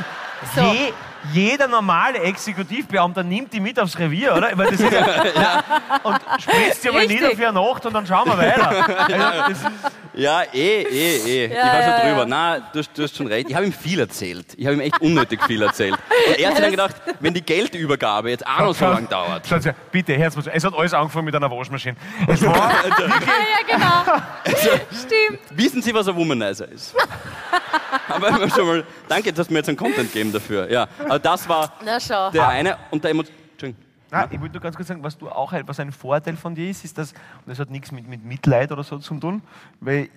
du, 0.56 0.62
so. 0.62 0.72
je, 0.74 0.94
jeder 1.34 1.68
normale 1.68 2.20
Exekutivbeamter 2.20 3.24
nimmt 3.24 3.52
die 3.54 3.60
mit 3.60 3.80
aufs 3.80 3.98
Revier, 3.98 4.36
oder? 4.36 4.50
Ich 4.52 4.56
meine, 4.56 4.72
das 4.72 4.80
ist 4.80 4.92
ja, 4.92 5.64
und 6.04 6.20
spritzt 6.42 6.82
sie 6.84 6.90
mal 6.90 7.00
Richtig. 7.00 7.22
nieder 7.22 7.36
für 7.36 7.48
eine 7.50 7.60
Nacht 7.60 7.86
und 7.86 7.94
dann 7.94 8.06
schauen 8.08 8.26
wir 8.28 8.38
weiter. 8.38 8.70
Also, 8.70 9.64
das, 9.64 9.72
Ja, 10.14 10.42
eh, 10.54 10.82
eh, 10.84 10.84
eh. 10.84 11.46
ich 11.46 11.52
Ja, 11.52 11.58
war 11.66 11.72
schon 11.82 11.82
ja, 11.92 12.00
drüber. 12.00 12.20
ja. 12.22 12.26
Na, 12.26 12.60
du, 12.60 12.80
hast- 12.80 12.92
du 12.96 13.04
hast 13.04 13.16
schon 13.18 13.28
recht. 13.28 13.50
Ich 13.50 13.56
habe 13.56 13.66
ihm 13.66 13.74
viel 13.74 14.00
erzählt. 14.00 14.46
Ich 14.58 14.66
habe 14.66 14.76
ihm 14.76 14.82
echt 14.82 15.02
unnötig 15.02 15.44
viel 15.44 15.62
erzählt. 15.62 15.96
Und 16.28 16.40
er 16.40 16.48
hat 16.48 16.56
sich 16.56 16.62
dann 16.64 16.72
gedacht, 16.72 16.96
wenn 17.20 17.34
die 17.34 17.42
Geldübergabe 17.42 18.30
jetzt 18.30 18.46
auch 18.48 18.60
noch 18.60 18.76
so 18.76 18.86
lange 18.86 19.08
dauert. 19.08 19.46
Schauen 19.48 19.62
Sie, 19.62 19.72
bitte, 19.92 20.14
Herz, 20.14 20.36
es 20.52 20.64
hat 20.64 20.74
alles 20.74 20.94
angefangen 20.94 21.26
mit 21.26 21.36
einer 21.36 21.52
Waschmaschine. 21.52 21.96
Es 22.28 22.42
war, 22.46 22.56
Ja, 22.56 22.96
ja, 22.98 23.78
genau. 23.78 24.22
Stimmt. 24.56 25.40
Wissen 25.52 25.82
Sie, 25.82 25.94
was 25.94 26.08
ein 26.08 26.16
Womanizer 26.16 26.70
ist? 26.72 26.96
Aber 28.08 28.50
schon 28.50 28.68
mal, 28.68 28.84
danke, 29.08 29.34
dass 29.34 29.50
mir 29.50 29.58
jetzt 29.60 29.68
einen 29.70 29.78
Content 29.78 30.12
geben 30.14 30.32
dafür. 30.32 30.70
Ja, 30.72 30.88
aber 31.16 31.20
das 31.20 31.48
war 31.48 31.72
Na 31.84 32.00
schau. 32.00 32.30
der 32.32 32.48
eine 32.48 32.78
und 32.92 33.04
der 33.04 33.12
Emotion. 33.12 33.36
Entschuldigung. 33.52 33.84
Nein, 34.12 34.28
ich 34.32 34.40
wollte 34.40 34.54
nur 34.54 34.62
ganz 34.62 34.76
kurz 34.76 34.88
sagen, 34.88 35.04
was 35.04 35.18
du 35.18 35.30
auch 35.30 35.52
halt, 35.52 35.68
was 35.68 35.80
ein 35.80 35.92
Vorteil 35.92 36.36
von 36.36 36.54
dir 36.56 36.70
ist, 36.70 36.84
ist 36.86 36.98
das, 36.98 37.12
und 37.14 37.48
das 37.48 37.60
hat 37.60 37.70
nichts 37.70 37.92
mit, 37.92 38.08
mit 38.08 38.24
Mitleid 38.24 38.72
oder 38.72 38.84
so 38.84 38.98
zu 39.00 39.16
tun, 39.20 39.42
weil 39.80 40.10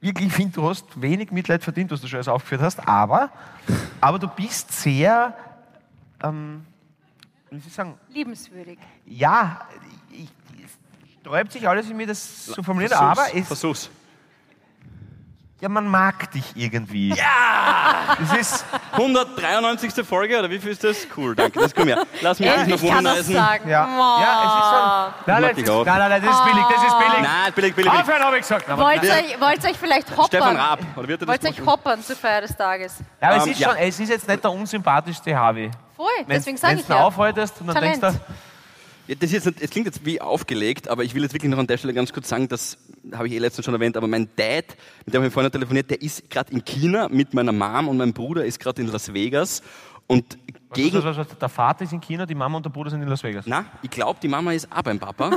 wirklich, 0.00 0.28
ich 0.28 0.32
finde, 0.32 0.52
du 0.52 0.68
hast 0.68 0.84
wenig 1.00 1.30
Mitleid 1.30 1.62
verdient, 1.62 1.90
was 1.90 2.00
du 2.00 2.08
schon 2.08 2.16
alles 2.18 2.28
aufgeführt 2.28 2.60
hast, 2.60 2.86
aber, 2.86 3.30
aber 4.00 4.18
du 4.18 4.28
bist 4.28 4.72
sehr, 4.72 5.34
ähm, 6.22 6.64
wie 7.50 7.58
soll 7.58 7.68
ich 7.68 7.72
sagen, 7.74 7.94
Liebenswürdig. 8.10 8.78
ja, 9.06 9.60
ich, 10.10 10.28
es 10.64 11.20
sträubt 11.20 11.52
sich 11.52 11.68
alles 11.68 11.88
in 11.88 11.96
mir, 11.96 12.06
das 12.06 12.46
zu 12.46 12.62
formulieren, 12.62 12.92
Versuch's, 12.92 13.18
aber 13.18 13.34
es, 13.36 13.46
Versuch's. 13.46 13.90
Ja, 15.62 15.68
man 15.68 15.86
mag 15.86 16.28
dich 16.32 16.44
irgendwie. 16.56 17.10
Ja! 17.10 18.16
Das 18.18 18.36
ist, 18.36 18.64
193. 18.92 20.04
Folge, 20.04 20.36
oder 20.38 20.50
wie 20.50 20.58
viel 20.58 20.72
ist 20.72 20.82
das? 20.82 21.06
Cool, 21.16 21.36
danke. 21.36 21.60
Das 21.60 21.72
komm 21.72 21.86
her. 21.86 22.02
Lass 22.20 22.40
mich 22.40 22.48
Ja, 22.48 22.64
dich 22.64 22.74
ich 22.74 22.82
noch 22.82 22.90
kann 22.90 23.04
das 23.04 23.26
sagen. 23.28 23.68
ja, 23.68 23.86
ja, 23.86 24.42
es 24.42 24.52
ist 24.52 24.58
schon, 24.68 25.24
nein, 25.26 25.42
nein, 25.42 25.54
das, 25.64 25.70
auch. 25.70 25.86
nein, 25.86 25.98
nein, 26.10 26.22
das 26.22 26.34
ist 26.36 26.44
billig, 26.44 26.64
das 26.74 26.82
ist 26.84 26.98
billig. 26.98 27.12
Nein, 27.22 27.52
billig, 27.54 27.74
billig, 27.76 27.90
billig. 27.90 27.92
Aufhören, 27.92 28.22
habe 28.24 28.36
ich 28.36 28.42
gesagt. 28.42 28.76
Wollt 28.76 29.02
ihr 29.04 29.12
euch, 29.12 29.40
wollt 29.40 29.64
euch 29.64 29.78
vielleicht 29.78 30.10
hoppern? 30.10 30.26
Stefan 30.26 30.56
Raab. 30.56 30.80
Oder 30.96 31.08
wird 31.08 31.22
er 31.22 31.26
das 31.26 31.28
Wollt 31.28 31.44
ihr 31.44 31.50
euch 31.62 31.66
hoppern 31.66 32.02
zur 32.02 32.16
Feier 32.16 32.40
des 32.40 32.56
Tages? 32.56 32.96
Ja, 33.20 33.28
aber 33.28 33.36
es, 33.38 33.46
Ähm, 33.46 33.52
ist 33.52 33.60
ja. 33.60 33.68
schon, 33.68 33.76
es 33.78 34.00
ist 34.00 34.08
jetzt 34.08 34.28
nicht 34.28 34.42
der 34.42 34.50
unsympathischste 34.52 35.36
Harvey. 35.36 35.70
Voll, 35.96 36.06
Wenn 36.26 36.36
deswegen 36.38 36.56
sage 36.56 36.80
ich 36.80 36.86
du 36.86 36.92
ja. 36.92 37.04
aufhaltest 37.04 37.60
und 37.60 37.68
dann 37.68 37.76
Talent. 37.76 38.02
denkst 38.02 38.18
Ja, 39.06 39.14
das 39.14 39.32
ist 39.32 39.46
jetzt, 39.46 39.62
es 39.62 39.70
klingt 39.70 39.86
jetzt 39.86 40.04
wie 40.04 40.20
aufgelegt, 40.20 40.88
aber 40.88 41.04
ich 41.04 41.14
will 41.14 41.22
jetzt 41.22 41.34
wirklich 41.34 41.50
noch 41.50 41.58
an 41.58 41.66
der 41.68 41.76
Stelle 41.78 41.94
ganz 41.94 42.12
kurz 42.12 42.28
sagen, 42.28 42.48
das 42.48 42.78
habe 43.12 43.26
ich 43.26 43.34
eh 43.34 43.38
letztens 43.38 43.64
schon 43.64 43.74
erwähnt, 43.74 43.96
aber 43.96 44.06
mein 44.06 44.28
Dad, 44.36 44.64
mit 45.04 45.14
dem 45.14 45.20
habe 45.20 45.26
ich 45.26 45.32
vorhin 45.32 45.50
telefoniert, 45.50 45.90
der 45.90 46.00
ist 46.00 46.30
gerade 46.30 46.52
in 46.52 46.64
China 46.64 47.08
mit 47.08 47.34
meiner 47.34 47.52
Mom 47.52 47.88
und 47.88 47.96
mein 47.96 48.12
Bruder 48.12 48.44
ist 48.44 48.60
gerade 48.60 48.80
in 48.82 48.88
Las 48.88 49.12
Vegas 49.12 49.62
und 50.06 50.38
gegen... 50.72 50.96
was, 50.96 51.04
was, 51.04 51.16
was, 51.16 51.38
der 51.38 51.48
Vater 51.48 51.84
ist 51.84 51.92
in 51.92 52.00
China, 52.00 52.26
die 52.26 52.34
Mama 52.34 52.56
und 52.56 52.64
der 52.64 52.70
Bruder 52.70 52.90
sind 52.90 53.02
in 53.02 53.08
Las 53.08 53.22
Vegas. 53.22 53.44
Na, 53.46 53.64
ich 53.82 53.90
glaube, 53.90 54.18
die 54.22 54.28
Mama 54.28 54.52
ist 54.52 54.68
auch 54.70 54.82
beim 54.82 54.98
Papa 54.98 55.30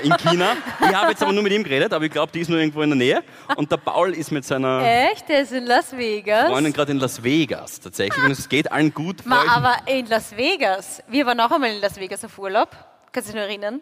äh, 0.00 0.06
in 0.06 0.16
China. 0.16 0.52
Ich 0.80 0.94
habe 0.94 1.10
jetzt 1.10 1.22
aber 1.22 1.32
nur 1.32 1.42
mit 1.42 1.52
ihm 1.52 1.62
geredet, 1.62 1.92
aber 1.92 2.04
ich 2.04 2.10
glaube, 2.12 2.32
die 2.32 2.40
ist 2.40 2.48
nur 2.48 2.58
irgendwo 2.58 2.82
in 2.82 2.90
der 2.90 2.96
Nähe. 2.96 3.24
Und 3.56 3.70
der 3.70 3.76
Paul 3.76 4.12
ist 4.12 4.30
mit 4.32 4.44
seiner 4.44 4.82
Echt? 4.82 5.28
Der 5.28 5.42
ist 5.42 5.52
in 5.52 5.66
Las 5.66 5.96
Vegas? 5.96 6.48
Freundin 6.50 6.72
gerade 6.72 6.92
in 6.92 6.98
Las 6.98 7.22
Vegas 7.22 7.80
tatsächlich. 7.80 8.24
Und 8.24 8.30
es 8.30 8.48
geht 8.48 8.70
allen 8.70 8.92
gut. 8.92 9.24
Ma, 9.26 9.42
aber 9.48 9.76
in 9.86 10.06
Las 10.06 10.36
Vegas. 10.36 11.02
Wir 11.08 11.26
waren 11.26 11.40
auch 11.40 11.50
einmal 11.50 11.70
in 11.70 11.80
Las 11.80 11.98
Vegas 11.98 12.24
auf 12.24 12.38
Urlaub. 12.38 12.70
Kannst 13.12 13.28
du 13.28 13.32
dich 13.32 13.40
noch 13.40 13.48
erinnern? 13.48 13.80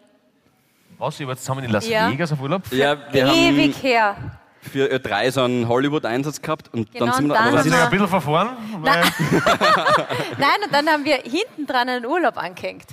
Was, 0.97 1.19
ihr 1.19 1.27
wart 1.27 1.39
zusammen 1.39 1.63
in 1.65 1.71
Las 1.71 1.87
Ja. 1.87 2.09
Vegas 2.11 2.31
auf 2.31 2.41
Urlaub? 2.41 2.61
ja, 2.71 2.97
wir 3.11 3.25
Ewig 3.27 3.73
haben 3.75 3.81
her. 3.81 4.15
für 4.61 4.91
Ö3 4.91 5.31
so 5.31 5.41
einen 5.43 5.67
Hollywood-Einsatz 5.67 6.41
gehabt 6.41 6.69
und 6.73 6.91
Genau, 6.91 7.05
dann 7.07 7.15
sind 7.15 7.25
und 7.25 7.31
wir, 7.31 7.39
aber 7.39 7.49
dann 7.51 7.57
ist, 7.59 7.63
sind 7.63 7.73
ein 7.75 7.89
bisschen 7.89 8.07
verfahren, 8.07 8.49
weil 8.79 9.01
Nein, 10.37 10.57
und 10.65 10.73
dann 10.73 10.87
haben 10.87 11.05
wir 11.05 11.15
hinten 11.17 11.65
dran 11.67 11.89
einen 11.89 12.05
Urlaub 12.05 12.37
angehängt. 12.37 12.85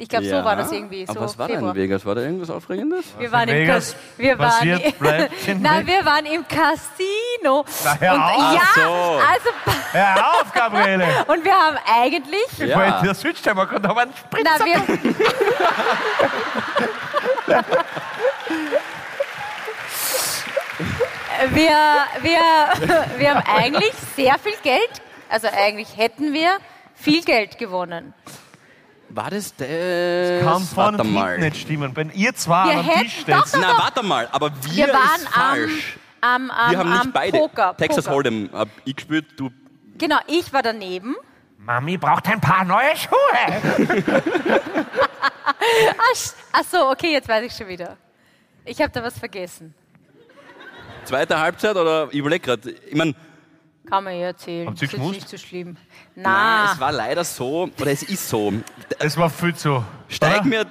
Ich 0.00 0.08
glaube, 0.08 0.26
so 0.26 0.44
war 0.44 0.54
das 0.54 0.70
irgendwie. 0.70 1.04
So 1.06 1.12
Aber 1.12 1.22
was 1.22 1.36
war 1.36 1.48
da 1.48 1.54
Februar. 1.54 1.74
in 1.74 1.82
Vegas? 1.82 2.06
War 2.06 2.14
da 2.14 2.20
irgendwas 2.20 2.50
Aufregendes? 2.50 3.04
Wir 3.18 3.32
waren 3.32 3.48
Vegas 3.48 3.96
im 4.16 4.24
wir 4.24 4.38
waren 4.38 4.68
Nein, 5.60 5.86
wir 5.88 6.04
waren 6.04 6.24
im 6.24 6.46
Casino. 6.46 7.64
Na, 7.84 7.98
hör 7.98 8.14
und 8.14 8.20
auf. 8.20 8.54
ja, 8.54 8.60
so. 8.74 8.80
also 8.80 9.50
Hör 9.92 10.32
auf, 10.32 10.52
Gabriele! 10.52 11.04
und 11.26 11.44
wir 11.44 11.52
haben 11.52 11.78
eigentlich 11.84 12.58
Ja. 12.58 13.00
Der 13.02 13.14
Südsteimer 13.14 13.66
kommt 13.66 13.86
aber 13.86 14.02
einen 14.02 14.14
Spritzer. 14.14 14.50
na, 14.58 14.64
wir, 14.64 14.82
wir, 21.50 21.74
wir, 22.22 22.40
wir 23.18 23.34
haben 23.34 23.42
eigentlich 23.46 23.94
sehr 24.14 24.38
viel 24.38 24.54
Geld, 24.62 25.02
also 25.28 25.48
eigentlich 25.48 25.96
hätten 25.96 26.32
wir 26.32 26.58
viel 26.94 27.24
Geld 27.24 27.58
gewonnen. 27.58 28.14
War 29.10 29.30
das 29.30 29.54
das? 29.56 29.66
Kann 30.42 30.62
von 30.62 30.76
warte 30.76 31.02
und 31.02 31.12
mal. 31.12 31.30
hinten 31.32 31.44
nicht 31.48 31.56
stimmen. 31.62 31.96
Wenn 31.96 32.10
ihr 32.12 32.34
zwei 32.34 32.70
Wir 32.70 32.78
am 32.80 32.86
Tisch 33.02 33.24
doch, 33.26 33.46
steht, 33.46 33.54
doch. 33.54 33.60
Na, 33.60 33.78
warte 33.78 34.02
mal, 34.02 34.28
aber 34.32 34.50
wir, 34.64 34.86
Wir 34.86 34.92
waren 34.92 35.16
ist 35.20 35.28
falsch. 35.28 35.98
am, 36.20 36.50
am, 36.50 36.50
am, 36.50 36.70
wir 36.70 36.78
haben 36.78 36.90
nicht 36.90 37.00
am 37.00 37.12
beide. 37.12 37.38
Poker. 37.38 37.74
Texas 37.76 38.04
Poker. 38.04 38.16
Hold'em 38.18 38.52
hab 38.52 38.68
ich 38.84 38.96
gespielt, 38.96 39.26
du. 39.36 39.50
Genau, 39.96 40.18
ich 40.26 40.52
war 40.52 40.62
daneben. 40.62 41.16
Mami 41.58 41.96
braucht 41.96 42.28
ein 42.28 42.40
paar 42.40 42.64
neue 42.64 42.94
Schuhe. 42.96 43.88
Ach, 45.98 46.14
sch- 46.14 46.34
ach 46.52 46.64
so, 46.70 46.88
okay, 46.90 47.12
jetzt 47.12 47.28
weiß 47.28 47.44
ich 47.44 47.52
schon 47.52 47.68
wieder. 47.68 47.96
Ich 48.64 48.80
habe 48.80 48.90
da 48.92 49.02
was 49.02 49.18
vergessen. 49.18 49.74
Zweite 51.04 51.38
Halbzeit 51.38 51.74
oder 51.76 52.08
ich 52.10 52.18
überlege 52.18 52.44
gerade. 52.44 52.70
Ich 52.70 52.94
meine, 52.94 53.14
Kann 53.88 54.04
man 54.04 54.14
ja 54.14 54.26
erzählen. 54.26 54.68
Habt 54.68 54.82
ihr 54.82 54.88
Das 54.88 54.98
ist 55.00 55.10
nicht 55.10 55.28
so 55.28 55.36
schlimm. 55.38 55.76
es 56.14 56.22
Na, 56.22 56.74
war 56.78 56.92
leider 56.92 57.24
so, 57.24 57.68
oder 57.80 57.90
es 57.90 58.02
ist 58.02 58.28
so. 58.28 58.52
Es 58.98 59.16
war 59.16 59.30
viel 59.30 59.54
zu. 59.54 59.82
Steig 60.08 60.40
oder? 60.40 60.44
mir, 60.44 60.66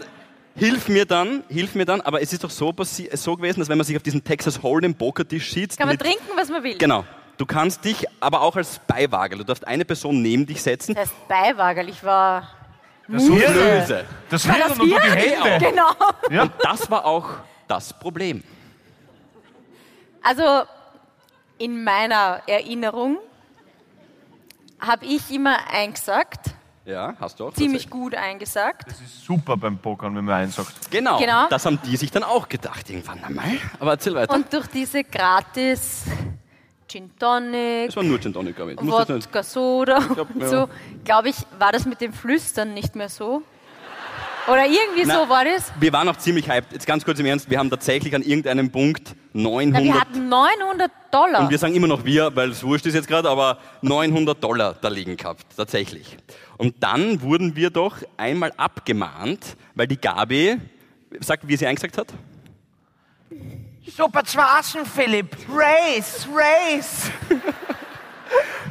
hilf 0.56 0.88
mir 0.88 1.06
dann, 1.06 1.44
hilf 1.50 1.74
mir 1.76 1.86
dann, 1.86 2.02
aber 2.02 2.22
es 2.22 2.32
ist 2.34 2.44
doch 2.44 2.50
so, 2.50 2.74
so 2.84 3.36
gewesen, 3.36 3.60
dass 3.60 3.70
wenn 3.70 3.78
man 3.78 3.86
sich 3.86 3.96
auf 3.96 4.04
diesen 4.04 4.24
Texas 4.24 4.60
Hold'em 4.62 4.94
Pokertisch 4.96 5.52
sitzt, 5.52 5.78
kann 5.78 5.88
man 5.88 5.94
mit- 5.96 6.02
trinken, 6.02 6.26
was 6.36 6.50
man 6.50 6.64
will. 6.64 6.78
Genau. 6.78 7.06
Du 7.38 7.46
kannst 7.46 7.86
dich 7.86 8.06
aber 8.20 8.42
auch 8.42 8.56
als 8.56 8.80
Beiwagerl, 8.88 9.38
du 9.40 9.44
darfst 9.46 9.68
eine 9.68 9.86
Person 9.86 10.22
neben 10.22 10.46
dich 10.48 10.62
setzen. 10.62 10.96
Das 10.96 11.10
heißt 11.10 11.28
Beiwagerl, 11.28 11.88
ich 11.90 12.04
war 12.04 12.50
Das 13.08 13.24
Hirn, 13.24 13.54
Böse. 13.54 14.06
das 14.30 14.44
Hirn 14.44 14.72
und 14.72 14.80
du 14.80 14.86
die 14.86 14.94
Hände. 14.96 15.66
Genau. 15.70 15.92
Ja. 16.32 16.42
Und 16.44 16.52
das 16.64 16.90
war 16.90 17.06
auch 17.06 17.30
das 17.68 17.94
Problem. 17.94 18.44
Also 20.24 20.64
in 21.58 21.84
meiner 21.84 22.41
Erinnerung 22.48 23.17
habe 24.80 25.06
ich 25.06 25.32
immer 25.32 25.58
eingesagt, 25.72 26.52
Ja, 26.86 27.15
hast 27.20 27.39
du 27.39 27.48
auch. 27.48 27.54
ziemlich 27.54 27.89
gut 27.89 28.13
eingesagt. 28.15 28.84
Das 28.88 29.02
ist 29.02 29.26
super 29.26 29.58
beim 29.58 29.78
Pokern, 29.80 30.15
wenn 30.15 30.26
man 30.26 30.36
eins 30.43 30.56
sagt. 30.56 30.91
Genau, 30.91 31.17
Genau. 31.20 31.48
das 31.50 31.65
haben 31.65 31.80
die 31.86 31.98
sich 31.98 32.12
dann 32.12 32.24
auch 32.24 32.48
gedacht 32.48 32.89
irgendwann 32.89 33.24
einmal. 33.24 33.52
Aber 33.80 33.91
erzähl 33.91 34.13
weiter. 34.15 34.34
Und 34.34 34.52
durch 34.54 34.67
diese 34.67 35.04
gratis 35.04 36.04
Gin 36.88 37.12
Tonic, 37.17 37.88
das 37.88 37.96
war 37.96 38.04
nur 38.04 38.20
Gin 38.22 38.32
Tonic, 38.34 38.56
glaube 38.56 38.74
ich. 38.74 38.82
Wodka 38.82 39.43
Soda 39.43 40.00
glaub, 40.00 40.30
und 40.34 40.41
ja. 40.41 40.48
so, 40.48 40.70
glaube 41.04 41.30
ich, 41.30 41.36
war 41.60 41.72
das 41.72 41.86
mit 41.86 42.00
dem 42.00 42.13
Flüstern 42.13 42.74
nicht 42.74 42.96
mehr 42.96 43.10
so? 43.10 43.41
Oder 44.48 44.65
irgendwie 44.65 45.04
Na, 45.06 45.24
so 45.24 45.28
war 45.30 45.43
das? 45.43 45.74
Wir 45.78 45.91
waren 45.91 46.08
auch 46.08 46.15
ziemlich 46.15 46.48
hyped. 46.48 46.72
Jetzt 46.72 46.86
ganz 46.88 47.04
kurz 47.04 47.20
im 47.20 47.26
Ernst, 47.26 47.50
wir 47.50 47.60
haben 47.60 47.70
tatsächlich 47.70 48.15
an 48.15 48.22
irgendeinem 48.22 48.72
Punkt 48.72 49.17
Na, 49.34 49.50
900 49.50 49.84
wir 49.84 50.00
hatten 50.00 50.30
900 50.30 50.92
Dollar. 51.12 51.42
und 51.42 51.50
wir 51.50 51.58
sagen 51.58 51.76
immer 51.76 51.88
noch 51.88 52.04
wir, 52.04 52.36
weil 52.36 52.52
es 52.52 52.63
wurscht 52.63 52.86
ist 52.86 52.94
jetzt 52.96 53.08
gerade, 53.08 53.30
aber 53.30 53.58
900 53.82 54.44
Dollar 54.44 54.76
da 54.80 54.88
liegen 54.88 55.16
gehabt, 55.16 55.46
tatsächlich. 55.56 56.18
Und 56.58 56.76
dann 56.82 57.22
wurden 57.22 57.56
wir 57.56 57.70
doch 57.70 57.98
einmal 58.18 58.52
abgemahnt, 58.58 59.56
weil 59.76 59.88
die 59.88 59.98
Gabi, 60.00 60.58
sagt, 61.19 61.48
wie 61.48 61.56
sie 61.56 61.67
eingesagt 61.67 61.98
hat? 61.98 62.08
Super 63.96 64.23
zwei 64.25 64.44
Assen, 64.44 64.86
Philipp. 64.86 65.36
Race, 65.50 66.28
race. 66.34 67.10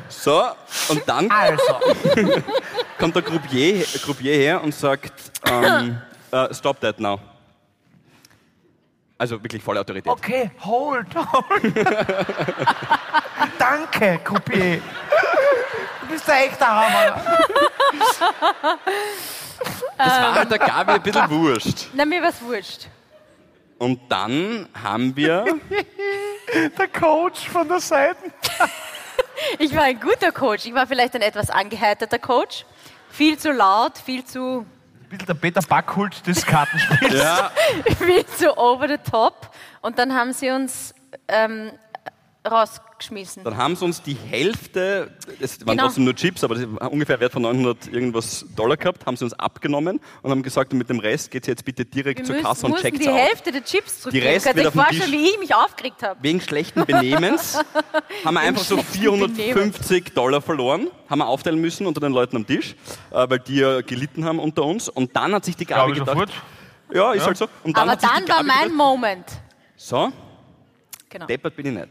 So, 0.08 0.42
und 0.88 1.02
dann 1.06 1.30
Also, 1.30 1.62
kommt 2.98 3.14
der 3.14 3.22
Groupier, 3.22 3.84
Groupier 4.04 4.34
her 4.34 4.62
und 4.62 4.74
sagt, 4.74 5.12
ähm, 5.50 5.98
äh, 6.30 6.52
stop 6.52 6.80
that 6.80 7.00
now. 7.00 7.18
Also 9.18 9.42
wirklich 9.42 9.62
volle 9.62 9.80
Autorität. 9.80 10.12
okay, 10.12 10.50
hold, 10.64 11.06
hold. 11.14 11.74
Danke, 13.58 14.18
Coupier. 14.22 14.80
Du 16.02 16.06
bist 16.08 16.28
ein 16.28 16.48
echter 16.48 16.66
Hammer. 16.66 17.22
Das 19.96 20.20
war 20.20 20.34
halt 20.34 20.50
der 20.50 20.58
Gabi 20.58 20.92
ein 20.92 21.02
bisschen 21.02 21.30
wurscht. 21.30 21.86
Na, 21.94 22.04
mir 22.04 22.22
war's 22.22 22.42
wurscht. 22.42 22.86
Und 23.78 24.00
dann 24.10 24.68
haben 24.82 25.16
wir, 25.16 25.44
Der 26.78 26.88
Coach 26.88 27.48
von 27.48 27.68
der 27.68 27.80
Seite. 27.80 28.16
Ich 29.58 29.74
war 29.76 29.82
ein 29.82 30.00
guter 30.00 30.32
Coach. 30.32 30.64
Ich 30.66 30.72
war 30.74 30.86
vielleicht 30.86 31.14
ein 31.14 31.20
etwas 31.20 31.50
angeheiterter 31.50 32.18
Coach. 32.18 32.64
Viel 33.10 33.38
zu 33.38 33.52
laut, 33.52 33.98
viel 33.98 34.24
zu, 34.24 34.64
bisschen 35.08 35.26
der 35.26 35.34
Peter 35.34 35.60
Backhult 35.62 36.26
des 36.26 36.44
Kartenspiels. 36.44 37.14
ja, 37.14 37.50
viel 37.98 38.26
zu 38.26 38.56
over 38.56 38.88
the 38.88 38.98
top. 38.98 39.50
Und 39.80 39.98
dann 39.98 40.14
haben 40.14 40.32
sie 40.32 40.50
uns 40.50 40.94
ähm, 41.28 41.72
rausgeschmissen. 42.96 43.44
dann 43.44 43.56
haben 43.56 43.76
sie 43.76 43.84
uns 43.84 44.02
die 44.02 44.14
Hälfte, 44.14 45.10
es 45.40 45.60
waren 45.60 45.76
Genau. 45.76 45.84
trotzdem 45.84 46.04
nur 46.04 46.14
Chips, 46.14 46.42
aber 46.44 46.54
das 46.54 46.64
war 46.68 46.90
ungefähr 46.90 47.20
Wert 47.20 47.32
von 47.32 47.42
900 47.42 47.88
irgendwas 47.92 48.46
Dollar 48.56 48.76
gehabt, 48.76 49.06
haben 49.06 49.16
sie 49.16 49.24
uns 49.24 49.34
abgenommen 49.34 50.00
und 50.22 50.30
haben 50.30 50.42
gesagt, 50.42 50.72
mit 50.72 50.88
dem 50.88 50.98
Rest 51.00 51.30
geht 51.30 51.46
jetzt 51.46 51.64
bitte 51.64 51.84
direkt 51.84 52.20
Wir 52.20 52.24
zur 52.26 52.34
müssen, 52.36 52.46
Kasse 52.46 52.66
und 52.66 52.76
checkt 52.78 53.02
die 53.02 53.08
aus. 53.08 53.16
Hälfte 53.16 53.52
der 53.52 53.64
Chips 53.64 54.00
zurückgeben. 54.02 54.26
Rest 54.26 54.46
Könnt 54.46 54.56
ihr 54.58 54.64
wird 54.64 54.66
auf 54.68 54.72
den 54.74 54.82
vorstellen, 54.82 55.10
Tisch. 55.12 55.20
wie 55.20 55.30
ich 55.30 55.38
mich 55.38 55.54
aufgeregt 55.54 56.02
habe? 56.02 56.18
Wegen 56.22 56.40
schlechten 56.40 56.84
Benehmens 56.86 57.58
haben 58.24 58.34
wir 58.34 58.40
einfach 58.40 58.62
so 58.64 58.76
schlechten 58.76 59.34
450 59.34 60.14
Dollar 60.14 60.40
verloren, 60.40 60.88
haben 61.08 61.18
wir 61.18 61.26
aufteilen 61.28 61.60
müssen 61.60 61.86
unter 61.86 62.00
den 62.00 62.12
Leuten 62.12 62.36
am 62.36 62.46
Tisch, 62.46 62.74
äh, 63.10 63.28
weil 63.28 63.38
die 63.40 63.56
ja 63.56 63.80
gelitten 63.82 64.24
haben 64.24 64.38
unter 64.38 64.64
uns. 64.64 64.88
Und 64.88 65.14
dann 65.16 65.34
hat 65.34 65.44
sich 65.44 65.56
die 65.56 65.66
Gabi 65.66 65.92
ich 65.92 65.98
gedacht, 65.98 66.14
sofort. 66.16 66.30
ja, 66.92 67.12
ist 67.12 67.26
halt 67.26 67.36
so. 67.36 67.46
Und 67.62 67.76
dann 67.76 67.88
Aber 67.88 68.00
dann 68.00 68.24
die 68.24 68.30
war 68.30 68.42
mein 68.42 68.62
gedacht, 68.64 68.76
Moment. 68.76 69.26
so, 69.76 70.12
Genau. 71.08 71.26
deppert 71.26 71.54
bin 71.56 71.66
ich 71.66 71.72
nicht. 71.72 71.88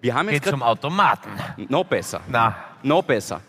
Wir 0.00 0.14
haben 0.14 0.28
jetzt 0.30 0.44
Geht 0.44 0.50
zum 0.52 0.62
Automaten. 0.62 1.30
noch 1.68 1.84
besser. 1.84 2.20
Na, 2.28 2.56
Noch 2.82 3.02
besser. 3.02 3.40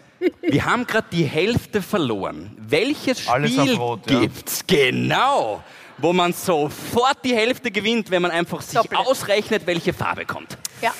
Wir 0.41 0.65
haben 0.65 0.85
gerade 0.85 1.07
die 1.11 1.23
Hälfte 1.23 1.81
verloren. 1.81 2.55
Welches 2.59 3.27
Alles 3.27 3.53
Spiel 3.53 3.73
auf 3.73 3.79
Rot, 3.79 4.11
ja. 4.11 4.19
gibt's 4.19 4.63
genau, 4.67 5.63
wo 5.97 6.13
man 6.13 6.33
sofort 6.33 7.23
die 7.23 7.33
Hälfte 7.35 7.71
gewinnt, 7.71 8.11
wenn 8.11 8.21
man 8.21 8.29
einfach 8.31 8.61
sich 8.61 8.75
Doppelt. 8.77 8.99
ausrechnet, 8.99 9.65
welche 9.65 9.93
Farbe 9.93 10.25
kommt? 10.25 10.57
Ja. 10.81 10.93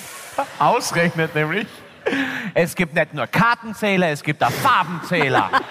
ausrechnet 0.58 1.36
nämlich. 1.36 1.68
Es 2.56 2.74
gibt 2.76 2.96
nicht 2.96 3.14
nur 3.14 3.28
Kartenzähler, 3.28 4.10
es 4.10 4.24
gibt 4.24 4.44
auch 4.44 4.50
Farbenzähler. 4.52 5.52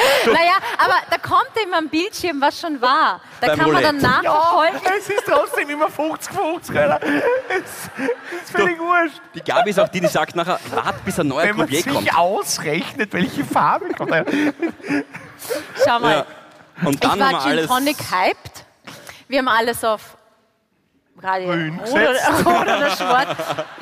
Naja, 0.26 0.52
aber 0.78 0.94
da 1.10 1.18
kommt 1.18 1.50
eben 1.60 1.72
am 1.74 1.88
Bildschirm, 1.88 2.40
was 2.40 2.60
schon 2.60 2.80
war. 2.80 3.20
Da 3.40 3.48
Beim 3.48 3.58
kann 3.58 3.72
man 3.72 3.82
dann 3.82 3.96
Roulette. 3.96 4.22
nachverfolgen. 4.24 4.80
es 4.98 5.08
ist 5.08 5.24
trotzdem 5.26 5.70
immer 5.70 5.86
50-50, 5.86 6.78
Alter. 6.78 7.00
Es 7.48 7.60
ist 8.42 8.50
völlig 8.52 8.78
wurscht. 8.78 9.20
Die 9.34 9.40
Gabi 9.40 9.70
ist 9.70 9.80
auch 9.80 9.88
die, 9.88 10.00
die 10.00 10.06
sagt 10.06 10.36
nachher, 10.36 10.58
wart 10.70 11.04
bis 11.04 11.18
ein 11.18 11.28
neuer 11.28 11.44
Wenn 11.48 11.56
man 11.56 11.66
Croupier 11.66 11.82
sich 11.82 11.92
kommt. 11.94 12.16
ausrechnet, 12.16 13.12
welche 13.12 13.44
Farbe 13.44 13.88
kommt. 13.94 14.12
Schau 15.84 15.98
mal. 16.00 16.12
Ja. 16.16 16.26
Und 16.86 17.02
dann 17.04 17.18
ich 17.18 17.20
haben 17.20 17.20
war 17.20 17.30
wir 17.32 17.40
Gin 17.40 17.50
alles. 17.50 17.66
Tonic 17.66 17.96
hyped. 18.10 18.64
Wir 19.28 19.38
haben 19.40 19.48
alles 19.48 19.84
auf 19.84 20.16
gerade 21.20 21.44
Grün 21.44 21.78
rot 21.78 21.90
oder, 21.92 22.60
oder 22.62 22.90
schwarz. 22.90 23.36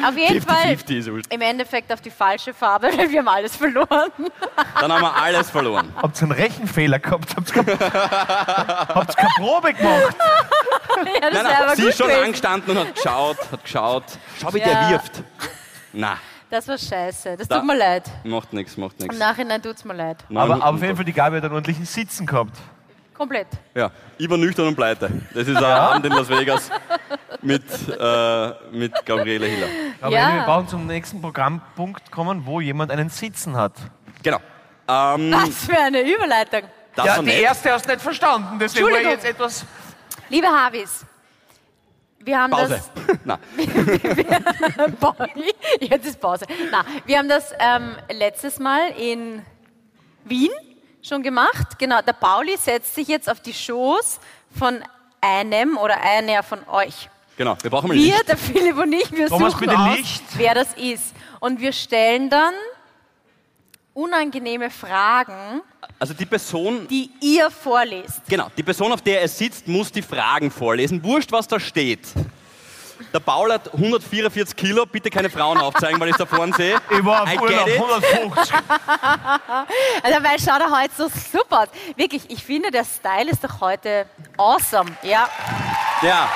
Auf 0.06 0.16
jeden 0.16 0.42
50-50 0.44 0.44
Fall 1.12 1.22
im 1.30 1.40
Endeffekt 1.40 1.92
auf 1.92 2.00
die 2.00 2.10
falsche 2.10 2.52
Farbe, 2.54 2.88
weil 2.96 3.10
wir 3.10 3.18
haben 3.20 3.28
alles 3.28 3.56
verloren. 3.56 4.10
Dann 4.80 4.92
haben 4.92 5.02
wir 5.02 5.14
alles 5.16 5.50
verloren. 5.50 5.92
Habt 6.02 6.16
ihr 6.18 6.22
einen 6.22 6.32
Rechenfehler 6.32 6.98
gehabt? 6.98 7.34
Habt 7.36 7.56
ihr 7.56 7.62
keine, 9.14 9.30
Probe 9.38 9.72
gemacht? 9.74 10.16
ja, 10.18 11.20
das 11.20 11.32
Nein, 11.32 11.44
nein, 11.44 11.56
aber 11.62 11.76
sie 11.76 11.82
gut 11.82 11.90
ist 11.90 11.98
schon 11.98 12.06
gewesen. 12.08 12.24
angestanden 12.24 12.76
und 12.76 12.86
hat 12.88 12.94
geschaut, 12.94 13.36
hat 13.52 13.62
geschaut. 13.64 14.04
Schau, 14.40 14.54
wie 14.54 14.58
Ja. 14.58 14.66
der 14.66 14.88
wirft. 14.90 15.22
Na, 15.92 16.16
Das 16.50 16.66
war 16.68 16.78
scheiße. 16.78 17.36
Das 17.36 17.46
Da- 17.48 17.58
tut 17.58 17.66
mir 17.66 17.76
leid. 17.76 18.04
macht 18.24 18.52
nichts, 18.52 18.76
macht 18.76 18.96
Im 19.00 19.06
nichts. 19.08 19.18
Nachhinein 19.18 19.60
tut's 19.62 19.84
mir 19.84 19.94
leid. 19.94 20.18
Aber, 20.30 20.54
aber 20.54 20.64
auf 20.66 20.82
jeden 20.82 20.96
Fall, 20.96 21.04
die 21.04 21.12
Gabi 21.12 21.36
hat 21.36 21.44
einen 21.44 21.52
ordentlichen 21.54 21.84
Sitzen 21.84 22.26
gehabt. 22.26 22.56
Komplett. 23.18 23.48
Ja, 23.74 23.90
ich 24.16 24.30
war 24.30 24.38
nüchtern 24.38 24.68
und 24.68 24.76
pleite. 24.76 25.10
Das 25.34 25.46
ist 25.48 25.56
ein 25.56 25.64
Abend 25.64 26.06
in 26.06 26.12
Las 26.12 26.28
Vegas 26.28 26.70
mit, 27.42 27.64
äh, 27.88 28.52
mit 28.72 28.94
Gabriele 29.04 29.46
Hiller. 29.46 29.66
Aber 30.00 30.12
Ja. 30.14 30.34
wir 30.36 30.42
brauchen 30.44 30.68
zum 30.68 30.86
nächsten 30.86 31.20
Programmpunkt 31.20 32.10
kommen, 32.12 32.46
wo 32.46 32.60
jemand 32.60 32.90
einen 32.92 33.10
Sitzen 33.10 33.56
hat. 33.56 33.72
Genau. 34.22 34.38
Ähm, 34.88 35.32
Was 35.32 35.66
für 35.66 35.78
eine 35.78 36.00
Überleitung. 36.02 36.62
das 36.94 37.04
ja, 37.06 37.16
war 37.16 37.22
die 37.22 37.26
nett. 37.30 37.40
erste 37.42 37.72
hast 37.72 37.86
du 37.86 37.90
nicht 37.90 38.00
verstanden, 38.02 38.56
deswegen 38.60 38.84
war 38.86 38.90
ich 38.92 38.96
Entschuldigung. 39.06 39.24
jetzt 39.24 39.36
etwas... 39.36 39.66
Liebe 40.30 40.46
Havis, 40.46 41.04
wir 42.20 42.38
haben 42.38 42.50
Pause. 42.52 42.80
das 43.06 43.18
Na, 43.24 43.38
Jetzt 45.80 46.06
ist 46.06 46.20
Pause. 46.20 46.44
Na, 46.70 46.84
wir 47.06 47.18
haben 47.18 47.28
das 47.28 47.52
ähm, 47.58 47.96
letztes 48.12 48.58
Mal 48.58 48.90
in 48.98 49.42
Wien 50.24 50.50
schon 51.08 51.22
gemacht. 51.22 51.78
Genau, 51.78 52.00
der 52.02 52.12
Pauli 52.12 52.56
setzt 52.56 52.94
sich 52.94 53.08
jetzt 53.08 53.28
auf 53.30 53.40
die 53.40 53.54
Schoß 53.54 54.20
von 54.58 54.82
einem 55.20 55.76
oder 55.78 56.00
einer 56.00 56.42
von 56.42 56.60
euch. 56.68 57.08
genau. 57.36 57.56
Wir 57.62 57.70
brauchen 57.70 57.88
mal 57.88 57.94
Wir, 57.96 58.14
Licht. 58.14 58.28
der 58.28 58.36
Philipp 58.36 58.76
und 58.78 58.92
ich, 58.92 59.10
wir 59.12 59.28
Thomas, 59.28 59.52
suchen 59.52 59.66
bitte 59.66 59.78
aus, 59.78 59.96
Licht. 59.96 60.22
wer 60.36 60.54
das 60.54 60.74
ist. 60.74 61.14
Und 61.40 61.60
wir 61.60 61.72
stellen 61.72 62.30
dann 62.30 62.54
unangenehme 63.94 64.70
Fragen, 64.70 65.60
Also 65.98 66.14
die 66.14 66.26
Person, 66.26 66.86
die 66.88 67.10
ihr 67.20 67.50
vorlest. 67.50 68.20
genau, 68.28 68.48
die 68.56 68.62
Person, 68.62 68.92
auf 68.92 69.02
der 69.02 69.20
er 69.22 69.28
sitzt, 69.28 69.66
muss 69.66 69.90
die 69.90 70.02
Fragen 70.02 70.50
vorlesen. 70.50 71.02
Wurscht, 71.02 71.32
was 71.32 71.48
da 71.48 71.58
steht. 71.58 72.06
Der 73.18 73.24
Paul 73.24 73.52
hat 73.52 73.74
144 73.74 74.54
Kilo, 74.54 74.86
bitte 74.86 75.10
keine 75.10 75.28
Frauen 75.28 75.58
aufzeigen, 75.58 75.98
weil 75.98 76.10
ich 76.10 76.16
da 76.16 76.24
vorne 76.24 76.54
sehe. 76.54 76.80
Ich 76.88 77.04
war 77.04 77.24
auf 77.24 77.34
Urlaub, 77.34 77.64
get 77.64 77.74
it. 77.74 77.82
150. 77.82 78.54
Also, 80.04 80.22
weil 80.22 80.38
schaut 80.38 80.60
er 80.60 80.70
heute 80.70 80.94
so 80.96 81.08
super 81.08 81.62
aus. 81.62 81.68
Wirklich, 81.96 82.30
ich 82.30 82.44
finde, 82.44 82.70
der 82.70 82.84
Style 82.84 83.28
ist 83.28 83.42
doch 83.42 83.60
heute 83.60 84.06
awesome. 84.36 84.92
Ja. 85.02 85.28
Ja, 86.00 86.28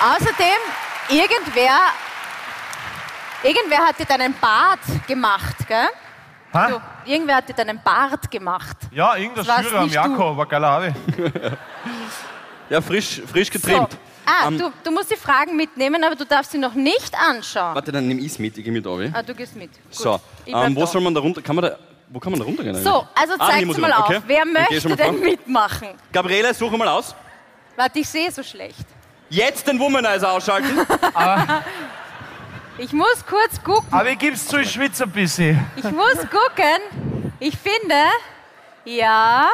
Außerdem, 0.00 0.60
irgendwer, 1.08 1.78
irgendwer 3.42 3.78
hat 3.88 3.98
dir 3.98 4.06
deinen 4.06 4.34
Bart 4.34 4.78
gemacht, 5.08 5.66
gell? 5.66 5.88
Ha? 6.54 6.68
Du, 6.68 6.80
irgendwer 7.10 7.36
hat 7.36 7.48
dir 7.48 7.54
deinen 7.54 7.82
Bart 7.82 8.30
gemacht. 8.30 8.76
Ja, 8.92 9.16
irgendein 9.16 9.64
Schürer 9.64 9.80
am 9.80 9.88
Jakob, 9.88 10.36
war 10.36 10.46
geiler 10.46 10.70
Habe. 10.70 10.94
ja 12.70 12.80
frisch, 12.80 13.20
frisch 13.26 13.50
So. 13.52 13.88
Ah, 14.26 14.48
Ähm, 14.48 14.58
du, 14.58 14.72
du 14.84 14.90
musst 14.90 15.10
die 15.10 15.16
Fragen 15.16 15.56
mitnehmen, 15.56 16.02
aber 16.04 16.14
du 16.16 16.24
darfst 16.24 16.52
sie 16.52 16.58
noch 16.58 16.74
nicht 16.74 17.12
anschauen. 17.14 17.74
Warte, 17.74 17.90
dann 17.92 18.06
nehme 18.06 18.20
ich 18.20 18.26
es 18.32 18.38
mit, 18.38 18.56
ich 18.56 18.64
gehe 18.64 18.72
mit 18.72 18.86
Obi. 18.86 19.10
Ah, 19.12 19.22
du 19.22 19.34
gehst 19.34 19.56
mit. 19.56 19.70
Gut. 19.72 19.94
So, 19.94 20.20
ähm, 20.46 20.74
wo 20.76 20.80
da. 20.80 20.86
soll 20.86 21.00
man 21.00 21.14
da 21.14 21.20
runter? 21.20 21.42
Kann 21.42 21.56
man 21.56 21.64
da, 21.64 21.76
wo 22.08 22.18
kann 22.18 22.32
man 22.32 22.40
da 22.40 22.46
runtergehen? 22.46 22.74
So, 22.82 23.06
also 23.14 23.34
Ah, 23.38 23.48
zeig 23.50 23.60
ich 23.60 23.66
muss 23.66 23.76
mal 23.78 23.90
runter, 23.90 24.04
auf. 24.04 24.10
okay. 24.10 24.22
Wer 24.26 24.44
möchte 24.44 24.96
denn 24.96 25.20
mitmachen? 25.20 25.88
Gabriele, 26.12 26.52
suche 26.54 26.76
mal 26.76 26.88
aus. 26.88 27.14
Warte, 27.76 27.98
ich 27.98 28.08
sehe 28.08 28.30
so 28.30 28.42
schlecht. 28.42 28.86
Jetzt 29.30 29.66
den 29.66 29.78
Womanizer 29.78 30.32
ausschalten. 30.32 30.70
Ich 32.78 32.94
muss 32.94 33.24
kurz 33.28 33.62
gucken. 33.62 33.86
Aber 33.90 34.08
ich 34.10 34.18
gib's 34.18 34.46
zu, 34.48 34.56
ich 34.58 34.70
schwitze 34.70 35.04
ein 35.04 35.10
bisschen. 35.10 35.66
Ich 35.76 35.84
muss 35.84 36.16
gucken. 36.30 36.80
Ich 37.38 37.54
finde, 37.58 37.94
ja, 38.86 39.48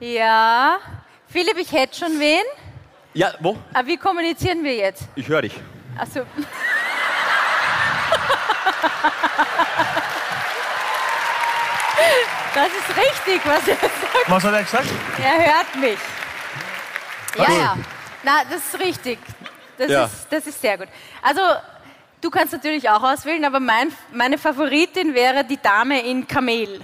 ja. 0.00 0.78
Philipp, 1.28 1.56
ich 1.58 1.70
hätte 1.70 1.96
schon 1.96 2.18
wen. 2.18 2.42
Ja, 3.14 3.32
wo? 3.40 3.56
Aber 3.74 3.86
wie 3.88 3.96
kommunizieren 3.96 4.62
wir 4.64 4.74
jetzt? 4.74 5.04
Ich 5.16 5.28
höre 5.28 5.42
dich. 5.42 5.54
Also. 5.98 6.24
Das 12.54 12.66
ist 12.68 12.96
richtig, 12.96 13.40
was 13.46 13.68
er 13.68 13.76
sagt. 13.76 13.90
Was 14.28 14.44
hat 14.44 14.54
er 14.54 14.62
gesagt? 14.64 14.86
Er 15.22 15.38
hört 15.38 15.76
mich. 15.80 15.98
Ja, 17.36 17.44
Cool. 17.48 17.56
ja. 17.58 17.76
Na, 18.24 18.42
das 18.50 18.60
ist 18.74 18.80
richtig. 18.80 19.18
Das, 19.78 19.88
Ja. 19.90 20.04
ist, 20.04 20.26
das 20.30 20.46
ist 20.46 20.60
sehr 20.60 20.76
gut. 20.76 20.88
Also, 21.22 21.40
du 22.20 22.28
kannst 22.28 22.52
natürlich 22.52 22.88
auch 22.90 23.02
auswählen, 23.02 23.44
aber 23.44 23.60
mein, 23.60 23.92
meine 24.12 24.36
Favoritin 24.36 25.14
wäre 25.14 25.44
die 25.44 25.56
Dame 25.62 26.00
in 26.02 26.26
Kamel. 26.26 26.80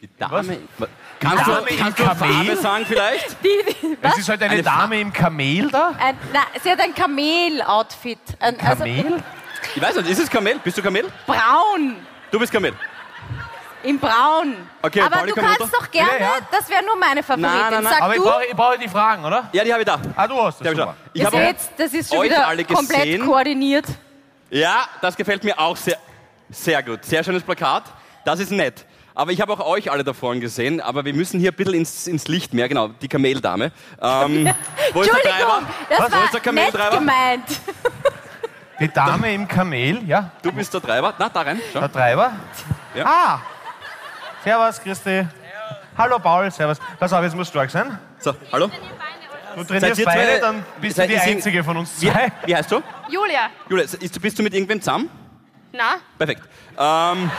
Die 0.00 0.08
Dame. 0.18 0.58
Was? 0.78 0.88
Kannst 1.22 1.46
Dame 1.46 1.60
du, 1.66 1.66
im 1.74 1.78
kannst 1.78 1.98
du? 1.98 2.04
Farbe 2.04 2.56
sagen 2.56 2.86
vielleicht? 2.86 3.36
Es 4.02 4.18
ist 4.18 4.28
halt 4.28 4.42
eine, 4.42 4.52
Eine 4.54 4.64
Fa- 4.64 4.80
Dame 4.80 5.00
im 5.00 5.12
Kamel 5.12 5.70
da. 5.70 5.92
Ein, 5.98 6.18
na, 6.32 6.40
sie 6.62 6.70
hat 6.70 6.80
ein 6.80 6.94
Kamel-Outfit. 6.94 8.18
Ein, 8.40 8.58
also 8.60 8.78
Kamel? 8.84 9.22
Ich 9.76 9.80
weiß 9.82 9.96
nicht, 9.96 10.10
ist 10.10 10.18
es 10.18 10.30
Kamel? 10.30 10.58
Bist 10.62 10.76
du 10.78 10.82
Kamel? 10.82 11.04
braun. 11.26 11.96
Du 12.30 12.38
bist 12.38 12.52
Kamel. 12.52 12.74
In 13.84 13.98
braun. 13.98 14.54
Okay, 14.80 15.00
Aber 15.00 15.18
Pauli, 15.18 15.32
du 15.32 15.40
kannst 15.40 15.60
runter. 15.60 15.76
doch 15.80 15.90
gerne, 15.90 16.10
Ja, 16.12 16.24
ja. 16.26 16.32
das 16.50 16.68
wäre 16.68 16.84
nur 16.84 16.96
meine 16.96 17.22
Favoritin. 17.22 17.50
Nein, 17.60 17.70
nein, 17.72 17.82
nein. 17.84 17.92
Sag 17.92 18.02
Aber 18.02 18.12
ich 18.14 18.20
du, 18.22 18.24
brauche, 18.28 18.44
ich 18.44 18.54
brauche 18.56 18.78
die 18.78 18.88
Fragen, 18.88 19.24
oder? 19.24 19.48
Ja, 19.52 19.64
die 19.64 19.72
habe 19.72 19.82
ich 19.82 19.86
da. 19.86 19.98
Ah, 20.16 20.26
du 20.28 20.40
hast 20.42 20.60
Die 20.60 20.64
das. 20.64 20.78
hab 20.78 20.96
ich. 21.12 21.22
Super. 21.24 21.36
Habe 21.38 21.46
seht, 21.46 21.56
das 21.78 21.92
ist 21.94 22.14
schon 22.14 22.22
wieder 22.24 22.46
alle 22.46 22.64
komplett 22.64 23.02
gesehen. 23.04 23.26
koordiniert. 23.26 23.86
Ja, 24.50 24.84
das 25.00 25.16
gefällt 25.16 25.42
mir 25.42 25.58
auch 25.58 25.76
sehr, 25.76 25.96
sehr 26.50 26.82
gut. 26.82 27.04
Sehr 27.04 27.24
schönes 27.24 27.42
Plakat. 27.42 27.84
Das 28.24 28.38
ist 28.38 28.52
nett. 28.52 28.84
Aber 29.14 29.30
ich 29.32 29.40
habe 29.40 29.52
auch 29.52 29.60
euch 29.66 29.90
alle 29.90 30.04
da 30.04 30.12
vorne 30.12 30.40
gesehen. 30.40 30.80
Aber 30.80 31.04
wir 31.04 31.12
müssen 31.14 31.38
hier 31.40 31.50
ein 31.52 31.56
bisschen 31.56 31.74
ins, 31.74 32.06
ins 32.06 32.28
Licht 32.28 32.54
mehr. 32.54 32.68
Genau, 32.68 32.88
die 32.88 33.08
Kameldame. 33.08 33.72
Ähm, 34.00 34.48
wo 34.92 35.02
ist 35.02 35.12
der 35.12 35.20
Treiber? 35.22 35.62
Das 35.88 35.98
Was? 36.00 36.12
Wo 36.12 36.24
ist 36.24 36.34
der 36.34 36.40
Kameltreiber? 36.40 36.98
gemeint. 36.98 37.60
Die 38.80 38.88
Dame 38.88 39.32
im 39.34 39.46
Kamel, 39.46 40.02
ja. 40.08 40.30
Du 40.42 40.50
bist 40.50 40.72
der 40.74 40.80
Treiber. 40.82 41.14
Na, 41.18 41.28
da 41.28 41.42
rein. 41.42 41.60
Schau. 41.72 41.80
Der 41.80 41.92
Treiber. 41.92 42.32
Ja. 42.94 43.04
Ah! 43.06 43.40
Servus, 44.42 44.80
Christi. 44.82 45.26
Hallo 45.96 46.18
Paul, 46.18 46.50
servus. 46.50 46.78
Pass 46.98 47.12
auf, 47.12 47.22
jetzt 47.22 47.36
muss 47.36 47.48
stark 47.48 47.70
sein. 47.70 47.98
So, 48.18 48.34
hallo. 48.50 48.70
Du 49.54 49.62
trainierst 49.64 49.98
ihr 50.00 50.06
beide, 50.06 50.22
zwei- 50.32 50.38
dann 50.38 50.64
bist 50.80 50.96
seid 50.96 51.10
du 51.10 51.14
die 51.14 51.18
ihr- 51.20 51.22
Einzige 51.22 51.62
von 51.62 51.76
uns 51.76 52.00
Wie, 52.00 52.10
zwei. 52.10 52.32
wie 52.46 52.56
heißt 52.56 52.72
du? 52.72 52.82
Julia. 53.10 53.50
Julia, 53.68 53.84
ist, 53.84 54.20
bist 54.22 54.38
du 54.38 54.42
mit 54.42 54.54
irgendwem 54.54 54.80
zusammen? 54.80 55.10
Na? 55.72 55.96
Perfekt. 56.16 56.42
Ähm, 56.78 57.30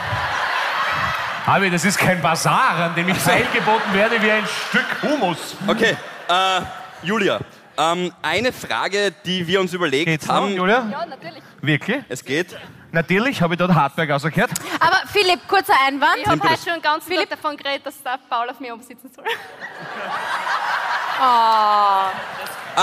Abi, 1.46 1.68
das 1.68 1.84
ist 1.84 1.98
kein 1.98 2.22
Basar, 2.22 2.76
an 2.76 2.94
dem 2.94 3.06
ich 3.06 3.18
feilgeboten 3.18 3.92
werde 3.92 4.20
wie 4.22 4.30
ein 4.30 4.44
Stück 4.46 4.86
Humus. 5.02 5.54
okay. 5.66 5.94
Äh, 6.26 6.62
Julia, 7.02 7.38
ähm, 7.76 8.10
eine 8.22 8.50
Frage, 8.50 9.12
die 9.26 9.46
wir 9.46 9.60
uns 9.60 9.74
überlegt 9.74 10.06
Geht's 10.06 10.26
noch, 10.26 10.36
haben. 10.36 10.54
Julia? 10.54 10.88
Ja, 10.90 11.04
natürlich. 11.04 11.42
Wirklich? 11.60 12.02
Es 12.08 12.24
geht. 12.24 12.56
Natürlich, 12.92 13.42
habe 13.42 13.54
ich 13.54 13.58
dort 13.58 13.74
Hartberg 13.74 14.10
ausgehört. 14.12 14.52
Aber 14.80 15.02
Philipp, 15.12 15.46
kurzer 15.46 15.74
Einwand. 15.86 16.16
Ich 16.22 16.26
habe 16.26 16.48
heute 16.48 16.70
schon 16.70 16.80
ganzen 16.80 17.14
Tag 17.14 17.28
davon 17.28 17.58
geredet, 17.58 17.84
dass 17.84 18.02
der 18.02 18.18
Paul 18.30 18.48
auf 18.48 18.58
mir 18.58 18.72
umsitzen 18.72 19.10
soll. 19.14 19.24
Ah, 21.20 22.08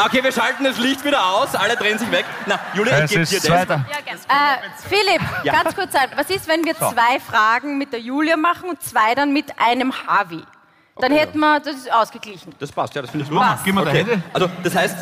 Okay, 0.05 0.23
wir 0.23 0.31
schalten 0.31 0.63
das 0.63 0.77
Licht 0.77 1.03
wieder 1.03 1.25
aus. 1.25 1.53
Alle 1.53 1.75
drehen 1.75 1.97
sich 1.99 2.09
weg. 2.11 2.23
Na, 2.45 2.57
Julia, 2.73 3.03
ich 3.03 3.11
gebe 3.11 3.25
dir 3.25 3.39
das. 3.41 3.49
Ja. 3.49 3.63
Äh, 3.65 3.77
Philipp, 4.87 5.21
Ja. 5.43 5.61
ganz 5.61 5.75
kurz. 5.75 5.93
Was 6.15 6.29
ist, 6.29 6.47
wenn 6.47 6.63
wir 6.63 6.77
zwei 6.77 7.19
Fragen 7.19 7.77
mit 7.77 7.91
der 7.91 7.99
Julia 7.99 8.37
machen 8.37 8.69
und 8.69 8.81
zwei 8.81 9.15
dann 9.15 9.33
mit 9.33 9.47
einem 9.59 9.91
Harvey? 10.07 10.43
Dann 10.97 11.11
hätten 11.11 11.39
wir, 11.39 11.59
das 11.59 11.75
ist 11.75 11.91
ausgeglichen. 11.91 12.53
Das 12.59 12.71
passt, 12.71 12.95
ja, 12.95 13.01
das 13.01 13.11
finde 13.11 13.25
ich 13.25 13.29
gut. 13.31 13.41
Gib 13.65 13.73
mir 13.75 13.81
Okay. 13.81 13.89
deine 13.91 14.11
Hände. 14.11 14.23
Also, 14.33 14.49
das 14.63 14.75
heißt, 14.75 14.97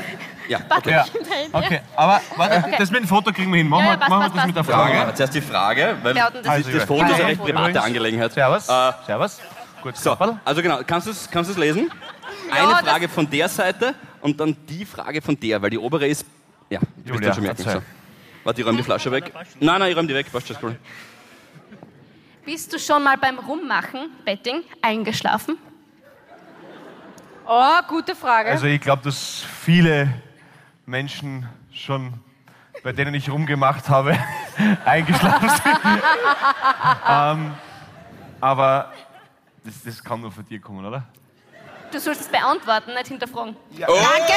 ja, 0.48 0.60
okay. 0.76 0.92
Ja. 0.92 1.06
Okay, 1.52 1.82
aber 1.96 2.22
warte, 2.36 2.64
das 2.78 2.90
mit 2.90 3.02
dem 3.02 3.08
Foto 3.08 3.32
kriegen 3.32 3.52
wir 3.52 3.58
hin. 3.60 3.68
Machen 3.70 3.86
Ja, 3.86 3.92
wir, 3.92 3.94
ja, 3.94 3.98
passt, 3.98 4.10
machen 4.10 4.22
wir 4.22 4.30
passt, 4.30 4.38
das 4.38 4.46
mit 4.48 4.56
der 4.56 4.62
passt. 4.64 4.74
Frage. 4.74 4.98
Frage. 4.98 5.14
Zuerst 5.14 5.36
die 5.36 5.42
Frage, 5.42 5.98
weil 6.02 6.14
das? 6.16 6.48
Also, 6.48 6.72
das 6.72 6.84
Foto 6.86 7.06
ist 7.06 7.14
eine 7.14 7.26
recht 7.26 7.44
private. 7.44 7.82
Angelegenheit. 7.82 8.32
Servus. 8.34 8.70
Äh, 8.70 8.92
Servus. 9.06 9.40
Gut, 9.84 9.96
so, 9.98 10.18
also 10.44 10.62
genau, 10.62 10.80
kannst 10.86 11.08
du 11.08 11.12
es 11.12 11.30
kannst 11.32 11.50
du's 11.50 11.58
lesen? 11.58 11.90
Eine 12.52 12.72
das- 12.72 12.82
Frage 12.82 13.10
von 13.10 13.30
der 13.30 13.47
Seite 13.50 13.95
und 14.22 14.39
dann 14.39 14.56
die 14.68 14.86
Frage 14.86 15.22
von 15.22 15.39
der, 15.39 15.62
weil 15.62 15.70
die 15.70 15.78
obere 15.78 16.08
ist, 16.08 16.26
ja, 16.70 16.80
Julia, 17.06 17.28
das 17.28 17.36
schon 17.36 17.43
merken. 17.43 17.64
So. 17.64 17.82
Warte, 18.43 18.62
ich 18.62 18.68
räume 18.68 18.78
die 18.78 18.84
Flasche 18.84 19.12
weg. 19.12 19.34
Nein, 19.60 19.80
nein, 19.80 19.91
ich 19.91 19.97
räume 19.97 20.08
die 20.08 20.14
weg, 20.14 20.32
passt 20.32 20.47
schon, 20.47 20.58
cool. 20.62 20.80
Bist 22.45 22.74
du 22.74 22.80
schon 22.80 23.04
mal 23.04 23.18
beim 23.18 23.38
Rummachen, 23.38 24.10
Betting, 24.26 24.64
eingeschlafen? 24.82 25.58
Oh, 27.45 27.80
gute 27.88 28.16
Frage. 28.16 28.52
Also 28.52 28.68
ich 28.68 28.80
glaube, 28.80 29.04
dass 29.04 29.43
viele 29.64 30.14
Menschen 30.86 31.47
schon, 31.74 32.14
bei 32.84 32.91
denen 32.91 33.14
ich 33.14 33.30
rumgemacht 33.30 33.89
habe, 33.89 34.18
eingeschlafen 34.86 35.50
sind. 35.50 35.80
ähm, 37.08 37.54
aber 38.39 38.93
das, 39.64 39.84
das 39.84 40.04
kann 40.04 40.22
nur 40.22 40.32
von 40.32 40.45
dir 40.45 40.60
kommen, 40.62 40.86
oder? 40.86 41.04
Du 41.92 42.00
sollst 42.00 42.22
es 42.22 42.28
beantworten, 42.28 42.94
nicht 42.94 43.08
hinterfragen. 43.08 43.56
Danke. 43.80 44.34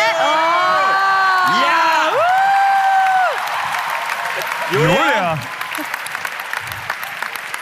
Julia! 4.73 5.39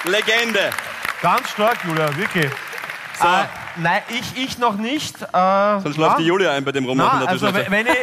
Legende. 0.05 0.71
Ganz 1.21 1.51
stark, 1.51 1.79
Julia, 1.85 2.17
wirklich. 2.17 2.51
So, 3.21 3.27
Äh, 3.27 3.45
nein, 3.77 4.03
ich, 4.09 4.37
ich 4.43 4.59
noch 4.59 4.75
nicht. 4.77 5.21
Äh, 5.21 5.27
dann 5.33 5.93
schlaft 5.93 6.19
die 6.21 6.25
Julia 6.25 6.53
ein 6.53 6.65
bei 6.65 6.73
dem 6.73 6.87
Rummachen. 6.87 7.27
Also 7.27 7.53
wenn, 7.53 7.71
wenn, 7.71 7.87
ich, 7.87 7.97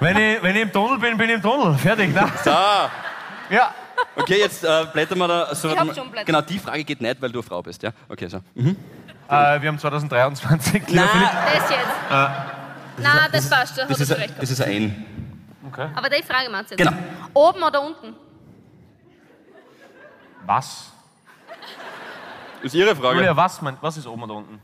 wenn, 0.00 0.16
ich, 0.16 0.42
wenn 0.42 0.56
ich 0.56 0.62
im 0.62 0.72
Tunnel 0.72 0.98
bin, 0.98 1.16
bin 1.16 1.28
ich 1.30 1.36
im 1.36 1.42
Tunnel. 1.42 1.76
Fertig, 1.78 2.14
ne? 2.14 2.30
So, 2.44 2.50
Ja. 2.50 3.74
okay, 4.14 4.38
jetzt 4.38 4.62
äh, 4.62 4.86
blättern 4.92 5.18
wir 5.18 5.26
da. 5.26 5.54
So, 5.54 5.70
Ich 5.70 5.78
hab 5.78 5.92
schon 5.94 6.08
blättert. 6.10 6.26
Genau, 6.26 6.40
die 6.42 6.58
Frage 6.58 6.84
geht 6.84 7.00
nicht, 7.00 7.20
weil 7.20 7.32
du 7.32 7.40
eine 7.40 7.48
Frau 7.48 7.62
bist, 7.62 7.82
ja? 7.82 7.90
Okay, 8.08 8.28
so. 8.28 8.40
Mhm. 8.54 8.76
Äh, 9.28 9.60
wir 9.62 9.68
haben 9.68 9.78
2023. 9.78 10.88
lieber 10.88 11.06
Philipp. 11.08 11.28
Das 11.30 11.70
jetzt. 11.70 11.86
Na, 13.00 13.28
das 13.30 13.48
passt, 13.50 13.78
da 13.78 13.82
Das 13.82 13.90
hast 13.90 14.00
ist, 14.00 14.10
du 14.10 14.14
ein, 14.16 14.20
recht. 14.22 14.34
das 14.40 14.50
ist 14.50 14.60
ein. 14.62 15.06
Aber 15.94 16.08
die 16.08 16.22
Frage 16.22 16.48
meinst 16.50 16.70
du 16.70 16.76
jetzt? 16.76 16.88
Genau. 16.90 17.00
Oben 17.34 17.62
oder 17.62 17.82
unten? 17.82 18.14
Was? 20.46 20.92
Das 22.56 22.64
ist 22.64 22.74
Ihre 22.74 22.96
Frage. 22.96 23.18
Julia, 23.18 23.36
was, 23.36 23.60
mein, 23.62 23.76
was 23.80 23.96
ist 23.98 24.06
oben 24.06 24.22
und 24.22 24.30
unten? 24.30 24.60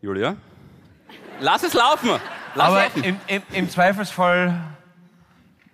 Julia? 0.00 0.34
Lass 1.38 1.62
es 1.62 1.74
laufen! 1.74 2.10
Lass 2.54 2.66
Aber 2.68 2.82
laufen! 2.84 3.04
im, 3.04 3.20
im, 3.28 3.42
im 3.52 3.70
Zweifelsfall 3.70 4.58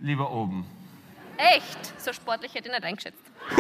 lieber 0.01 0.31
oben. 0.31 0.67
Echt? 1.39 2.01
So 2.01 2.13
sportlich 2.13 2.53
hätte 2.55 2.69
ich 2.69 2.75
nicht 2.75 2.85
eingeschätzt. 2.85 3.23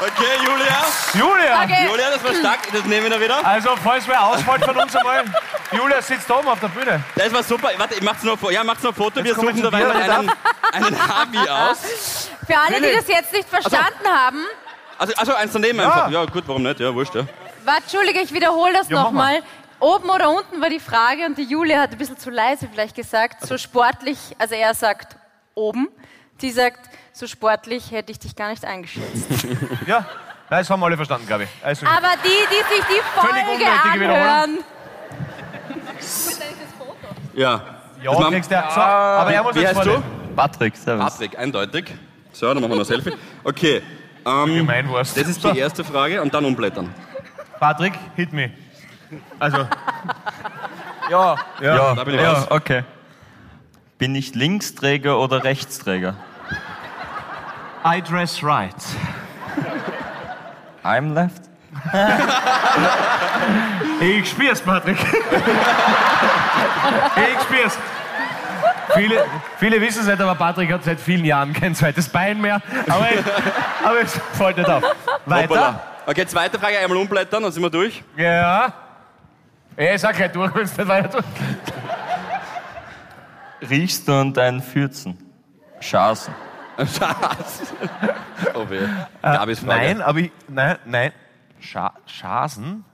Okay, 0.00 0.38
Julia! 0.44 0.84
Julia! 1.14 1.62
Okay. 1.64 1.86
Julia, 1.90 2.10
das 2.10 2.22
war 2.22 2.34
stark, 2.34 2.60
das 2.72 2.84
nehmen 2.84 3.10
wir 3.10 3.20
wieder. 3.20 3.44
Also, 3.44 3.70
falls 3.82 4.06
wer 4.06 4.22
ausfällt 4.24 4.64
von 4.64 4.76
uns 4.76 4.94
einmal, 4.94 5.24
Julia 5.72 6.00
sitzt 6.00 6.30
oben 6.30 6.46
auf 6.48 6.60
der 6.60 6.68
Bühne. 6.68 7.02
Das 7.16 7.32
war 7.32 7.42
super. 7.42 7.70
Warte, 7.76 7.94
ich 7.96 8.02
mach's 8.02 8.22
noch, 8.22 8.38
ja, 8.50 8.62
mach's 8.62 8.82
noch 8.82 8.92
ein 8.92 8.94
Foto. 8.94 9.24
Wir 9.24 9.34
komm 9.34 9.48
ich 9.48 9.56
suchen 9.56 9.64
dabei 9.64 9.90
einen, 9.90 10.30
einen 10.72 11.08
Harvey 11.08 11.48
aus. 11.48 12.30
Für 12.46 12.58
alle, 12.58 12.80
die 12.80 12.94
das 12.94 13.08
jetzt 13.08 13.32
nicht 13.32 13.48
verstanden 13.48 14.06
haben, 14.06 14.44
Also, 14.98 15.14
also 15.16 15.34
eins 15.34 15.52
daneben 15.52 15.80
einfach. 15.80 16.10
Ja, 16.10 16.24
gut, 16.26 16.44
warum 16.46 16.62
nicht? 16.62 16.78
Ja, 16.78 16.94
wurscht, 16.94 17.14
ja. 17.16 17.24
warte, 17.64 17.82
Entschuldige, 17.82 18.20
ich 18.20 18.32
wiederhole 18.32 18.72
das 18.74 18.88
Ja, 18.88 19.02
nochmal. 19.02 19.42
Oben 19.80 20.10
oder 20.10 20.30
unten 20.30 20.60
war 20.60 20.70
die 20.70 20.80
Frage 20.80 21.24
und 21.26 21.38
die 21.38 21.44
Julia 21.44 21.80
hat 21.80 21.92
ein 21.92 21.98
bisschen 21.98 22.18
zu 22.18 22.30
leise 22.30 22.68
vielleicht 22.72 22.96
gesagt, 22.96 23.46
so 23.46 23.56
sportlich, 23.58 24.18
also 24.38 24.54
er 24.56 24.74
sagt 24.74 25.16
oben, 25.54 25.88
sie 26.40 26.50
sagt, 26.50 26.88
so 27.18 27.26
sportlich 27.26 27.90
hätte 27.90 28.12
ich 28.12 28.18
dich 28.18 28.34
gar 28.36 28.50
nicht 28.50 28.64
eingeschätzt. 28.64 29.26
Ja, 29.86 30.04
das 30.50 30.70
haben 30.70 30.80
wir 30.80 30.86
alle 30.86 30.96
verstanden, 30.96 31.26
glaube 31.26 31.44
ich. 31.44 31.50
Also, 31.62 31.84
Aber 31.86 32.14
die, 32.24 32.28
die 32.28 32.74
sich 32.74 32.84
die 32.86 33.02
Folge 33.14 33.66
anhören, 33.92 34.58
Ja. 37.34 37.62
ja, 38.02 38.14
Das 38.14 38.28
kriegst 38.30 38.50
du, 38.50 38.54
so, 38.54 38.80
aber 38.80 39.32
er 39.32 39.42
muss 39.42 39.54
Wie 39.54 39.60
jetzt 39.60 39.76
heißt 39.76 39.86
du? 39.86 40.02
Patrick, 40.34 40.76
servus. 40.76 41.04
Patrick, 41.04 41.38
eindeutig. 41.38 41.92
So, 42.32 42.46
dann 42.46 42.56
machen 42.62 42.70
wir 42.70 42.76
noch 42.76 42.82
ein 42.82 42.86
Selfie. 42.86 43.12
Okay. 43.44 43.82
Ähm, 44.24 44.54
Gemeinwurst. 44.54 45.16
das 45.16 45.28
ist 45.28 45.42
die 45.42 45.58
erste 45.58 45.84
Frage 45.84 46.22
und 46.22 46.32
dann 46.32 46.44
umblättern. 46.44 46.94
Patrick, 47.58 47.94
hit 48.14 48.32
me. 48.32 48.50
Also, 49.38 49.58
Ja, 51.10 51.36
ja, 51.60 51.94
Da 51.94 52.04
bin 52.04 52.14
ich 52.14 52.20
ja, 52.20 52.32
raus. 52.32 52.46
okay. 52.50 52.84
Bin 53.96 54.14
ich 54.14 54.34
Linksträger 54.34 55.18
oder 55.18 55.42
Rechtsträger? 55.42 56.14
I 57.84 58.00
dress 58.00 58.42
right. 58.42 58.74
I'm 60.84 61.14
left. 61.14 61.42
Ich 64.00 64.30
spür's, 64.30 64.60
Patrick. 64.60 64.98
ich 67.16 67.42
spür's. 67.42 67.78
Viele, 68.94 69.24
viele 69.58 69.80
wissen 69.80 70.00
es 70.00 70.06
nicht, 70.06 70.20
aber 70.20 70.34
Patrick 70.34 70.72
hat 70.72 70.84
seit 70.84 70.98
vielen 71.00 71.24
Jahren 71.24 71.52
kein 71.52 71.74
zweites 71.74 72.08
Bein 72.08 72.40
mehr. 72.40 72.60
Aber, 72.88 73.06
aber 73.84 74.00
es 74.00 74.18
fällt 74.32 74.56
nicht 74.56 74.68
auf. 74.68 74.82
Weiter? 75.26 75.48
Hoppala. 75.50 75.82
Okay, 76.06 76.26
zweite 76.26 76.58
Frage, 76.58 76.78
einmal 76.78 76.98
umblättern, 76.98 77.42
dann 77.42 77.52
sind 77.52 77.62
wir 77.62 77.70
durch. 77.70 78.02
Ja. 78.16 78.72
Ja, 79.76 79.94
ich 79.94 80.00
sag 80.00 80.16
gleich 80.16 80.32
durch, 80.32 80.54
wenn 80.54 80.62
es 80.62 80.76
nicht 80.76 80.88
weiter 80.88 81.10
tut. 81.10 81.24
Riechst 83.68 84.08
du 84.08 84.12
an 84.12 84.32
deinen 84.32 84.62
Fürzen? 84.62 85.18
Schasen. 85.80 86.34
Oh 88.54 88.70
weh. 88.70 88.86
Frage. 89.20 89.56
Nein, 89.64 90.00
aber 90.02 90.18
ich. 90.20 90.30
Nein, 90.48 90.78
nein. 90.84 91.12
Scha 91.60 91.92
Schasen? 92.06 92.84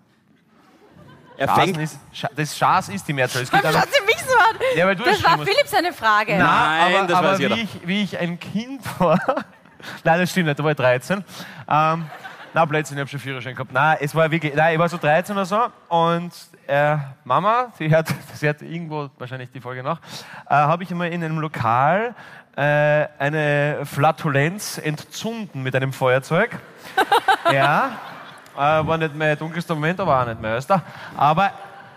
er 1.36 1.48
Schasen 1.48 1.64
fängt. 1.64 1.78
ist, 1.78 1.98
Scha 2.12 2.28
das 2.34 2.56
Schaß 2.56 2.88
ist 2.90 3.06
die 3.06 3.12
Mehrzahl. 3.12 3.42
Es 3.42 3.52
Warum 3.52 3.66
aber, 3.66 3.78
schaut 3.78 3.92
sie 3.92 4.04
mich 4.06 4.18
so 4.22 4.34
an? 4.36 4.56
Ja, 4.76 4.86
weil 4.86 4.96
du 4.96 5.04
das 5.04 5.22
war. 5.22 5.38
Philipp 5.38 5.66
seine 5.66 5.92
Frage. 5.92 6.38
Nein, 6.38 6.94
aber, 6.94 7.06
das 7.06 7.18
aber 7.18 7.32
weiß 7.32 7.38
jeder. 7.40 7.56
wie, 7.56 7.62
ich, 7.62 7.86
wie 7.86 8.02
ich 8.02 8.18
ein 8.18 8.38
Kind 8.38 8.82
war. 9.00 9.18
Nein, 10.04 10.20
das 10.20 10.30
stimmt 10.30 10.46
nicht, 10.46 10.58
da 10.58 10.64
war 10.64 10.70
ich 10.70 10.76
13. 10.76 11.24
Ähm, 11.68 12.06
Na, 12.54 12.64
Blödsinn, 12.64 12.96
ich 12.96 13.00
habe 13.00 13.10
schon 13.10 13.20
Führerschein 13.20 13.54
gehabt. 13.54 13.72
Nein, 13.72 13.98
es 14.00 14.14
war 14.14 14.30
wirklich, 14.30 14.54
nein, 14.54 14.74
ich 14.74 14.78
war 14.78 14.88
so 14.88 14.96
13 14.96 15.36
oder 15.36 15.44
so 15.44 15.66
und 15.88 16.32
äh, 16.66 16.96
Mama, 17.24 17.72
sie 17.78 17.88
hört, 17.90 18.08
sie 18.34 18.46
hört 18.46 18.62
irgendwo 18.62 19.10
wahrscheinlich 19.18 19.50
die 19.50 19.60
Folge 19.60 19.82
noch, 19.82 19.98
äh, 20.48 20.54
habe 20.54 20.82
ich 20.82 20.90
einmal 20.90 21.12
in 21.12 21.22
einem 21.22 21.38
Lokal 21.38 22.14
äh, 22.56 22.60
eine 23.18 23.80
Flatulenz 23.84 24.78
entzünden 24.78 25.62
mit 25.62 25.74
einem 25.74 25.92
Feuerzeug. 25.92 26.50
ja, 27.52 27.98
äh, 28.54 28.58
war 28.58 28.96
nicht 28.98 29.14
mein 29.14 29.36
dunkelster 29.36 29.74
Moment, 29.74 30.00
aber 30.00 30.20
auch 30.20 30.26
nicht 30.26 30.40
mein 30.40 30.52
erster. 30.52 30.82
Aber 31.16 31.52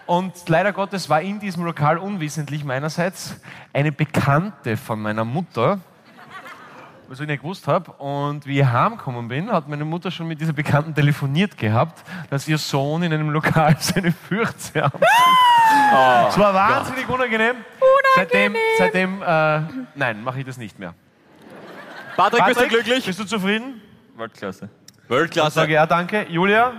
und 0.07 0.47
leider 0.47 0.71
Gottes 0.71 1.09
war 1.09 1.21
in 1.21 1.39
diesem 1.39 1.65
Lokal 1.65 1.97
unwissentlich 1.97 2.63
meinerseits 2.63 3.35
eine 3.73 3.91
Bekannte 3.91 4.77
von 4.77 5.01
meiner 5.01 5.25
Mutter, 5.25 5.79
was 7.07 7.19
ich 7.19 7.27
nicht 7.27 7.41
gewusst 7.41 7.67
habe. 7.67 7.91
Und 7.93 8.45
wie 8.45 8.59
ich 8.59 8.65
heimgekommen 8.65 9.27
bin, 9.27 9.51
hat 9.51 9.67
meine 9.67 9.85
Mutter 9.85 10.11
schon 10.11 10.27
mit 10.27 10.39
dieser 10.41 10.53
Bekannten 10.53 10.93
telefoniert 10.93 11.57
gehabt, 11.57 12.03
dass 12.29 12.47
ihr 12.47 12.57
Sohn 12.57 13.03
in 13.03 13.13
einem 13.13 13.29
Lokal 13.29 13.75
seine 13.79 14.11
Fürze 14.11 14.83
anzieht. 14.83 15.01
Oh, 15.01 16.25
Es 16.29 16.37
war 16.37 16.53
wahnsinnig 16.53 17.07
unangenehm. 17.07 17.55
Seitdem, 18.15 18.55
seitdem 18.77 19.21
äh, 19.21 19.61
nein, 19.95 20.23
mache 20.23 20.39
ich 20.39 20.45
das 20.45 20.57
nicht 20.57 20.77
mehr. 20.79 20.93
Patrick, 22.15 22.45
bist 22.45 22.59
du 22.59 22.63
Patrick, 22.63 22.83
glücklich? 22.83 23.05
Bist 23.05 23.19
du 23.19 23.25
zufrieden? 23.25 23.81
Weltklasse. 24.15 24.69
Weltklasse. 25.07 25.51
Sage 25.51 25.73
ja, 25.73 25.85
danke. 25.85 26.25
Julia? 26.29 26.73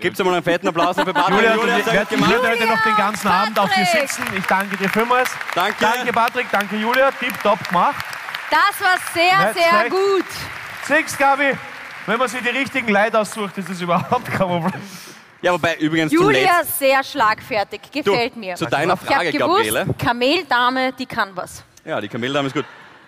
Gibt's 0.00 0.18
einmal 0.18 0.34
einen 0.34 0.42
fetten 0.42 0.66
Applaus 0.66 0.96
für 0.96 1.04
Patrick? 1.12 1.36
Julia, 1.36 1.54
Julia, 1.54 2.04
gemacht. 2.04 2.32
werde 2.32 2.48
heute 2.48 2.66
noch 2.66 2.82
den 2.82 2.96
ganzen 2.96 3.28
Abend 3.28 3.58
auf 3.58 3.68
dir 3.72 3.84
Patrick. 3.84 4.08
sitzen. 4.10 4.24
Ich 4.36 4.46
danke 4.46 4.76
dir 4.76 4.88
vielmals. 4.88 5.30
Danke. 5.54 5.76
Danke, 5.78 6.12
Patrick. 6.12 6.46
Danke, 6.50 6.76
Julia. 6.76 7.10
Tipptopp 7.12 7.68
gemacht. 7.68 8.04
Das 8.50 8.80
war 8.80 8.96
sehr, 9.14 9.46
Nicht 9.52 9.60
sehr 9.60 9.80
schlecht. 9.80 9.90
gut. 9.90 10.24
Sechs, 10.86 11.16
Gabi. 11.16 11.52
Wenn 12.06 12.18
man 12.18 12.28
sich 12.28 12.40
die 12.42 12.48
richtigen 12.48 12.88
Leute 12.88 13.20
aussucht, 13.20 13.56
ist 13.58 13.68
das 13.70 13.80
überhaupt 13.80 14.24
kein 14.26 14.38
Problem. 14.48 14.72
Ja, 15.42 15.52
wobei 15.52 15.76
übrigens 15.76 16.12
Julia, 16.12 16.58
Letzten. 16.58 16.78
sehr 16.78 17.04
schlagfertig. 17.04 17.80
Gefällt 17.92 18.36
mir. 18.36 18.56
Zu 18.56 18.66
deiner 18.66 18.94
ich 18.94 19.00
habe 19.00 19.06
Frage, 19.06 19.32
gewusst, 19.32 19.64
Gabriele. 19.70 19.94
Kameldame, 19.98 20.92
die 20.92 21.06
kann 21.06 21.30
was. 21.34 21.62
Ja, 21.84 22.00
die 22.00 22.08
Kameldame 22.08 22.48
ist 22.48 22.54
gut. 22.54 22.64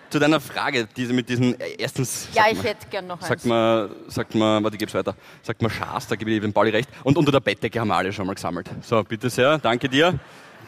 Zu 0.09 0.19
deiner 0.19 0.39
Frage, 0.39 0.87
diese 0.95 1.11
mit 1.11 1.27
diesen, 1.27 1.59
äh, 1.59 1.75
erstens. 1.77 2.29
Ja, 2.33 2.43
ich 2.49 2.63
hätte 2.63 2.87
gern 2.87 3.07
noch 3.07 3.17
eins. 3.19 3.27
Sagt 3.27 3.45
man, 3.45 3.89
sagt 4.07 4.35
man, 4.35 4.63
warte, 4.63 4.75
ich 4.75 4.79
geb's 4.79 4.93
weiter. 4.93 5.15
Sagt 5.41 5.61
man 5.61 5.71
Schaß, 5.71 6.07
da 6.07 6.15
gebe 6.15 6.31
ich 6.31 6.39
dem 6.39 6.53
Pauli 6.53 6.69
recht. 6.69 6.87
Und 7.03 7.17
unter 7.17 7.31
der 7.31 7.39
Bettdecke 7.39 7.79
haben 7.79 7.87
wir 7.87 7.95
alle 7.95 8.13
schon 8.13 8.27
mal 8.27 8.35
gesammelt. 8.35 8.69
So, 8.81 9.03
bitte 9.03 9.29
sehr, 9.29 9.57
danke 9.57 9.89
dir. 9.89 10.19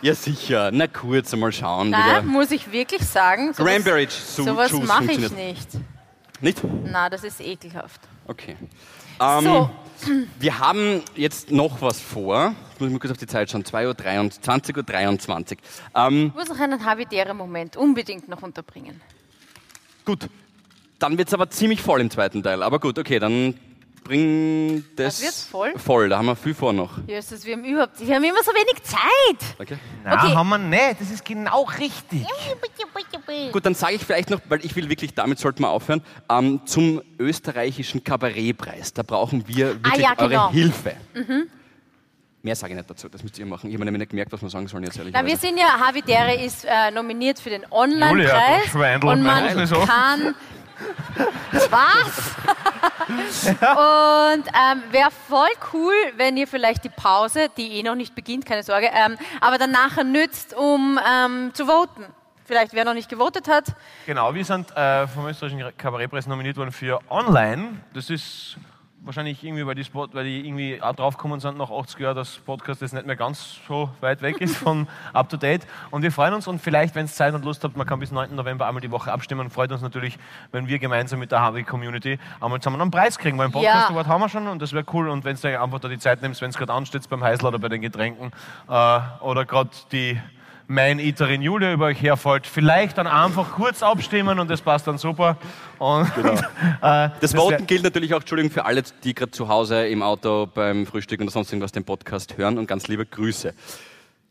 Ja, 0.02 0.14
sicher. 0.14 0.72
Na 0.72 0.88
kurz 0.88 1.34
einmal 1.34 1.52
schauen. 1.52 1.89
Nein, 1.89 2.06
wieder. 2.06 2.22
muss 2.24 2.52
ich 2.52 2.72
wirklich 2.72 3.02
sagen. 3.04 3.54
sowas- 3.54 3.66
Cranberry 3.72 4.04
Ju- 4.04 4.43
Sowas 4.43 4.72
mache 4.74 5.12
ich 5.12 5.32
nicht. 5.32 5.68
Nicht? 6.41 6.60
Na, 6.84 7.10
das 7.10 7.24
ist 7.24 7.41
ekelhaft. 7.41 8.02
Okay. 8.28 8.56
Ähm, 9.20 9.43
So. 9.43 9.70
Wir 10.39 10.60
haben 10.60 11.02
jetzt 11.16 11.50
noch 11.52 11.82
was 11.82 12.00
vor. 12.02 12.54
Ich 12.76 12.82
muss 12.82 12.89
mal 12.91 13.00
kurz 13.00 13.12
auf 13.12 13.18
die 13.18 13.28
Zeit 13.28 13.50
schauen. 13.50 13.64
2.23 13.64 14.76
Uhr, 14.78 14.84
20.23 14.84 15.58
Uhr. 15.58 15.58
Ähm, 16.08 16.28
Ich 16.28 16.34
muss 16.36 16.50
noch 16.50 16.60
einen 16.60 16.84
habitären 16.86 17.38
Moment 17.38 17.78
unbedingt 17.78 18.28
noch 18.28 18.41
unterbringen. 18.41 19.02
gut. 20.04 20.28
Dann 21.00 21.18
wird's 21.18 21.34
aber 21.34 21.50
ziemlich 21.50 21.82
voll 21.82 22.00
im 22.00 22.10
zweiten 22.10 22.41
Teil. 22.43 22.64
Aber 22.64 22.80
gut, 22.80 22.98
okay, 22.98 23.20
dann 23.20 23.54
bring 24.06 24.86
das. 24.95 25.22
Wird's, 25.22 25.43
voll? 25.43 25.74
Voll, 25.78 26.08
da 26.10 26.18
haben 26.20 26.28
wir 26.28 26.36
viel 26.38 26.53
vor 26.53 26.72
noch. 26.72 26.91
Jesus, 27.08 27.43
wir 27.45 27.53
haben 27.58 27.66
überhaupt, 27.66 27.99
wir 27.99 28.16
haben 28.16 28.24
immer 28.24 28.41
so 28.43 28.51
wenig 28.51 28.82
Zeit. 28.84 29.56
Okay. 29.60 29.78
Na, 30.03 30.14
Okay. 30.24 30.34
haben 30.36 30.47
wir 30.49 30.58
nicht. 30.60 31.01
Das 31.01 31.12
ist 31.12 31.26
genau 31.26 31.64
richtig. 31.64 32.26
Gut, 33.51 33.66
dann 33.66 33.74
sage 33.76 33.95
ich 33.95 34.03
vielleicht 34.06 34.30
noch, 34.30 34.39
weil 34.47 34.64
ich 34.64 34.76
will 34.76 34.88
wirklich, 34.89 35.14
damit 35.14 35.39
sollten 35.39 35.64
wir 35.64 35.70
aufhören, 35.70 36.01
ähm, 36.30 36.62
zum 36.66 37.01
österreichischen 37.20 38.03
Kabarettpreis. 38.03 38.93
Da 38.93 39.03
brauchen 39.03 39.45
wir 39.47 39.84
wirklich 39.84 39.93
Ah, 39.93 39.97
ja, 39.97 40.14
genau. 40.14 40.43
eure 40.45 40.51
Hilfe. 40.53 40.95
Mehr 42.43 42.56
sage 42.56 42.74
ich 42.74 42.78
nicht 42.78 42.88
dazu, 42.89 43.10
das 43.10 43.24
müsst 43.24 43.39
ihr 43.39 43.45
machen. 43.47 43.70
Ich 43.72 43.76
habe 43.76 43.86
nämlich 43.86 44.01
nicht 44.01 44.10
gemerkt, 44.12 44.32
was 44.32 44.39
wir 44.41 44.49
sagen 44.49 44.68
sollen 44.68 44.84
jetzt 44.84 44.97
ehrlich. 44.99 45.14
Na, 45.16 45.26
wir 45.26 45.36
sind 45.36 45.58
ja, 45.58 45.80
Habitäre 45.80 46.36
ist 46.36 46.64
äh, 46.66 46.91
nominiert 46.91 47.39
für 47.39 47.49
den 47.49 47.66
Online-Preis. 47.72 49.01
Und 49.03 49.24
man 49.24 49.68
kann. 49.88 50.36
Was? 51.70 52.36
Und 53.48 54.46
ähm, 54.48 54.84
wäre 54.92 55.10
voll 55.28 55.50
cool, 55.74 55.94
wenn 56.18 56.38
ihr 56.38 56.48
vielleicht 56.48 56.84
die 56.84 56.90
Pause, 56.90 57.50
die 57.58 57.80
eh 57.80 57.84
noch 57.84 57.96
nicht 57.96 58.16
beginnt, 58.16 58.46
keine 58.46 58.64
Sorge, 58.64 58.90
ähm, 58.94 59.18
aber 59.42 59.58
dann 59.58 59.72
nachher 59.72 60.04
nützt, 60.04 60.56
um 60.56 61.00
ähm, 61.08 61.52
zu 61.54 61.66
voten. 61.66 62.06
Vielleicht 62.46 62.74
wer 62.74 62.86
noch 62.86 62.94
nicht 62.94 63.10
gewotet 63.10 63.48
hat. 63.48 63.76
Genau, 64.06 64.34
wir 64.34 64.46
sind 64.46 64.70
äh, 64.78 65.08
vom 65.08 65.26
österreichischen 65.26 65.76
Kabarettpreis 65.78 66.28
nominiert 66.28 66.58
worden 66.58 66.72
für 66.72 67.00
Online. 67.10 67.82
Das 67.94 68.12
ist 68.12 68.58
wahrscheinlich 69.06 69.43
irgendwie, 69.43 69.66
weil 69.66 69.76
die, 69.76 69.84
Spot, 69.84 70.08
weil 70.12 70.26
die 70.26 70.45
irgendwie 70.45 70.82
auch 70.82 70.95
draufgekommen 70.95 71.39
sind 71.39 71.58
nach 71.58 71.70
80 71.72 71.99
Jahren, 71.99 72.16
dass 72.16 72.38
Podcast 72.39 72.82
jetzt 72.82 72.93
nicht 72.93 73.06
mehr 73.06 73.16
ganz 73.16 73.60
so 73.68 73.89
weit 74.01 74.22
weg 74.22 74.41
ist 74.41 74.58
von 74.58 74.88
up 75.14 75.30
to 75.30 75.38
date. 75.38 75.66
Und 75.91 76.01
wir 76.01 76.12
freuen 76.12 76.34
uns 76.34 76.47
und 76.47 76.60
vielleicht, 76.60 76.95
wenn 76.95 77.06
es 77.06 77.16
Zeit 77.16 77.34
und 77.34 77.45
Lust 77.45 77.64
habt, 77.64 77.78
man 77.78 77.86
kann 77.88 77.99
bis 77.99 78.12
9. 78.12 78.36
November 78.36 78.68
einmal 78.68 78.82
die 78.82 78.91
Woche 78.91 79.12
abstimmen. 79.12 79.49
Freut 79.49 79.72
uns 79.72 79.82
natürlich, 79.82 80.18
wenn 80.51 80.68
wir 80.68 80.80
gemeinsam 80.80 81.20
mit 81.20 81.32
der 81.32 81.41
Harvey 81.41 81.64
Community 81.64 82.20
einmal 82.41 82.60
zusammen 82.60 82.82
einen 82.82 82.91
Preis 82.91 83.18
kriegen, 83.18 83.38
weil 83.38 83.47
ein 83.47 83.51
Podcast 83.51 83.89
Ja. 83.89 83.95
Award 83.95 84.08
haben 84.08 84.22
wir 84.22 84.30
schon 84.30 84.47
und 84.47 84.62
das 84.62 84.74
wäre 84.74 84.86
cool. 84.93 85.10
Und 85.10 85.24
wenn 85.24 85.36
du 85.36 85.62
einfach 85.62 85.80
da 85.80 85.88
die 85.88 85.99
Zeit 85.99 86.22
nimmst, 86.22 86.41
wenn 86.41 86.49
es 86.49 86.58
gerade 86.58 86.74
ansteht 86.74 87.08
beim 87.10 87.24
Heißler 87.24 87.49
oder 87.49 87.60
bei 87.60 87.70
den 87.70 87.82
Getränken 87.82 88.32
äh, 88.68 88.99
oder 89.22 89.45
gerade 89.45 89.70
die 89.91 90.20
Main-Eaterin 90.68 91.41
Julia 91.41 91.74
über 91.74 91.86
euch 91.86 92.01
herfällt, 92.01 92.47
vielleicht 92.47 92.97
dann 92.97 93.07
einfach 93.07 93.51
kurz 93.51 93.84
abstimmen 93.84 94.39
und 94.39 94.49
das 94.49 94.61
passt 94.61 94.88
dann 94.88 94.97
super. 94.97 95.38
Und, 95.78 96.07
äh, 96.18 96.41
Das 96.82 97.20
das 97.22 97.36
Voten 97.36 97.68
gilt 97.68 97.84
natürlich 97.84 98.13
auch, 98.13 98.20
Entschuldigung, 98.20 98.51
für 98.51 98.66
alle, 98.66 98.84
die 99.03 99.13
gerade 99.13 99.32
zu 99.32 99.47
Hause 99.47 99.88
im 99.88 100.01
Auto 100.01 100.47
beim 100.47 100.86
Frühstück 100.86 101.22
oder 101.22 101.32
sonst 101.32 101.51
irgendwas 101.51 101.72
den 101.72 101.84
Podcast 101.84 102.38
hören 102.38 102.57
und 102.57 102.68
ganz 102.68 102.88
liebe 102.88 103.05
Grüße. 103.05 103.53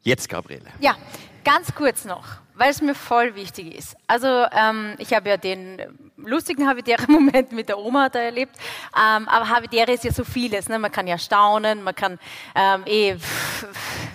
Jetzt, 0.03 0.29
Gabriele. 0.29 0.67
Ja, 0.81 0.97
ganz 1.45 1.75
kurz 1.75 2.05
noch, 2.05 2.25
weil 2.55 2.71
es 2.71 2.81
mir 2.81 2.95
voll 2.95 3.35
wichtig 3.35 3.75
ist. 3.75 3.97
Also 4.07 4.27
ähm, 4.27 4.95
ich 4.99 5.13
habe 5.13 5.29
ja 5.29 5.37
den 5.37 5.81
lustigen 6.17 6.67
Habitäre-Moment 6.67 7.53
mit 7.53 7.69
der 7.69 7.79
Oma 7.79 8.09
da 8.09 8.19
erlebt, 8.19 8.57
ähm, 8.97 9.29
aber 9.29 9.49
Habitäre 9.49 9.93
ist 9.93 10.05
ja 10.05 10.13
so 10.13 10.25
vieles. 10.25 10.69
Ne? 10.69 10.79
Man 10.79 10.91
kann 10.91 11.07
ja 11.07 11.19
staunen, 11.19 11.83
man 11.83 11.95
kann 11.95 12.19
ähm, 12.55 12.83
eh 12.87 13.17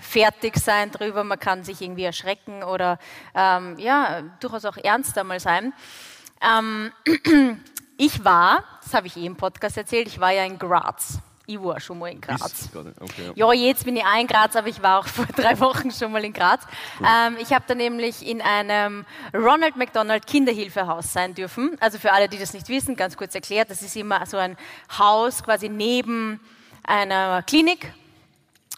fertig 0.01 0.57
sein 0.57 0.91
drüber, 0.91 1.23
man 1.23 1.39
kann 1.39 1.63
sich 1.63 1.81
irgendwie 1.81 2.03
erschrecken 2.03 2.63
oder 2.63 2.97
ähm, 3.35 3.77
ja, 3.77 4.21
durchaus 4.39 4.65
auch 4.65 4.77
ernster 4.77 5.23
mal 5.23 5.39
sein. 5.39 5.73
Ähm, 6.41 6.91
ich 7.97 8.23
war, 8.23 8.63
das 8.83 8.93
habe 8.93 9.07
ich 9.07 9.17
eh 9.17 9.25
im 9.25 9.35
Podcast 9.35 9.77
erzählt, 9.77 10.07
ich 10.07 10.19
war 10.19 10.31
ja 10.31 10.43
in 10.45 10.57
Graz. 10.57 11.19
Ich 11.49 11.59
war 11.63 11.79
schon 11.79 11.97
mal 11.97 12.11
in 12.11 12.21
Graz. 12.21 12.69
Okay, 12.75 13.31
ja. 13.33 13.51
Ja, 13.51 13.53
jetzt 13.53 13.83
bin 13.83 13.97
ich 13.97 14.03
auch 14.05 14.19
in 14.19 14.27
Graz, 14.27 14.55
aber 14.55 14.67
ich 14.67 14.83
war 14.83 14.99
auch 14.99 15.07
vor 15.07 15.25
drei 15.25 15.59
Wochen 15.59 15.89
schon 15.89 16.11
mal 16.11 16.23
in 16.23 16.31
Graz. 16.31 16.61
Ähm, 16.99 17.37
ich 17.41 17.51
habe 17.51 17.65
da 17.67 17.73
nämlich 17.73 18.23
in 18.23 18.39
einem 18.39 19.03
Ronald 19.33 19.75
McDonald 19.75 20.27
Kinderhilfehaus 20.27 21.11
sein 21.11 21.33
dürfen. 21.33 21.75
Also 21.79 21.97
für 21.97 22.11
alle, 22.11 22.29
die 22.29 22.37
das 22.37 22.53
nicht 22.53 22.69
wissen, 22.69 22.95
ganz 22.95 23.17
kurz 23.17 23.33
erklärt, 23.33 23.71
das 23.71 23.81
ist 23.81 23.95
immer 23.95 24.23
so 24.27 24.37
ein 24.37 24.57
Haus 24.95 25.41
quasi 25.41 25.69
neben 25.69 26.39
einer 26.83 27.41
Klinik, 27.41 27.93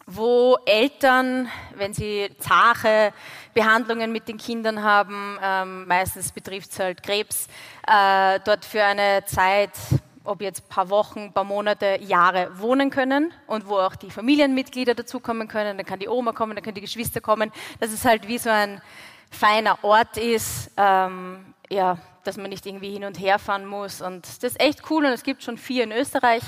wo 0.06 0.58
Eltern, 0.66 1.50
wenn 1.76 1.94
sie 1.94 2.30
zahre 2.40 3.12
Behandlungen 3.54 4.14
mit 4.14 4.30
den 4.30 4.38
Kindern 4.38 4.82
haben, 4.82 5.38
ähm, 5.44 5.88
meistens 5.88 6.32
betrifft 6.32 6.72
es 6.72 6.80
halt 6.80 7.04
Krebs, 7.04 7.48
äh, 7.86 8.40
dort 8.46 8.64
für 8.64 8.82
eine 8.82 9.26
Zeit, 9.26 9.72
ob 10.24 10.42
jetzt 10.42 10.70
paar 10.70 10.90
Wochen, 10.90 11.34
paar 11.34 11.44
Monate, 11.44 12.00
Jahre 12.02 12.60
wohnen 12.60 12.90
können 12.90 13.34
und 13.48 13.68
wo 13.68 13.78
auch 13.78 13.96
die 13.96 14.12
Familienmitglieder 14.12 14.94
dazukommen 14.94 15.48
können. 15.48 15.78
Dann 15.78 15.86
kann 15.86 16.00
die 16.00 16.08
Oma 16.08 16.32
kommen, 16.32 16.56
dann 16.56 16.64
können 16.64 16.76
die 16.76 16.82
Geschwister 16.82 17.22
kommen. 17.22 17.52
Dass 17.80 17.92
es 17.92 18.06
halt 18.06 18.28
wie 18.28 18.38
so 18.38 18.50
ein 18.50 18.82
feiner 19.30 19.84
Ort 19.84 20.18
ist, 20.18 20.72
ähm, 20.78 21.54
ja, 21.70 21.98
dass 22.24 22.38
man 22.38 22.50
nicht 22.50 22.66
irgendwie 22.66 22.92
hin 22.92 23.06
und 23.06 23.20
her 23.20 23.40
fahren 23.40 23.66
muss. 23.66 24.02
Und 24.02 24.26
das 24.26 24.52
ist 24.52 24.60
echt 24.60 24.90
cool 24.90 25.06
und 25.06 25.12
es 25.12 25.24
gibt 25.24 25.44
schon 25.44 25.58
vier 25.58 25.84
in 25.84 25.92
Österreich. 25.92 26.44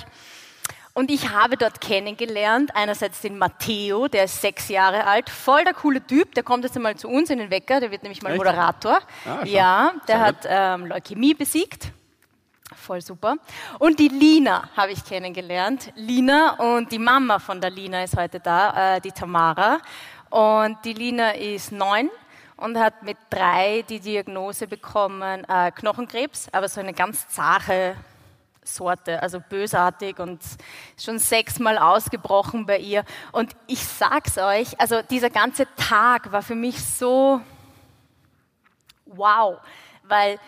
Und 0.95 1.09
ich 1.09 1.31
habe 1.31 1.57
dort 1.57 1.81
kennengelernt, 1.81 2.75
einerseits 2.75 3.21
den 3.21 3.39
Matteo, 3.39 4.07
der 4.07 4.25
ist 4.25 4.41
sechs 4.41 4.69
Jahre 4.69 5.07
alt, 5.07 5.27
voll 5.27 5.63
der 5.63 5.73
coole 5.73 6.05
Typ, 6.05 6.35
der 6.35 6.43
kommt 6.43 6.65
jetzt 6.65 6.75
einmal 6.75 6.95
zu 6.95 7.09
uns 7.09 7.31
in 7.31 7.39
den 7.39 7.49
Wecker, 7.49 7.79
der 7.79 7.89
wird 7.89 8.03
nämlich 8.03 8.21
mal? 8.21 8.35
Moderator. 8.35 8.99
Ah, 9.25 9.43
ja, 9.43 9.93
der 10.07 10.19
hat 10.19 10.45
ähm, 10.47 10.85
Leukämie 10.85 11.33
besiegt. 11.33 11.91
Voll 12.75 13.01
super. 13.01 13.35
Und 13.79 13.99
die 13.99 14.07
Lina 14.07 14.69
habe 14.75 14.91
ich 14.91 15.03
kennengelernt. 15.03 15.91
Lina 15.95 16.55
und 16.55 16.91
die 16.91 16.99
Mama 16.99 17.39
von 17.39 17.59
der 17.61 17.69
Lina 17.69 18.03
ist 18.03 18.17
heute 18.17 18.39
da, 18.39 18.95
äh, 18.95 19.01
die 19.01 19.11
Tamara. 19.11 19.79
Und 20.29 20.77
die 20.83 20.93
Lina 20.93 21.31
ist 21.31 21.71
neun 21.71 22.09
und 22.57 22.77
hat 22.77 23.03
mit 23.03 23.17
drei 23.29 23.83
die 23.87 23.99
Diagnose 23.99 24.67
bekommen, 24.67 25.43
äh, 25.47 25.71
Knochenkrebs, 25.71 26.47
aber 26.51 26.67
so 26.67 26.79
eine 26.79 26.93
ganz 26.93 27.27
zahre 27.27 27.95
Sorte, 28.63 29.21
also 29.21 29.39
bösartig 29.39 30.19
und 30.19 30.41
schon 30.97 31.19
sechsmal 31.19 31.77
ausgebrochen 31.77 32.65
bei 32.65 32.77
ihr. 32.77 33.03
Und 33.31 33.55
ich 33.67 33.85
sag's 33.85 34.37
euch, 34.37 34.79
also 34.79 35.01
dieser 35.01 35.29
ganze 35.29 35.67
Tag 35.75 36.31
war 36.31 36.41
für 36.41 36.55
mich 36.55 36.83
so 36.83 37.41
wow, 39.05 39.57
weil 40.03 40.39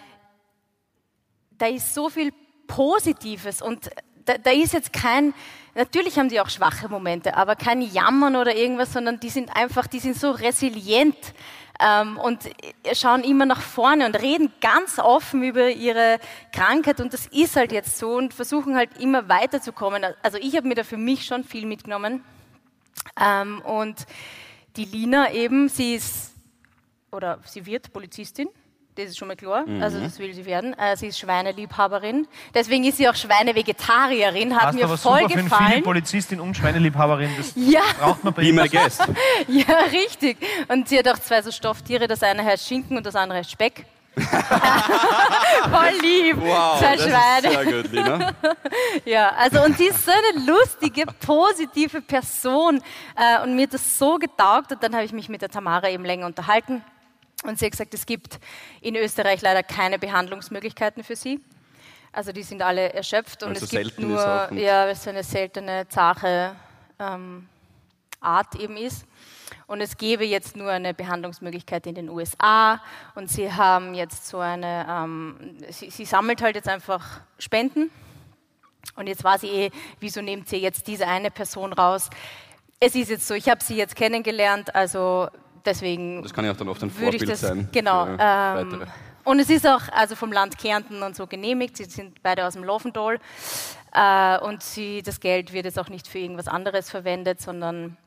da 1.58 1.68
ist 1.68 1.93
so 1.93 2.10
viel 2.10 2.32
Positives 2.68 3.62
und 3.62 3.89
da, 4.26 4.38
da 4.38 4.51
ist 4.51 4.74
jetzt 4.74 4.91
kein, 4.91 5.34
natürlich 5.76 6.18
haben 6.18 6.30
die 6.30 6.39
auch 6.39 6.49
schwache 6.49 6.89
Momente, 6.89 7.38
aber 7.38 7.56
kein 7.56 7.82
Jammern 7.82 8.36
oder 8.36 8.56
irgendwas, 8.56 8.93
sondern 8.93 9.20
die 9.20 9.30
sind 9.30 9.56
einfach, 9.56 9.88
die 9.88 9.99
sind 9.99 10.18
so 10.18 10.32
resilient 10.32 11.16
ähm, 11.80 12.18
und 12.18 12.39
schauen 12.93 13.24
immer 13.24 13.45
nach 13.45 13.62
vorne 13.62 14.06
und 14.06 14.16
reden 14.22 14.51
ganz 14.62 14.99
offen 14.99 15.43
über 15.43 15.70
ihre 15.70 16.20
Krankheit 16.51 16.99
und 16.99 17.14
das 17.14 17.28
ist 17.28 17.56
halt 17.56 17.72
jetzt 17.72 17.97
so 17.97 18.16
und 18.16 18.34
versuchen 18.34 18.76
halt 18.76 18.97
immer 18.99 19.30
weiterzukommen. 19.30 20.03
Also 20.24 20.38
ich 20.39 20.56
habe 20.56 20.68
mir 20.68 20.76
da 20.76 20.84
für 20.84 20.97
mich 20.97 21.26
schon 21.26 21.43
viel 21.43 21.66
mitgenommen 21.66 22.24
ähm, 23.22 23.62
und 23.62 24.06
die 24.76 24.86
Lina 24.86 25.32
eben, 25.32 25.70
sie 25.70 25.95
ist 25.95 26.34
oder 27.12 27.39
sie 27.45 27.66
wird 27.66 27.93
Polizistin. 27.93 28.49
Das 28.95 29.05
ist 29.09 29.17
schon 29.17 29.27
mal 29.27 29.35
klar. 29.35 29.65
Mhm. 29.67 29.83
Also 29.83 29.99
das 29.99 30.17
will 30.19 30.33
sie 30.33 30.45
werden. 30.45 30.73
Äh, 30.79 30.95
sie 30.95 31.07
ist 31.07 31.19
Schweineliebhaberin. 31.19 32.27
Deswegen 32.53 32.85
ist 32.85 32.95
sie 32.97 33.09
auch 33.09 33.15
Schweinevegetarierin. 33.15 34.55
Hat 34.55 34.61
Passt 34.63 34.77
mir 34.77 34.85
aber 34.85 34.97
voll 34.97 35.19
super 35.19 35.29
für 35.29 35.39
eine 35.39 35.43
gefallen. 35.49 35.71
viele 35.71 35.81
Polizistin 35.81 36.39
und 36.39 36.55
Schweineliebhaberin. 36.55 37.29
Das 37.37 37.51
Ja. 37.55 37.81
braucht 37.99 38.23
man 38.23 38.33
bei 38.33 38.51
my 38.53 38.69
guest. 38.69 39.01
Ja, 39.49 39.79
richtig. 39.91 40.37
Und 40.69 40.87
sie 40.87 40.97
hat 40.99 41.07
auch 41.09 41.19
zwei 41.19 41.41
so 41.41 41.51
Stofftiere. 41.51 42.07
Das 42.07 42.23
eine 42.23 42.43
heißt 42.45 42.65
Schinken 42.67 42.95
und 42.95 43.05
das 43.05 43.15
andere 43.15 43.39
heißt 43.39 43.51
Speck. 43.51 43.85
Voll 44.15 45.93
lieb. 46.01 46.37
Wow, 46.39 46.79
zwei 46.79 46.95
das 46.95 47.03
Schweine. 47.05 47.47
ist 47.47 47.53
sehr 47.69 47.81
gut, 47.83 47.91
Lina. 47.91 48.33
Ja, 49.03 49.29
also 49.37 49.61
und 49.63 49.77
sie 49.77 49.87
ist 49.87 50.05
so 50.05 50.11
eine 50.11 50.45
lustige, 50.45 51.03
positive 51.25 52.01
Person 52.01 52.81
äh, 53.17 53.43
und 53.43 53.55
mir 53.57 53.63
hat 53.63 53.73
das 53.73 53.97
so 53.99 54.17
getaugt 54.17 54.71
und 54.71 54.81
dann 54.81 54.93
habe 54.95 55.03
ich 55.03 55.11
mich 55.11 55.27
mit 55.27 55.41
der 55.41 55.49
Tamara 55.49 55.89
eben 55.89 56.05
länger 56.05 56.25
unterhalten 56.27 56.81
und 57.45 57.59
sie 57.59 57.65
hat 57.65 57.71
gesagt, 57.71 57.93
es 57.93 58.05
gibt 58.05 58.39
in 58.81 58.95
Österreich 58.95 59.41
leider 59.41 59.63
keine 59.63 59.99
Behandlungsmöglichkeiten 59.99 61.03
für 61.03 61.15
sie. 61.15 61.39
Also 62.11 62.31
die 62.31 62.43
sind 62.43 62.61
alle 62.61 62.93
erschöpft 62.93 63.43
und 63.43 63.55
Weil 63.55 63.63
es 63.63 63.69
gibt 63.69 63.99
nur, 63.99 64.17
ja, 64.53 64.85
weil 64.85 64.91
es 64.91 65.03
so 65.03 65.09
eine 65.09 65.23
seltene, 65.23 65.87
zache 65.89 66.55
ähm, 66.97 67.47
Art 68.21 68.55
eben 68.55 68.77
ist. 68.77 69.05
Und 69.67 69.81
es 69.81 69.97
gäbe 69.97 70.25
jetzt 70.25 70.55
nur 70.55 70.71
eine 70.71 70.93
Behandlungsmöglichkeit 70.93 71.87
in 71.87 71.95
den 71.95 72.09
USA 72.09 72.81
und 73.15 73.29
sie 73.29 73.51
haben 73.51 73.93
jetzt 73.93 74.27
so 74.27 74.39
eine, 74.39 74.85
ähm, 74.89 75.57
sie, 75.69 75.89
sie 75.89 76.05
sammelt 76.05 76.41
halt 76.41 76.55
jetzt 76.55 76.69
einfach 76.69 77.21
Spenden 77.39 77.91
und 78.95 79.07
jetzt 79.07 79.23
war 79.23 79.39
sie 79.39 79.47
eh, 79.47 79.71
wieso 79.99 80.21
nehmt 80.21 80.51
ihr 80.51 80.59
jetzt 80.59 80.87
diese 80.87 81.07
eine 81.07 81.31
Person 81.31 81.73
raus? 81.73 82.09
Es 82.79 82.95
ist 82.95 83.09
jetzt 83.09 83.27
so, 83.27 83.33
ich 83.33 83.49
habe 83.49 83.63
sie 83.63 83.75
jetzt 83.75 83.95
kennengelernt, 83.95 84.73
also 84.75 85.29
deswegen 85.66 86.22
Das 86.22 86.34
kann 86.34 86.45
ja 86.45 86.51
auch 86.51 86.57
dann 86.57 86.70
oft 86.70 86.82
ein 86.84 86.95
würde 86.97 87.16
ich 87.18 87.24
Vorbild 87.24 87.32
das, 87.32 87.41
sein. 87.41 87.70
Genau. 87.72 88.07
Ähm, 88.20 88.84
und 89.24 89.39
es 89.39 89.49
ist 89.49 89.68
auch 89.68 89.82
also 89.91 90.16
vom 90.16 90.32
Land 90.32 90.57
Kärnten 90.57 91.01
und 91.01 91.16
so 91.16 91.26
genehmigt. 91.28 91.78
Sie 91.78 91.86
sind 91.86 92.22
beide 92.22 92.45
aus 92.45 92.53
dem 92.53 92.63
Lovendal. 92.63 93.20
Äh, 93.93 94.38
und 94.39 94.61
sie, 94.61 95.01
das 95.01 95.20
Geld 95.20 95.51
wird 95.53 95.66
jetzt 95.66 95.80
auch 95.80 95.89
nicht 95.89 96.07
für 96.07 96.20
irgendwas 96.20 96.47
anderes 96.47 96.89
verwendet, 96.89 97.41
sondern 97.41 97.97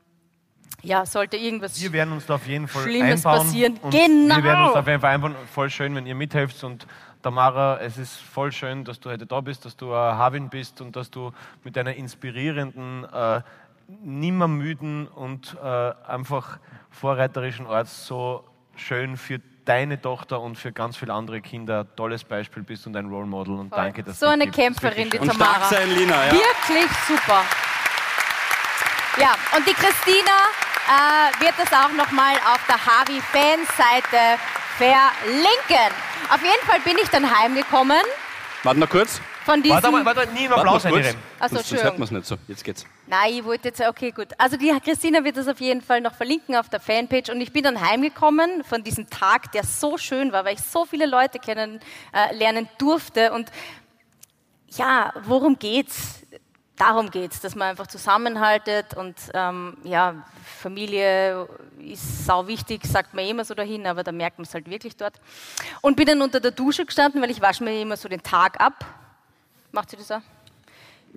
ja, 0.83 1.05
sollte 1.05 1.37
irgendwas 1.37 1.81
Wir 1.81 1.93
werden 1.93 2.13
uns 2.13 2.27
da 2.27 2.37
auf 2.37 2.47
jeden 2.47 2.69
Fall 2.69 2.85
Schlimmes 2.85 3.27
einbauen. 3.27 3.47
passieren. 3.47 3.77
Und 3.83 3.91
Genau. 3.91 4.37
Wir 4.37 4.45
werden 4.45 4.65
uns 4.65 4.73
da 4.75 4.81
auf 4.81 4.87
jeden 4.87 5.01
Fall 5.01 5.15
einbauen. 5.15 5.35
Voll 5.53 5.71
schön, 5.71 5.95
wenn 5.97 6.07
ihr 6.07 6.15
mithelft. 6.15 6.63
Und 6.63 6.87
Tamara, 7.23 7.81
es 7.81 7.99
ist 7.99 8.17
voll 8.17 8.53
schön, 8.53 8.85
dass 8.85 9.01
du 9.01 9.11
heute 9.11 9.27
da 9.27 9.41
bist, 9.41 9.65
dass 9.65 9.77
du 9.77 9.91
äh, 9.91 9.95
Havin 9.95 10.49
bist 10.49 10.81
und 10.81 10.95
dass 10.95 11.11
du 11.11 11.33
mit 11.65 11.75
deiner 11.75 11.95
inspirierenden, 11.95 13.05
äh, 13.13 13.41
nimmermüden 13.89 15.09
und 15.09 15.57
äh, 15.63 15.93
einfach 16.07 16.59
vorreiterischen 16.91 17.67
Art 17.67 17.89
so 17.89 18.45
schön 18.77 19.17
für 19.17 19.41
deine 19.65 20.01
Tochter 20.01 20.41
und 20.41 20.57
für 20.57 20.73
ganz 20.73 20.97
viele 20.97 21.13
andere 21.13 21.41
Kinder 21.41 21.81
ein 21.81 21.97
tolles 21.97 22.25
Beispiel 22.25 22.63
bist 22.63 22.87
und 22.87 22.97
ein 22.97 23.07
Role 23.07 23.27
Model. 23.27 23.55
Und 23.55 23.71
danke, 23.73 24.03
dass 24.03 24.19
so 24.21 24.27
du 24.27 24.33
eine 24.33 24.45
ist 24.45 24.55
Kämpferin, 24.55 25.05
die 25.11 25.13
wirklich 25.13 25.23
Und 25.23 25.35
stark 25.35 25.53
Tamara. 25.55 25.69
sein, 25.71 25.91
Lina. 25.95 26.27
Ja. 26.27 26.33
Wirklich 26.33 26.91
super. 27.07 27.43
Ja, 29.21 29.35
und 29.57 29.67
die 29.67 29.75
Christina 29.75 30.37
äh, 30.89 31.45
wird 31.45 31.55
das 31.59 31.73
auch 31.73 31.93
nochmal 31.93 32.35
auf 32.53 32.61
der 32.69 32.77
Harvey-Fanseite 32.77 34.39
verlinken. 34.77 35.93
Auf 36.33 36.43
jeden 36.43 36.67
Fall 36.67 36.81
bin 36.81 36.97
ich 37.03 37.09
dann 37.11 37.25
heimgekommen 37.39 38.01
Warte 38.63 38.81
noch 38.81 38.89
kurz. 38.89 39.21
von 39.45 39.63
diesem... 39.63 39.83
Warte, 39.83 39.93
warte, 39.93 40.17
warte, 40.21 40.33
nie 40.33 40.45
im 40.45 40.53
Applaus 40.53 40.83
kurz. 40.83 40.95
einreden. 40.95 41.21
Ach 41.41 41.49
so, 41.49 41.57
Sonst- 41.57 41.73
hört 41.73 41.81
Entschuldigung. 41.95 41.99
man 41.99 42.05
es 42.05 42.11
nicht 42.13 42.27
so. 42.27 42.37
Jetzt 42.47 42.65
geht's. 42.65 42.87
Nein, 43.11 43.33
ich 43.33 43.45
wollte 43.45 43.69
jetzt, 43.69 43.81
okay, 43.81 44.11
gut. 44.11 44.29
Also 44.37 44.59
die 44.59 44.71
Christina 44.85 45.25
wird 45.25 45.39
das 45.39 45.49
auf 45.49 45.61
jeden 45.61 45.81
Fall 45.81 46.03
noch 46.03 46.15
verlinken 46.15 46.55
auf 46.55 46.69
der 46.69 46.79
Fanpage 46.79 47.31
und 47.31 47.41
ich 47.41 47.55
bin 47.55 47.63
dann 47.63 47.81
heimgekommen 47.81 48.63
von 48.65 48.85
diesem 48.85 49.09
Tag, 49.09 49.51
der 49.53 49.65
so 49.65 49.97
schön 49.97 50.31
war, 50.31 50.45
weil 50.45 50.57
ich 50.57 50.61
so 50.61 50.85
viele 50.85 51.07
Leute 51.07 51.39
kennenlernen 51.39 52.67
äh, 52.67 52.77
durfte 52.77 53.33
und 53.33 53.51
ja, 54.73 55.15
worum 55.25 55.59
geht's? 55.59 56.27
Darum 56.77 57.11
geht's, 57.11 57.41
dass 57.41 57.55
man 57.55 57.69
einfach 57.69 57.87
zusammenhaltet 57.87 58.93
und 58.93 59.17
ähm, 59.33 59.79
ja, 59.85 60.27
Familie 60.61 61.49
ist 61.79 62.27
sau 62.27 62.47
wichtig, 62.47 62.85
sagt 62.85 63.15
man 63.15 63.27
immer 63.27 63.47
so 63.47 63.55
dahin, 63.55 63.87
aber 63.87 64.05
da 64.05 64.13
merkt 64.13 64.37
man 64.37 64.45
es 64.45 64.53
halt 64.53 64.69
wirklich 64.69 64.97
dort. 64.97 65.15
Und 65.81 65.97
bin 65.97 66.05
dann 66.05 66.21
unter 66.21 66.41
der 66.41 66.51
Dusche 66.51 66.85
gestanden, 66.85 67.23
weil 67.23 67.31
ich 67.31 67.41
wasche 67.41 67.65
mir 67.65 67.81
immer 67.81 67.97
so 67.97 68.07
den 68.07 68.23
Tag 68.23 68.61
ab. 68.61 68.85
Macht 69.73 69.89
sie 69.89 69.97
das 69.97 70.11
auch? 70.11 70.21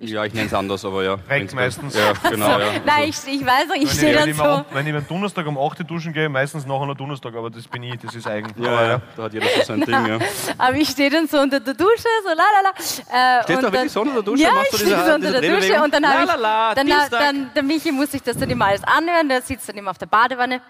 Ja, 0.02 0.24
ich 0.24 0.34
nenne 0.34 0.46
es 0.48 0.54
anders, 0.54 0.84
aber 0.84 1.04
ja. 1.04 1.16
Direkt 1.16 1.54
meistens. 1.54 1.94
Ja, 1.96 2.12
genau. 2.28 2.58
Ja. 2.58 2.72
Nein, 2.84 3.08
ich, 3.08 3.16
ich 3.26 3.46
weiß 3.46 3.68
noch, 3.68 3.76
ich 3.76 3.90
stehe 3.92 4.14
dann 4.14 4.32
so. 4.32 4.64
wenn 4.72 4.86
ich 4.86 4.94
am 4.94 5.06
Donnerstag 5.06 5.46
um 5.46 5.56
8 5.56 5.78
Uhr 5.80 5.84
duschen 5.86 6.12
gehe, 6.12 6.28
meistens 6.28 6.66
nach 6.66 6.80
einer 6.80 6.94
Donnerstag, 6.94 7.34
aber 7.36 7.50
das 7.50 7.68
bin 7.68 7.84
ich, 7.84 7.98
das 8.00 8.14
ist 8.14 8.26
eigen. 8.26 8.52
Ja, 8.60 8.70
Aber 8.70 8.86
ja, 8.88 9.00
da 9.16 9.22
hat 9.22 9.32
jeder 9.32 9.46
so 9.46 9.62
sein 9.62 9.80
Ding. 9.80 10.06
Ja. 10.06 10.18
Aber 10.58 10.76
ich 10.76 10.88
stehe 10.88 11.08
dann 11.08 11.28
so 11.28 11.38
unter 11.38 11.60
der 11.60 11.74
Dusche, 11.74 12.08
so 12.22 12.28
la 12.28 12.34
la 12.34 12.62
la. 12.64 13.38
Äh, 13.40 13.44
Stehst 13.44 13.62
du 13.62 13.66
auch 13.68 13.72
wirklich 13.72 13.92
so 13.92 14.00
unter 14.00 14.14
der 14.14 14.22
Dusche? 14.22 14.42
Ja, 14.42 14.52
Machst 14.52 14.72
du 14.72 14.76
ich 14.76 14.82
stehe 14.82 15.06
so 15.06 15.14
unter 15.14 15.40
der 15.40 15.40
Dusche 15.40 15.82
und 15.82 15.94
dann 15.94 16.06
habe 16.08 16.24
ich, 16.24 16.74
dann, 16.74 17.10
dann, 17.10 17.50
der 17.54 17.62
Michi 17.62 17.92
muss 17.92 18.10
sich 18.10 18.22
das 18.22 18.36
dann 18.36 18.50
immer 18.50 18.66
alles 18.66 18.82
anhören, 18.84 19.28
der 19.28 19.40
sitzt 19.42 19.68
dann 19.68 19.76
immer 19.76 19.90
auf 19.92 19.98
der 19.98 20.06
Badewanne 20.06 20.60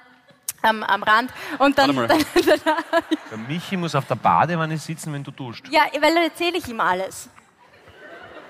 am, 0.63 0.83
am 0.83 1.03
Rand 1.03 1.31
und 1.59 1.77
dann, 1.79 1.87
dann, 1.95 1.97
mal. 1.97 2.07
dann 2.09 2.25
Der 3.31 3.39
Michi 3.49 3.77
muss 3.77 3.95
auf 3.95 4.07
der 4.07 4.15
Badewanne 4.17 4.77
sitzen, 4.79 5.13
wenn 5.13 5.25
du 5.25 5.31
duscht. 5.31 5.67
ja, 5.71 5.83
weil 6.01 6.15
dann 6.15 6.25
erzähle 6.25 6.59
ich 6.59 6.69
ihm 6.69 6.81
alles. 6.81 7.29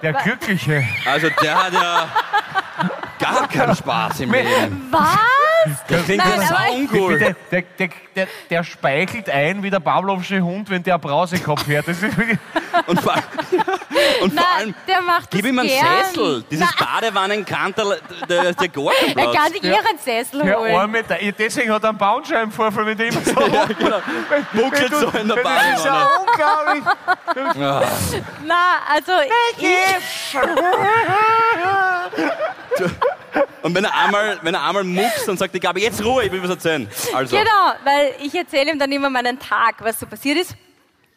Der 0.02 0.12
Glückliche. 0.14 0.84
Also 1.06 1.28
der 1.42 1.64
hat 1.64 1.72
ja 1.72 2.08
gar 3.18 3.48
keinen 3.48 3.76
Spaß 3.76 4.20
im 4.20 4.32
Leben. 4.32 4.88
Was? 4.90 5.18
Das 5.88 6.04
klingt 6.06 6.24
Nein, 6.24 6.40
ja 6.40 6.48
aber- 6.48 6.66
so 6.66 6.74
uncool. 6.74 7.18
Der, 7.20 7.36
der, 7.52 7.62
der, 7.78 7.88
der, 8.16 8.26
der 8.50 8.64
speichelt 8.64 9.30
ein 9.30 9.62
wie 9.62 9.70
der 9.70 9.78
Pavlovsche 9.78 10.40
Hund, 10.40 10.68
wenn 10.70 10.82
der 10.82 10.98
Brausekopf 10.98 11.64
hört. 11.68 11.86
Das 11.86 12.02
ist 12.02 12.16
wirklich 12.18 12.36
Und 12.88 13.00
vor, 13.00 13.14
und 14.22 14.32
vor 14.36 14.48
allem, 14.58 14.74
der 14.88 15.02
macht 15.02 15.30
gib 15.30 15.46
ihm 15.46 15.56
einen 15.60 15.68
gern. 15.68 15.86
Sessel. 16.08 16.44
Dieses 16.50 16.68
Badewannenkanterl, 16.74 18.00
der 18.28 18.42
ist 18.50 18.60
ja 18.60 18.66
gar 18.66 18.86
Er 19.06 19.12
Platz. 19.14 19.36
kann 19.36 19.52
sich 19.52 19.62
einen 19.62 19.98
Sessel 19.98 20.42
der 20.44 20.58
holen. 20.58 20.74
Arme. 20.74 21.02
Der, 21.04 21.18
deswegen 21.32 21.72
hat 21.72 21.84
er 21.84 21.90
einen 21.90 21.98
Bandscheibenvorfall, 21.98 22.86
wenn 22.86 22.98
der 22.98 23.06
immer 23.06 23.20
so 23.20 23.40
Ja, 23.46 23.64
genau. 23.66 24.00
Muckelt 24.54 24.94
so 24.96 25.06
in 25.10 25.28
der 25.28 25.36
Das 25.36 25.78
ist 25.78 25.84
ja 25.84 25.92
Badewanne. 25.92 26.82
unglaublich. 27.36 28.22
Na, 28.44 28.64
also 28.92 29.12
ich, 29.56 29.62
Und 33.62 33.74
wenn 33.74 33.84
er 33.84 33.94
einmal, 33.94 34.38
wenn 34.42 34.54
er 34.54 34.64
einmal 34.64 34.84
muckst 34.84 35.28
und 35.28 35.38
sagt, 35.38 35.54
ich 35.54 35.60
Gabi, 35.60 35.82
jetzt 35.82 36.02
Ruhe, 36.04 36.24
ich 36.24 36.32
will 36.32 36.42
was 36.42 36.50
erzählen. 36.50 36.88
Also, 37.14 37.36
Genau, 37.36 37.72
weil 37.84 38.14
ich 38.20 38.34
erzähle 38.34 38.72
ihm 38.72 38.78
dann 38.78 38.90
immer 38.92 39.08
meinen 39.10 39.38
Tag, 39.38 39.76
was 39.78 40.00
so 40.00 40.06
passiert 40.06 40.38
ist. 40.38 40.54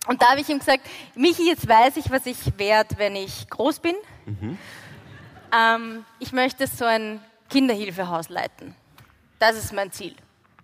Und 0.08 0.22
da 0.22 0.30
habe 0.32 0.42
ich 0.42 0.50
ihm 0.50 0.60
gesagt, 0.60 0.82
Michi, 1.16 1.48
jetzt 1.50 1.68
weiß 1.68 1.98
ich, 1.98 2.12
was 2.12 2.26
ich 2.28 2.38
werde, 2.58 2.96
wenn 3.00 3.16
ich 3.16 3.50
groß 3.50 3.80
bin. 3.80 3.96
Ähm, 5.52 6.06
ich 6.20 6.32
möchte 6.32 6.68
so 6.68 6.86
ein 6.86 7.20
Kinderhilfehaus 7.50 8.30
leiten. 8.30 8.76
Das 9.40 9.56
ist 9.56 9.74
mein 9.74 9.92
Ziel. 9.92 10.16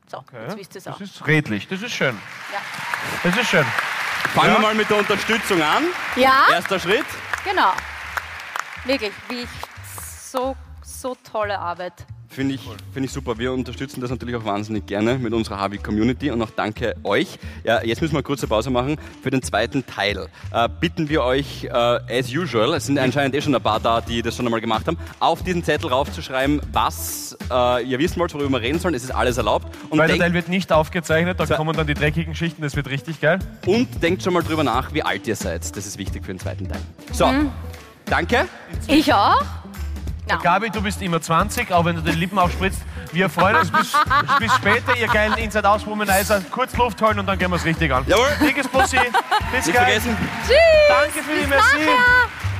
So, 0.07 0.23
jetzt 0.45 0.57
wisst 0.57 0.75
ihr 0.75 0.79
es 0.79 0.87
auch. 0.87 0.99
Das 0.99 1.09
ist 1.09 1.25
redlich, 1.27 1.67
das 1.67 1.81
ist 1.81 1.93
schön. 1.93 2.17
Ja. 2.53 2.59
Das 3.23 3.37
ist 3.37 3.49
schön. 3.49 3.65
fangen 4.35 4.49
Ja. 4.49 4.53
wir 4.55 4.59
mal 4.59 4.75
mit 4.75 4.89
der 4.89 4.97
Unterstützung 4.97 5.61
an. 5.61 5.85
ja, 6.15 6.47
Erster 6.51 6.79
Schritt. 6.79 7.05
genau. 7.43 7.71
Wirklich, 8.85 9.11
wie 9.29 9.41
ich 9.41 9.49
so, 10.31 10.55
so 10.83 11.15
tolle 11.31 11.59
Arbeit. 11.59 11.93
Finde 12.31 12.55
ich, 12.55 12.61
finde 12.93 13.07
ich 13.07 13.11
super. 13.11 13.37
Wir 13.37 13.51
unterstützen 13.51 13.99
das 13.99 14.09
natürlich 14.09 14.37
auch 14.37 14.45
wahnsinnig 14.45 14.85
gerne 14.85 15.17
mit 15.17 15.33
unserer 15.33 15.59
Harvey 15.59 15.77
Community 15.77 16.31
und 16.31 16.41
auch 16.41 16.49
danke 16.55 16.95
euch. 17.03 17.37
Ja, 17.65 17.83
jetzt 17.83 18.01
müssen 18.01 18.13
wir 18.13 18.19
eine 18.19 18.23
kurze 18.23 18.47
Pause 18.47 18.69
machen. 18.69 18.95
Für 19.21 19.31
den 19.31 19.43
zweiten 19.43 19.85
Teil 19.85 20.29
äh, 20.53 20.69
bitten 20.79 21.09
wir 21.09 21.23
euch, 21.23 21.65
äh, 21.65 21.69
as 21.69 22.33
usual, 22.33 22.73
es 22.73 22.85
sind 22.85 22.97
anscheinend 22.97 23.35
eh 23.35 23.41
schon 23.41 23.53
ein 23.53 23.61
paar 23.61 23.81
da, 23.81 23.99
die 23.99 24.21
das 24.21 24.37
schon 24.37 24.45
einmal 24.45 24.61
gemacht 24.61 24.87
haben, 24.87 24.97
auf 25.19 25.43
diesen 25.43 25.61
Zettel 25.65 25.89
raufzuschreiben, 25.89 26.61
was 26.71 27.37
äh, 27.51 27.83
ihr 27.83 27.99
wissen 27.99 28.17
wollt, 28.21 28.33
worüber 28.33 28.49
wir 28.49 28.61
reden 28.61 28.79
sollen. 28.79 28.95
Es 28.95 29.03
ist 29.03 29.11
alles 29.11 29.35
erlaubt. 29.35 29.67
Und, 29.89 29.99
Weil 29.99 30.07
der 30.07 30.17
Teil 30.17 30.33
wird 30.33 30.47
nicht 30.47 30.71
aufgezeichnet, 30.71 31.37
da 31.37 31.45
kommen 31.45 31.75
dann 31.75 31.85
die 31.85 31.95
dreckigen 31.95 32.33
Schichten, 32.33 32.61
das 32.61 32.77
wird 32.77 32.89
richtig 32.89 33.19
geil. 33.19 33.39
und 33.65 34.01
denkt 34.01 34.23
schon 34.23 34.33
mal 34.33 34.41
drüber 34.41 34.63
nach, 34.63 34.93
wie 34.93 35.03
alt 35.03 35.27
ihr 35.27 35.35
seid. 35.35 35.75
Das 35.75 35.85
ist 35.85 35.97
wichtig 35.97 36.23
für 36.25 36.31
den 36.31 36.39
zweiten 36.39 36.69
Teil. 36.69 36.79
So, 37.11 37.29
danke. 38.11 38.47
Ich 38.87 39.13
auch? 39.13 39.41
Ja. 40.29 40.37
Gabi, 40.37 40.69
du 40.69 40.81
bist 40.81 41.01
immer 41.01 41.19
20, 41.19 41.71
auch 41.71 41.83
wenn 41.83 41.95
du 41.95 42.01
den 42.01 42.17
Lippen 42.17 42.37
aufspritzt. 42.37 42.79
Wir 43.11 43.29
freuen 43.29 43.57
uns 43.57 43.71
bis, 43.71 43.93
bis 44.39 44.53
später, 44.53 44.95
ihr 44.97 45.07
geilen 45.07 45.33
Inside-Out-Womanizer. 45.33 46.41
Kurz 46.51 46.75
Luft 46.77 47.01
holen 47.01 47.19
und 47.19 47.25
dann 47.27 47.37
gehen 47.37 47.49
wir 47.51 47.57
es 47.57 47.65
richtig 47.65 47.91
an. 47.91 48.05
Jawohl. 48.07 48.27
Dickes 48.39 48.67
Bussi, 48.67 48.97
bis 49.51 49.65
Nicht 49.65 49.75
gleich. 49.77 49.99
vergessen. 49.99 50.17
Danke 50.87 51.19
für 51.23 51.41
die 51.41 51.47
Merci. 51.47 51.89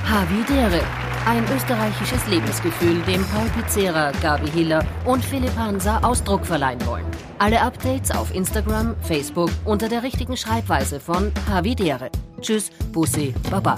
Havidere. 0.09 0.81
Ein 1.27 1.45
österreichisches 1.55 2.25
Lebensgefühl, 2.27 2.99
dem 3.03 3.23
Paul 3.27 3.47
Pizzera, 3.55 4.11
Gabi 4.21 4.49
Hiller 4.49 4.83
und 5.05 5.23
Philipp 5.23 5.55
Hansa 5.55 5.99
Ausdruck 5.99 6.45
verleihen 6.45 6.83
wollen. 6.87 7.05
Alle 7.37 7.61
Updates 7.61 8.11
auf 8.11 8.33
Instagram, 8.33 8.95
Facebook 9.03 9.51
unter 9.63 9.87
der 9.87 10.01
richtigen 10.03 10.35
Schreibweise 10.35 10.99
von 10.99 11.31
Havidere. 11.49 12.09
Tschüss, 12.41 12.71
Bussi, 12.91 13.33
Baba. 13.51 13.75